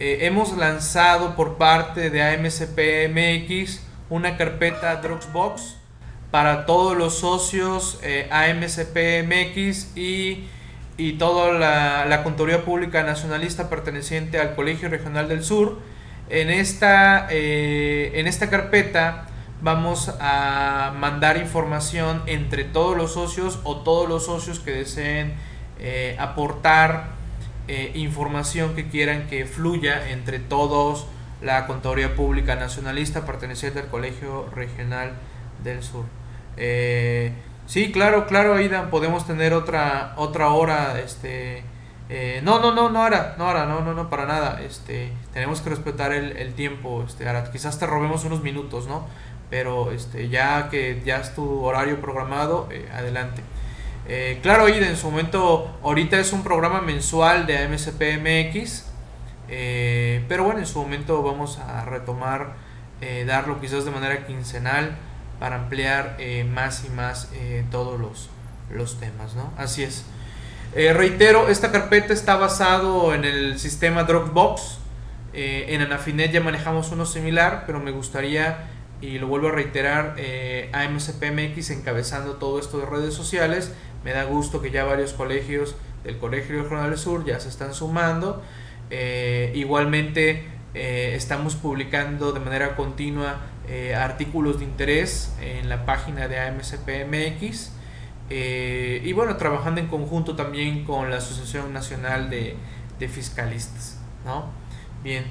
eh, 0.00 0.18
hemos 0.22 0.56
lanzado 0.56 1.34
por 1.34 1.56
parte 1.56 2.10
de 2.10 2.22
AMCPMX 2.22 3.80
una 4.10 4.36
carpeta 4.36 4.96
Dropbox 4.96 5.76
para 6.30 6.66
todos 6.66 6.96
los 6.96 7.18
socios 7.18 8.00
AMCPMX 8.30 9.96
y 9.96 10.48
y 10.96 11.14
toda 11.14 11.52
la, 11.58 12.06
la 12.06 12.22
Pública 12.64 13.02
Nacionalista 13.02 13.68
perteneciente 13.68 14.38
al 14.38 14.54
Colegio 14.54 14.88
Regional 14.88 15.28
del 15.28 15.42
Sur. 15.42 15.80
En 16.30 16.50
esta, 16.50 17.26
en 17.30 18.28
esta 18.28 18.48
carpeta 18.48 19.26
vamos 19.64 20.14
a 20.20 20.92
mandar 20.96 21.36
información 21.38 22.22
entre 22.26 22.62
todos 22.62 22.96
los 22.96 23.14
socios 23.14 23.58
o 23.64 23.78
todos 23.78 24.08
los 24.08 24.26
socios 24.26 24.60
que 24.60 24.70
deseen 24.70 25.34
eh, 25.80 26.16
aportar 26.20 27.08
eh, 27.66 27.90
información 27.94 28.74
que 28.74 28.88
quieran 28.88 29.26
que 29.26 29.46
fluya 29.46 30.10
entre 30.10 30.38
todos 30.38 31.06
la 31.42 31.66
Contaduría 31.66 32.14
Pública 32.14 32.54
Nacionalista 32.54 33.26
perteneciente 33.26 33.80
al 33.80 33.88
Colegio 33.88 34.48
Regional 34.54 35.14
del 35.64 35.82
Sur. 35.82 36.04
Sí, 37.66 37.90
claro, 37.92 38.26
claro, 38.26 38.54
Aidan, 38.54 38.90
podemos 38.90 39.26
tener 39.26 39.54
otra 39.54 40.12
otra 40.16 40.50
hora, 40.50 41.00
este... 41.00 41.64
Eh, 42.10 42.42
no, 42.44 42.60
no, 42.60 42.74
no, 42.74 42.90
no 42.90 43.02
ahora, 43.02 43.34
no 43.38 43.46
ahora, 43.46 43.64
no, 43.64 43.80
no, 43.80 43.94
no, 43.94 44.10
para 44.10 44.26
nada, 44.26 44.60
este, 44.60 45.10
tenemos 45.32 45.62
que 45.62 45.70
respetar 45.70 46.12
el, 46.12 46.52
tiempo, 46.52 47.02
este, 47.06 47.26
ahora 47.26 47.50
quizás 47.50 47.78
te 47.78 47.86
robemos 47.86 48.24
unos 48.24 48.42
minutos, 48.42 48.86
¿no? 48.86 49.06
Pero, 49.54 49.92
este, 49.92 50.28
ya 50.28 50.68
que 50.68 51.00
ya 51.04 51.18
es 51.18 51.32
tu 51.36 51.62
horario 51.62 52.00
programado, 52.00 52.68
eh, 52.72 52.88
adelante. 52.92 53.42
Eh, 54.08 54.40
claro, 54.42 54.64
Aida, 54.64 54.88
en 54.88 54.96
su 54.96 55.08
momento, 55.08 55.78
ahorita 55.84 56.18
es 56.18 56.32
un 56.32 56.42
programa 56.42 56.80
mensual 56.80 57.46
de 57.46 57.58
AMCPMX, 57.58 58.86
pero 60.28 60.42
bueno, 60.42 60.58
en 60.58 60.66
su 60.66 60.80
momento 60.80 61.22
vamos 61.22 61.58
a 61.58 61.84
retomar, 61.84 62.54
darlo 63.26 63.60
quizás 63.60 63.84
de 63.84 63.92
manera 63.92 64.26
quincenal, 64.26 64.96
para 65.38 65.56
ampliar 65.56 66.16
eh, 66.18 66.44
más 66.44 66.84
y 66.84 66.90
más 66.90 67.30
eh, 67.34 67.64
todos 67.70 68.00
los, 68.00 68.30
los, 68.70 68.98
temas, 68.98 69.34
¿no? 69.34 69.52
Así 69.56 69.82
es. 69.82 70.04
Eh, 70.74 70.92
reitero, 70.92 71.48
esta 71.48 71.70
carpeta 71.70 72.12
está 72.12 72.36
basado 72.36 73.14
en 73.14 73.24
el 73.24 73.58
sistema 73.58 74.04
Dropbox. 74.04 74.78
en 75.34 75.80
Anafinet 75.82 76.32
ya 76.32 76.40
manejamos 76.40 76.92
uno 76.92 77.04
similar, 77.06 77.64
pero 77.66 77.80
me 77.80 77.90
gustaría, 77.90 78.68
y 79.06 79.18
lo 79.18 79.26
vuelvo 79.26 79.48
a 79.48 79.52
reiterar, 79.52 80.16
AMCPMX 80.72 81.70
encabezando 81.70 82.34
todo 82.36 82.58
esto 82.58 82.78
de 82.78 82.86
redes 82.86 83.14
sociales. 83.14 83.72
Me 84.04 84.12
da 84.12 84.24
gusto 84.24 84.62
que 84.62 84.70
ya 84.70 84.84
varios 84.84 85.12
colegios 85.12 85.76
del 86.04 86.18
Colegio 86.18 86.62
Regional 86.62 86.90
del 86.90 86.98
Sur 86.98 87.24
ya 87.24 87.40
se 87.40 87.48
están 87.48 87.74
sumando. 87.74 88.42
igualmente 89.54 90.46
estamos 90.74 91.54
publicando 91.54 92.32
de 92.32 92.40
manera 92.40 92.76
continua 92.76 93.40
eh, 93.66 93.94
artículos 93.94 94.58
de 94.58 94.64
interés 94.66 95.34
en 95.40 95.70
la 95.70 95.86
página 95.86 96.28
de 96.28 96.38
AMCPMX 96.38 97.72
eh, 98.28 99.00
y 99.02 99.12
bueno, 99.14 99.38
trabajando 99.38 99.80
en 99.80 99.86
conjunto 99.86 100.36
también 100.36 100.84
con 100.84 101.08
la 101.08 101.16
Asociación 101.16 101.72
Nacional 101.72 102.28
de, 102.28 102.56
Fiscalistas. 103.08 103.98
¿no? 104.24 104.46
Bien. 105.02 105.24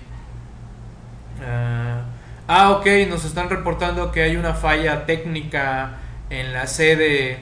ah, 1.44 2.06
ah 2.48 2.72
ok, 2.72 2.86
nos 3.10 3.26
están 3.26 3.50
reportando 3.50 4.12
que 4.12 4.22
hay 4.22 4.36
una 4.36 4.54
falla 4.54 5.06
técnica 5.06 5.98
en 6.30 6.54
la 6.54 6.68
sede 6.68 7.40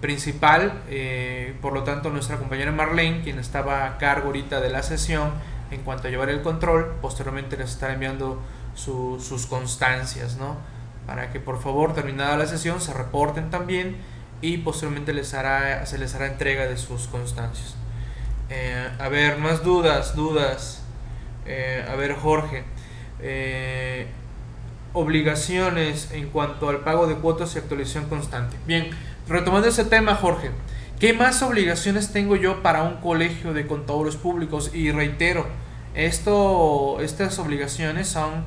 principal, 0.00 0.82
eh, 0.88 1.54
por 1.62 1.72
lo 1.72 1.82
tanto 1.82 2.10
nuestra 2.10 2.36
compañera 2.36 2.70
Marlene, 2.70 3.22
quien 3.22 3.38
estaba 3.38 3.86
a 3.86 3.98
cargo 3.98 4.26
ahorita 4.26 4.60
de 4.60 4.70
la 4.70 4.82
sesión, 4.82 5.30
en 5.70 5.82
cuanto 5.82 6.08
a 6.08 6.10
llevar 6.10 6.28
el 6.28 6.42
control, 6.42 6.96
posteriormente 7.00 7.56
les 7.56 7.70
estará 7.70 7.94
enviando 7.94 8.40
sus 8.74 9.46
constancias, 9.46 10.36
¿no? 10.36 10.56
Para 11.06 11.32
que 11.32 11.40
por 11.40 11.60
favor, 11.60 11.94
terminada 11.94 12.36
la 12.36 12.46
sesión, 12.46 12.80
se 12.80 12.92
reporten 12.92 13.50
también 13.50 13.96
y 14.42 14.58
posteriormente 14.58 15.12
les 15.12 15.34
hará, 15.34 15.86
se 15.86 15.98
les 15.98 16.14
hará 16.14 16.26
entrega 16.26 16.66
de 16.66 16.76
sus 16.76 17.06
constancias. 17.06 17.74
Eh, 18.50 18.88
a 18.98 19.08
ver, 19.08 19.38
más 19.38 19.64
dudas, 19.64 20.14
dudas. 20.14 20.82
Eh, 21.46 21.84
a 21.88 21.94
ver, 21.96 22.14
Jorge. 22.14 22.64
Obligaciones 24.96 26.10
en 26.12 26.30
cuanto 26.30 26.70
al 26.70 26.78
pago 26.78 27.06
de 27.06 27.16
cuotas 27.16 27.54
y 27.54 27.58
actualización 27.58 28.06
constante. 28.06 28.56
Bien, 28.66 28.88
retomando 29.28 29.68
ese 29.68 29.84
tema, 29.84 30.14
Jorge. 30.14 30.50
¿Qué 30.98 31.12
más 31.12 31.42
obligaciones 31.42 32.12
tengo 32.12 32.36
yo 32.36 32.62
para 32.62 32.82
un 32.82 32.96
colegio 32.96 33.52
de 33.52 33.66
contadores 33.66 34.16
públicos? 34.16 34.70
Y 34.72 34.90
reitero, 34.92 35.46
esto, 35.94 36.98
estas 37.00 37.38
obligaciones 37.38 38.08
son 38.08 38.46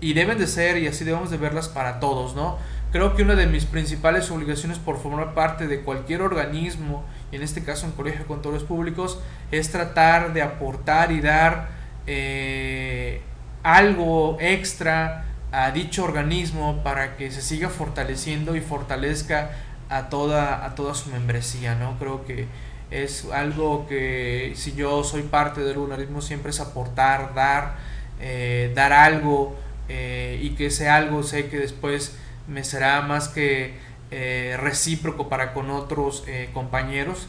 y 0.00 0.12
deben 0.14 0.38
de 0.38 0.48
ser 0.48 0.76
y 0.78 0.88
así 0.88 1.04
debemos 1.04 1.30
de 1.30 1.36
verlas 1.36 1.68
para 1.68 2.00
todos, 2.00 2.34
¿no? 2.34 2.58
Creo 2.90 3.14
que 3.14 3.22
una 3.22 3.36
de 3.36 3.46
mis 3.46 3.64
principales 3.64 4.28
obligaciones 4.32 4.78
por 4.78 4.98
formar 4.98 5.34
parte 5.34 5.68
de 5.68 5.82
cualquier 5.82 6.22
organismo, 6.22 7.04
y 7.30 7.36
en 7.36 7.42
este 7.42 7.62
caso 7.62 7.86
en 7.86 7.92
Colegio 7.92 8.20
de 8.20 8.26
Contadores 8.26 8.64
Públicos, 8.64 9.20
es 9.52 9.70
tratar 9.70 10.32
de 10.32 10.42
aportar 10.42 11.12
y 11.12 11.20
dar 11.20 11.68
eh, 12.08 13.20
algo 13.62 14.36
extra 14.40 15.24
a 15.56 15.70
dicho 15.70 16.04
organismo 16.04 16.82
para 16.82 17.16
que 17.16 17.30
se 17.30 17.40
siga 17.40 17.70
fortaleciendo 17.70 18.56
y 18.56 18.60
fortalezca 18.60 19.52
a 19.88 20.10
toda, 20.10 20.66
a 20.66 20.74
toda 20.74 20.92
su 20.92 21.08
membresía, 21.08 21.74
¿no? 21.74 21.98
Creo 21.98 22.26
que 22.26 22.46
es 22.90 23.24
algo 23.32 23.86
que 23.88 24.52
si 24.54 24.74
yo 24.74 25.02
soy 25.02 25.22
parte 25.22 25.62
del 25.62 25.78
organismo 25.78 26.20
siempre 26.20 26.50
es 26.50 26.60
aportar, 26.60 27.32
dar, 27.34 27.76
eh, 28.20 28.70
dar 28.74 28.92
algo 28.92 29.56
eh, 29.88 30.38
y 30.42 30.50
que 30.50 30.66
ese 30.66 30.90
algo 30.90 31.22
sé 31.22 31.48
que 31.48 31.56
después 31.56 32.14
me 32.46 32.62
será 32.62 33.00
más 33.00 33.28
que 33.28 33.76
eh, 34.10 34.58
recíproco 34.60 35.30
para 35.30 35.54
con 35.54 35.70
otros 35.70 36.24
compañeros, 36.52 37.28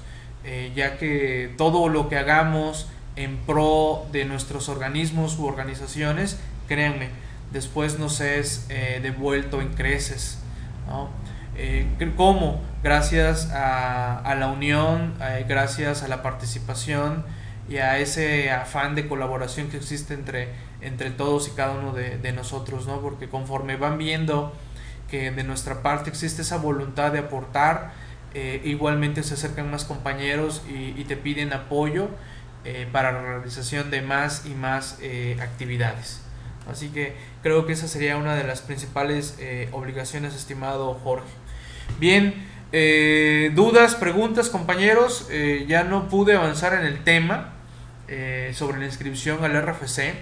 ya 0.75 0.97
que 0.97 1.53
todo 1.57 1.88
lo 1.88 2.09
que 2.09 2.17
hagamos 2.17 2.89
en 3.15 3.38
pro 3.38 4.05
de 4.11 4.25
nuestros 4.25 4.67
organismos 4.67 5.38
u 5.39 5.45
organizaciones, 5.45 6.39
créanme, 6.67 7.09
después 7.51 7.99
nos 7.99 8.21
es 8.21 8.67
devuelto 9.01 9.61
en 9.61 9.73
creces. 9.73 10.39
¿no? 10.87 11.09
¿Cómo? 12.15 12.61
Gracias 12.83 13.49
a, 13.51 14.35
la 14.37 14.47
unión, 14.47 15.15
gracias 15.47 16.03
a 16.03 16.07
la 16.07 16.21
participación 16.21 17.25
y 17.69 17.77
a 17.77 17.97
ese 17.97 18.51
afán 18.51 18.95
de 18.95 19.07
colaboración 19.07 19.69
que 19.69 19.77
existe 19.77 20.13
entre 20.13 20.49
entre 20.81 21.09
todos 21.11 21.47
y 21.47 21.51
cada 21.51 21.73
uno 21.73 21.93
de, 21.93 22.31
nosotros, 22.31 22.87
¿no? 22.87 23.01
Porque 23.01 23.27
conforme 23.29 23.77
van 23.77 23.97
viendo 23.97 24.53
que 25.09 25.31
de 25.31 25.43
nuestra 25.43 25.81
parte 25.81 26.09
existe 26.09 26.41
esa 26.41 26.57
voluntad 26.57 27.11
de 27.11 27.19
aportar, 27.19 27.93
eh, 28.33 28.61
igualmente 28.65 29.23
se 29.23 29.33
acercan 29.33 29.71
más 29.71 29.85
compañeros 29.85 30.61
y, 30.69 31.03
te 31.05 31.15
piden 31.15 31.53
apoyo 31.53 32.09
eh, 32.65 32.87
para 32.91 33.11
la 33.11 33.21
realización 33.21 33.89
de 33.89 34.01
más 34.01 34.45
y 34.45 34.49
más 34.49 34.97
eh, 35.01 35.37
actividades. 35.41 36.21
Así 36.72 36.89
que 36.89 37.15
creo 37.43 37.65
que 37.65 37.74
esa 37.74 37.88
sería 37.88 38.18
una 38.18 38.36
de 38.36 38.43
las 38.43 38.61
principales 38.61 39.38
obligaciones, 39.72 40.36
estimado 40.36 40.93
Jorge. 40.95 41.28
Bien, 41.99 42.45
dudas, 43.55 43.95
preguntas, 43.95 44.49
compañeros. 44.49 45.30
ya 45.68 45.84
no 45.84 46.09
pude 46.09 46.36
avanzar 46.36 46.74
en 46.74 46.86
el 46.86 47.03
tema 47.03 47.53
sobre 48.53 48.80
la 48.80 48.86
inscripción 48.86 49.43
al 49.45 49.61
RFC. 49.61 50.13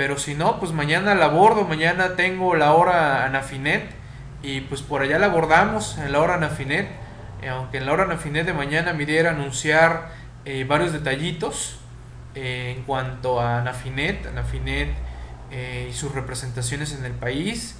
Pero 0.00 0.18
si 0.18 0.34
no, 0.34 0.58
pues 0.58 0.72
mañana 0.72 1.14
la 1.14 1.26
abordo, 1.26 1.64
mañana 1.64 2.16
tengo 2.16 2.54
la 2.54 2.72
hora 2.72 3.26
Anafinet 3.26 3.84
y 4.42 4.62
pues 4.62 4.80
por 4.80 5.02
allá 5.02 5.18
la 5.18 5.26
abordamos 5.26 5.98
en 5.98 6.12
la 6.12 6.20
hora 6.20 6.36
Anafinet. 6.36 6.88
Eh, 7.42 7.50
aunque 7.50 7.76
en 7.76 7.84
la 7.84 7.92
hora 7.92 8.04
Anafinet 8.04 8.46
de 8.46 8.54
mañana 8.54 8.94
me 8.94 9.04
diera 9.04 9.32
anunciar 9.32 10.08
eh, 10.46 10.64
varios 10.64 10.94
detallitos 10.94 11.80
eh, 12.34 12.74
en 12.74 12.84
cuanto 12.84 13.40
a 13.40 13.58
Anafinet, 13.58 14.26
Anafinet 14.26 14.88
y 15.50 15.92
sus 15.92 16.12
representaciones 16.14 16.92
en 16.92 17.04
el 17.04 17.12
país. 17.12 17.76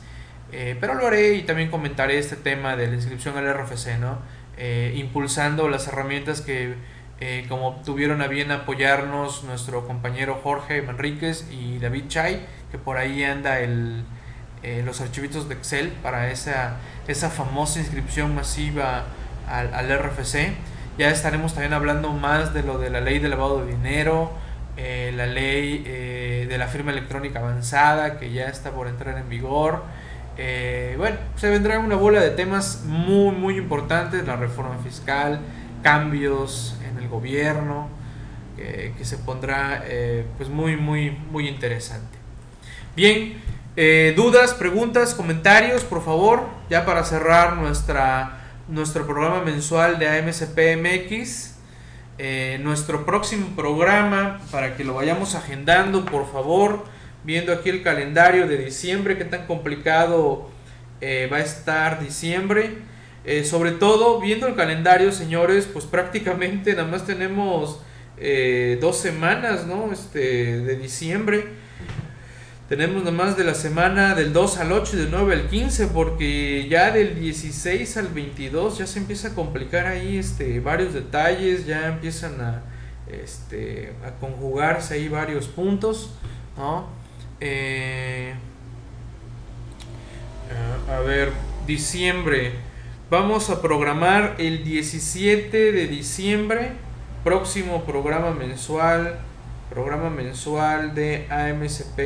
pero 0.50 0.94
lo 0.94 1.06
haré 1.06 1.34
y 1.34 1.42
también 1.42 1.70
comentaré 1.70 2.18
este 2.18 2.36
tema 2.36 2.76
de 2.76 2.88
la 2.88 2.94
inscripción 2.94 3.36
al 3.36 3.52
RFC, 3.54 3.98
¿no? 3.98 4.18
impulsando 4.94 5.68
las 5.68 5.86
herramientas 5.86 6.40
que 6.40 6.74
eh, 7.22 7.44
como 7.50 7.82
tuvieron 7.84 8.22
a 8.22 8.28
bien 8.28 8.50
apoyarnos 8.50 9.44
nuestro 9.44 9.86
compañero 9.86 10.40
Jorge 10.42 10.80
Manríquez 10.80 11.46
y 11.50 11.78
David 11.78 12.04
Chay, 12.08 12.46
que 12.70 12.78
por 12.78 12.96
ahí 12.96 13.22
anda 13.24 13.60
el, 13.60 14.04
eh, 14.62 14.82
los 14.86 15.02
archivitos 15.02 15.46
de 15.46 15.54
Excel 15.54 15.88
para 16.02 16.30
esa, 16.30 16.78
esa 17.08 17.28
famosa 17.28 17.78
inscripción 17.78 18.34
masiva 18.34 19.04
al, 19.46 19.74
al, 19.74 19.98
RFC. 19.98 20.54
Ya 20.96 21.10
estaremos 21.10 21.52
también 21.52 21.74
hablando 21.74 22.10
más 22.10 22.54
de 22.54 22.62
lo 22.62 22.78
de 22.78 22.88
la 22.88 23.02
ley 23.02 23.18
de 23.18 23.28
lavado 23.28 23.66
de 23.66 23.72
dinero, 23.72 24.32
eh, 24.80 25.12
la 25.14 25.26
ley 25.26 25.84
eh, 25.86 26.46
de 26.48 26.58
la 26.58 26.66
firma 26.66 26.90
electrónica 26.90 27.38
avanzada 27.38 28.18
que 28.18 28.32
ya 28.32 28.48
está 28.48 28.70
por 28.72 28.88
entrar 28.88 29.18
en 29.18 29.28
vigor. 29.28 29.82
bueno, 30.96 31.16
se 31.36 31.50
vendrá 31.50 31.78
una 31.78 31.96
bola 31.96 32.20
de 32.20 32.30
temas 32.30 32.84
muy, 32.86 33.34
muy 33.34 33.56
importantes, 33.58 34.26
la 34.26 34.36
reforma 34.36 34.78
fiscal, 34.82 35.40
cambios 35.82 36.78
en 36.88 37.02
el 37.02 37.08
gobierno, 37.08 37.88
que 38.56 39.04
se 39.04 39.16
pondrá 39.18 39.84
pues 40.36 40.48
muy, 40.48 40.76
muy, 40.76 41.10
muy 41.10 41.48
interesante. 41.48 42.18
Bien, 42.96 43.40
eh, 43.76 44.14
dudas, 44.16 44.52
preguntas, 44.52 45.14
comentarios, 45.14 45.84
por 45.84 46.04
favor, 46.04 46.48
ya 46.68 46.84
para 46.84 47.04
cerrar 47.04 47.56
nuestra, 47.56 48.40
nuestro 48.68 49.06
programa 49.06 49.42
mensual 49.42 49.98
de 50.00 50.08
AMCPMX. 50.08 51.49
Eh, 52.22 52.58
nuestro 52.62 53.06
próximo 53.06 53.56
programa, 53.56 54.42
para 54.50 54.76
que 54.76 54.84
lo 54.84 54.92
vayamos 54.92 55.34
agendando, 55.34 56.04
por 56.04 56.30
favor, 56.30 56.84
viendo 57.24 57.50
aquí 57.50 57.70
el 57.70 57.82
calendario 57.82 58.46
de 58.46 58.58
diciembre, 58.58 59.16
qué 59.16 59.24
tan 59.24 59.46
complicado 59.46 60.50
eh, 61.00 61.30
va 61.32 61.38
a 61.38 61.40
estar 61.40 61.98
diciembre. 61.98 62.76
sobre 63.44 63.70
todo, 63.72 64.20
viendo 64.20 64.46
el 64.46 64.54
calendario, 64.54 65.12
señores, 65.12 65.66
pues 65.72 65.86
prácticamente 65.86 66.74
nada 66.74 66.88
más 66.88 67.06
tenemos 67.06 67.80
dos 68.80 68.98
semanas, 68.98 69.66
¿no? 69.66 69.90
Este, 69.90 70.60
de 70.60 70.76
diciembre. 70.76 71.46
Tenemos 72.70 73.02
nomás 73.02 73.36
de 73.36 73.42
la 73.42 73.54
semana 73.54 74.14
del 74.14 74.32
2 74.32 74.58
al 74.58 74.70
8 74.70 74.92
y 74.94 74.98
del 75.00 75.10
9 75.10 75.34
al 75.34 75.48
15, 75.48 75.88
porque 75.88 76.68
ya 76.68 76.92
del 76.92 77.18
16 77.18 77.96
al 77.96 78.06
22 78.06 78.78
ya 78.78 78.86
se 78.86 79.00
empieza 79.00 79.26
a 79.26 79.34
complicar 79.34 79.88
ahí 79.88 80.18
este, 80.18 80.60
varios 80.60 80.94
detalles, 80.94 81.66
ya 81.66 81.88
empiezan 81.88 82.40
a, 82.40 82.62
este, 83.08 83.92
a 84.06 84.12
conjugarse 84.20 84.94
ahí 84.94 85.08
varios 85.08 85.48
puntos. 85.48 86.12
Eh, 87.40 88.34
a 90.88 91.00
ver, 91.00 91.32
diciembre. 91.66 92.52
Vamos 93.10 93.50
a 93.50 93.60
programar 93.60 94.36
el 94.38 94.62
17 94.62 95.72
de 95.72 95.88
diciembre, 95.88 96.70
próximo 97.24 97.82
programa 97.84 98.30
mensual 98.30 99.18
programa 99.70 100.10
mensual 100.10 100.94
de 100.94 101.26
AMCP 101.30 101.98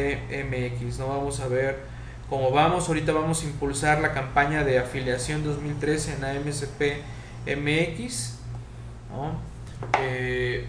MX. 0.45 0.99
No 0.99 1.09
vamos 1.09 1.41
a 1.41 1.49
ver 1.49 1.81
cómo 2.29 2.51
vamos. 2.51 2.87
Ahorita 2.89 3.13
vamos 3.13 3.43
a 3.43 3.47
impulsar 3.47 4.01
la 4.01 4.13
campaña 4.13 4.63
de 4.65 4.79
afiliación 4.79 5.43
2013 5.43 6.17
en 6.17 6.25
AMCP 6.25 7.03
MX. 7.57 8.39
Eh, 10.01 10.67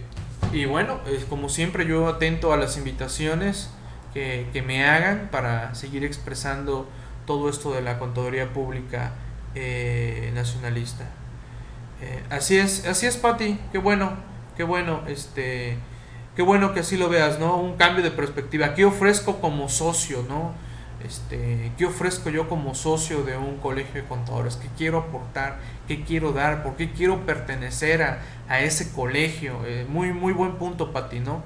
y 0.54 0.66
bueno, 0.66 1.02
es 1.08 1.26
como 1.26 1.50
siempre 1.50 1.86
yo 1.86 2.08
atento 2.08 2.54
a 2.54 2.58
las 2.58 2.78
invitaciones 2.78 3.70
que, 4.14 4.64
me 4.66 4.86
hagan 4.88 5.28
para 5.32 5.76
seguir 5.76 6.06
expresando 6.06 6.88
todo 7.26 7.50
esto 7.50 7.74
de 7.74 7.82
la 7.82 8.00
contaduría 8.00 8.54
pública 8.54 9.12
eh, 9.54 10.32
nacionalista. 10.34 11.04
Eh, 12.02 12.24
así 12.30 12.58
es, 12.58 12.86
así 12.88 13.06
es, 13.06 13.18
Patti. 13.18 13.60
Qué 13.74 13.78
bueno, 13.80 14.14
qué 14.56 14.64
bueno. 14.64 15.02
Este, 15.08 15.78
qué 16.36 16.42
bueno 16.42 16.74
que 16.74 16.82
así 16.82 16.98
lo 16.98 17.10
veas, 17.10 17.40
¿no? 17.40 17.58
Un 17.58 17.78
cambio 17.78 18.04
de 18.04 18.12
perspectiva. 18.12 18.74
¿Qué 18.74 18.86
ofrezco 18.86 19.40
como 19.40 19.70
socio, 19.70 20.26
¿no? 20.28 20.54
Este, 21.06 21.72
¿Qué 21.78 21.86
ofrezco 21.86 22.30
yo 22.32 22.50
como 22.50 22.74
socio 22.74 23.24
de 23.24 23.38
un 23.38 23.58
colegio 23.58 24.02
de 24.02 24.08
contadores? 24.08 24.56
¿Qué 24.56 24.68
quiero 24.76 24.98
aportar? 24.98 25.60
¿Qué 25.88 26.04
quiero 26.04 26.32
dar? 26.32 26.64
¿Por 26.64 26.76
qué 26.76 26.92
quiero 26.92 27.26
pertenecer 27.26 28.02
a, 28.02 28.62
ese 28.62 28.92
colegio? 28.92 29.60
Eh, 29.66 29.86
muy, 29.88 30.14
muy 30.14 30.34
buen 30.34 30.54
punto 30.54 30.92
para 30.92 31.10
ti, 31.10 31.20
¿no? 31.20 31.44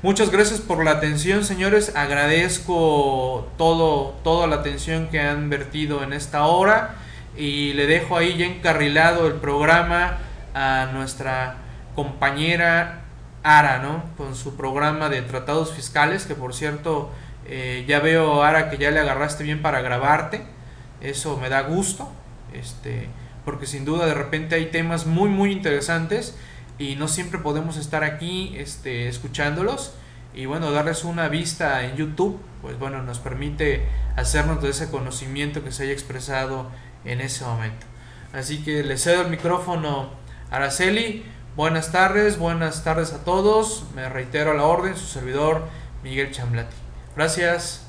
Muchas 0.05 0.31
gracias 0.31 0.61
por 0.61 0.85
la 0.85 0.91
atención, 0.91 1.47
señores. 1.47 1.97
Agradezco 1.97 3.49
todo, 3.57 4.11
toda 4.23 4.47
la 4.47 4.57
atención 4.57 5.09
que 5.09 5.19
han 5.19 5.49
vertido 5.49 6.03
en 6.03 6.13
esta 6.13 6.45
hora. 6.45 6.97
Y 7.39 7.73
le 7.73 7.87
dejo 7.87 8.19
ahí 8.19 8.37
ya 8.37 8.45
encarrilado 8.45 9.27
el 9.27 9.37
programa 9.37 10.19
a 10.53 10.91
nuestra 10.93 11.57
compañera 11.95 13.05
Ara, 13.43 13.79
¿no? 13.79 14.05
Con 14.19 14.35
su 14.35 14.57
programa 14.59 15.09
de 15.09 15.23
tratados 15.23 15.73
fiscales, 15.73 16.27
que 16.27 16.35
por 16.35 16.53
cierto, 16.53 17.11
eh, 17.47 17.87
ya 17.89 17.99
veo, 18.01 18.43
Ara, 18.43 18.69
que 18.69 18.77
ya 18.77 18.91
le 18.91 19.01
agarraste 19.01 19.43
bien 19.43 19.63
para 19.63 19.81
grabarte. 19.81 20.43
Eso 21.01 21.39
me 21.39 21.49
da 21.49 21.63
gusto. 21.63 22.13
Este, 22.53 23.09
porque 23.47 23.65
sin 23.65 23.87
duda 23.87 24.05
de 24.05 24.13
repente 24.13 24.55
hay 24.55 24.67
temas 24.67 25.07
muy, 25.07 25.31
muy 25.31 25.51
interesantes 25.51 26.37
y 26.79 26.97
no 26.97 27.09
siempre 27.09 27.39
podemos 27.39 27.77
estar 27.77 28.05
aquí 28.05 28.55
este, 28.57 29.09
escuchándolos 29.09 29.95
y 30.35 30.47
bueno, 30.47 30.72
darles 30.72 31.05
una 31.05 31.29
vista 31.29 31.85
en 31.85 31.97
YouTube, 31.97 32.41
pues 32.61 32.79
bueno, 32.79 33.03
nos 33.03 33.20
permite 33.20 33.87
hacernos 34.16 34.61
de 34.62 34.70
ese 34.70 34.91
conocimiento 34.91 35.62
que 35.62 35.70
se 35.70 35.85
haya 35.85 35.93
expresado 35.93 36.70
en 37.05 37.20
ese 37.20 37.45
momento. 37.45 37.87
Así 38.33 38.64
que 38.64 38.83
le 38.83 38.99
cedo 38.99 39.22
el 39.22 39.31
micrófono 39.31 40.11
a 40.51 40.57
Araceli. 40.57 41.25
Buenas 41.55 41.93
tardes, 41.93 42.37
buenas 42.37 42.83
tardes 42.83 43.12
a 43.12 43.22
todos. 43.22 43.85
Me 43.95 44.09
reitero 44.09 44.51
a 44.51 44.55
la 44.55 44.64
orden, 44.64 44.97
su 44.97 45.07
servidor 45.07 45.68
Miguel 46.03 46.33
Chamblati. 46.33 46.75
Gracias. 47.14 47.84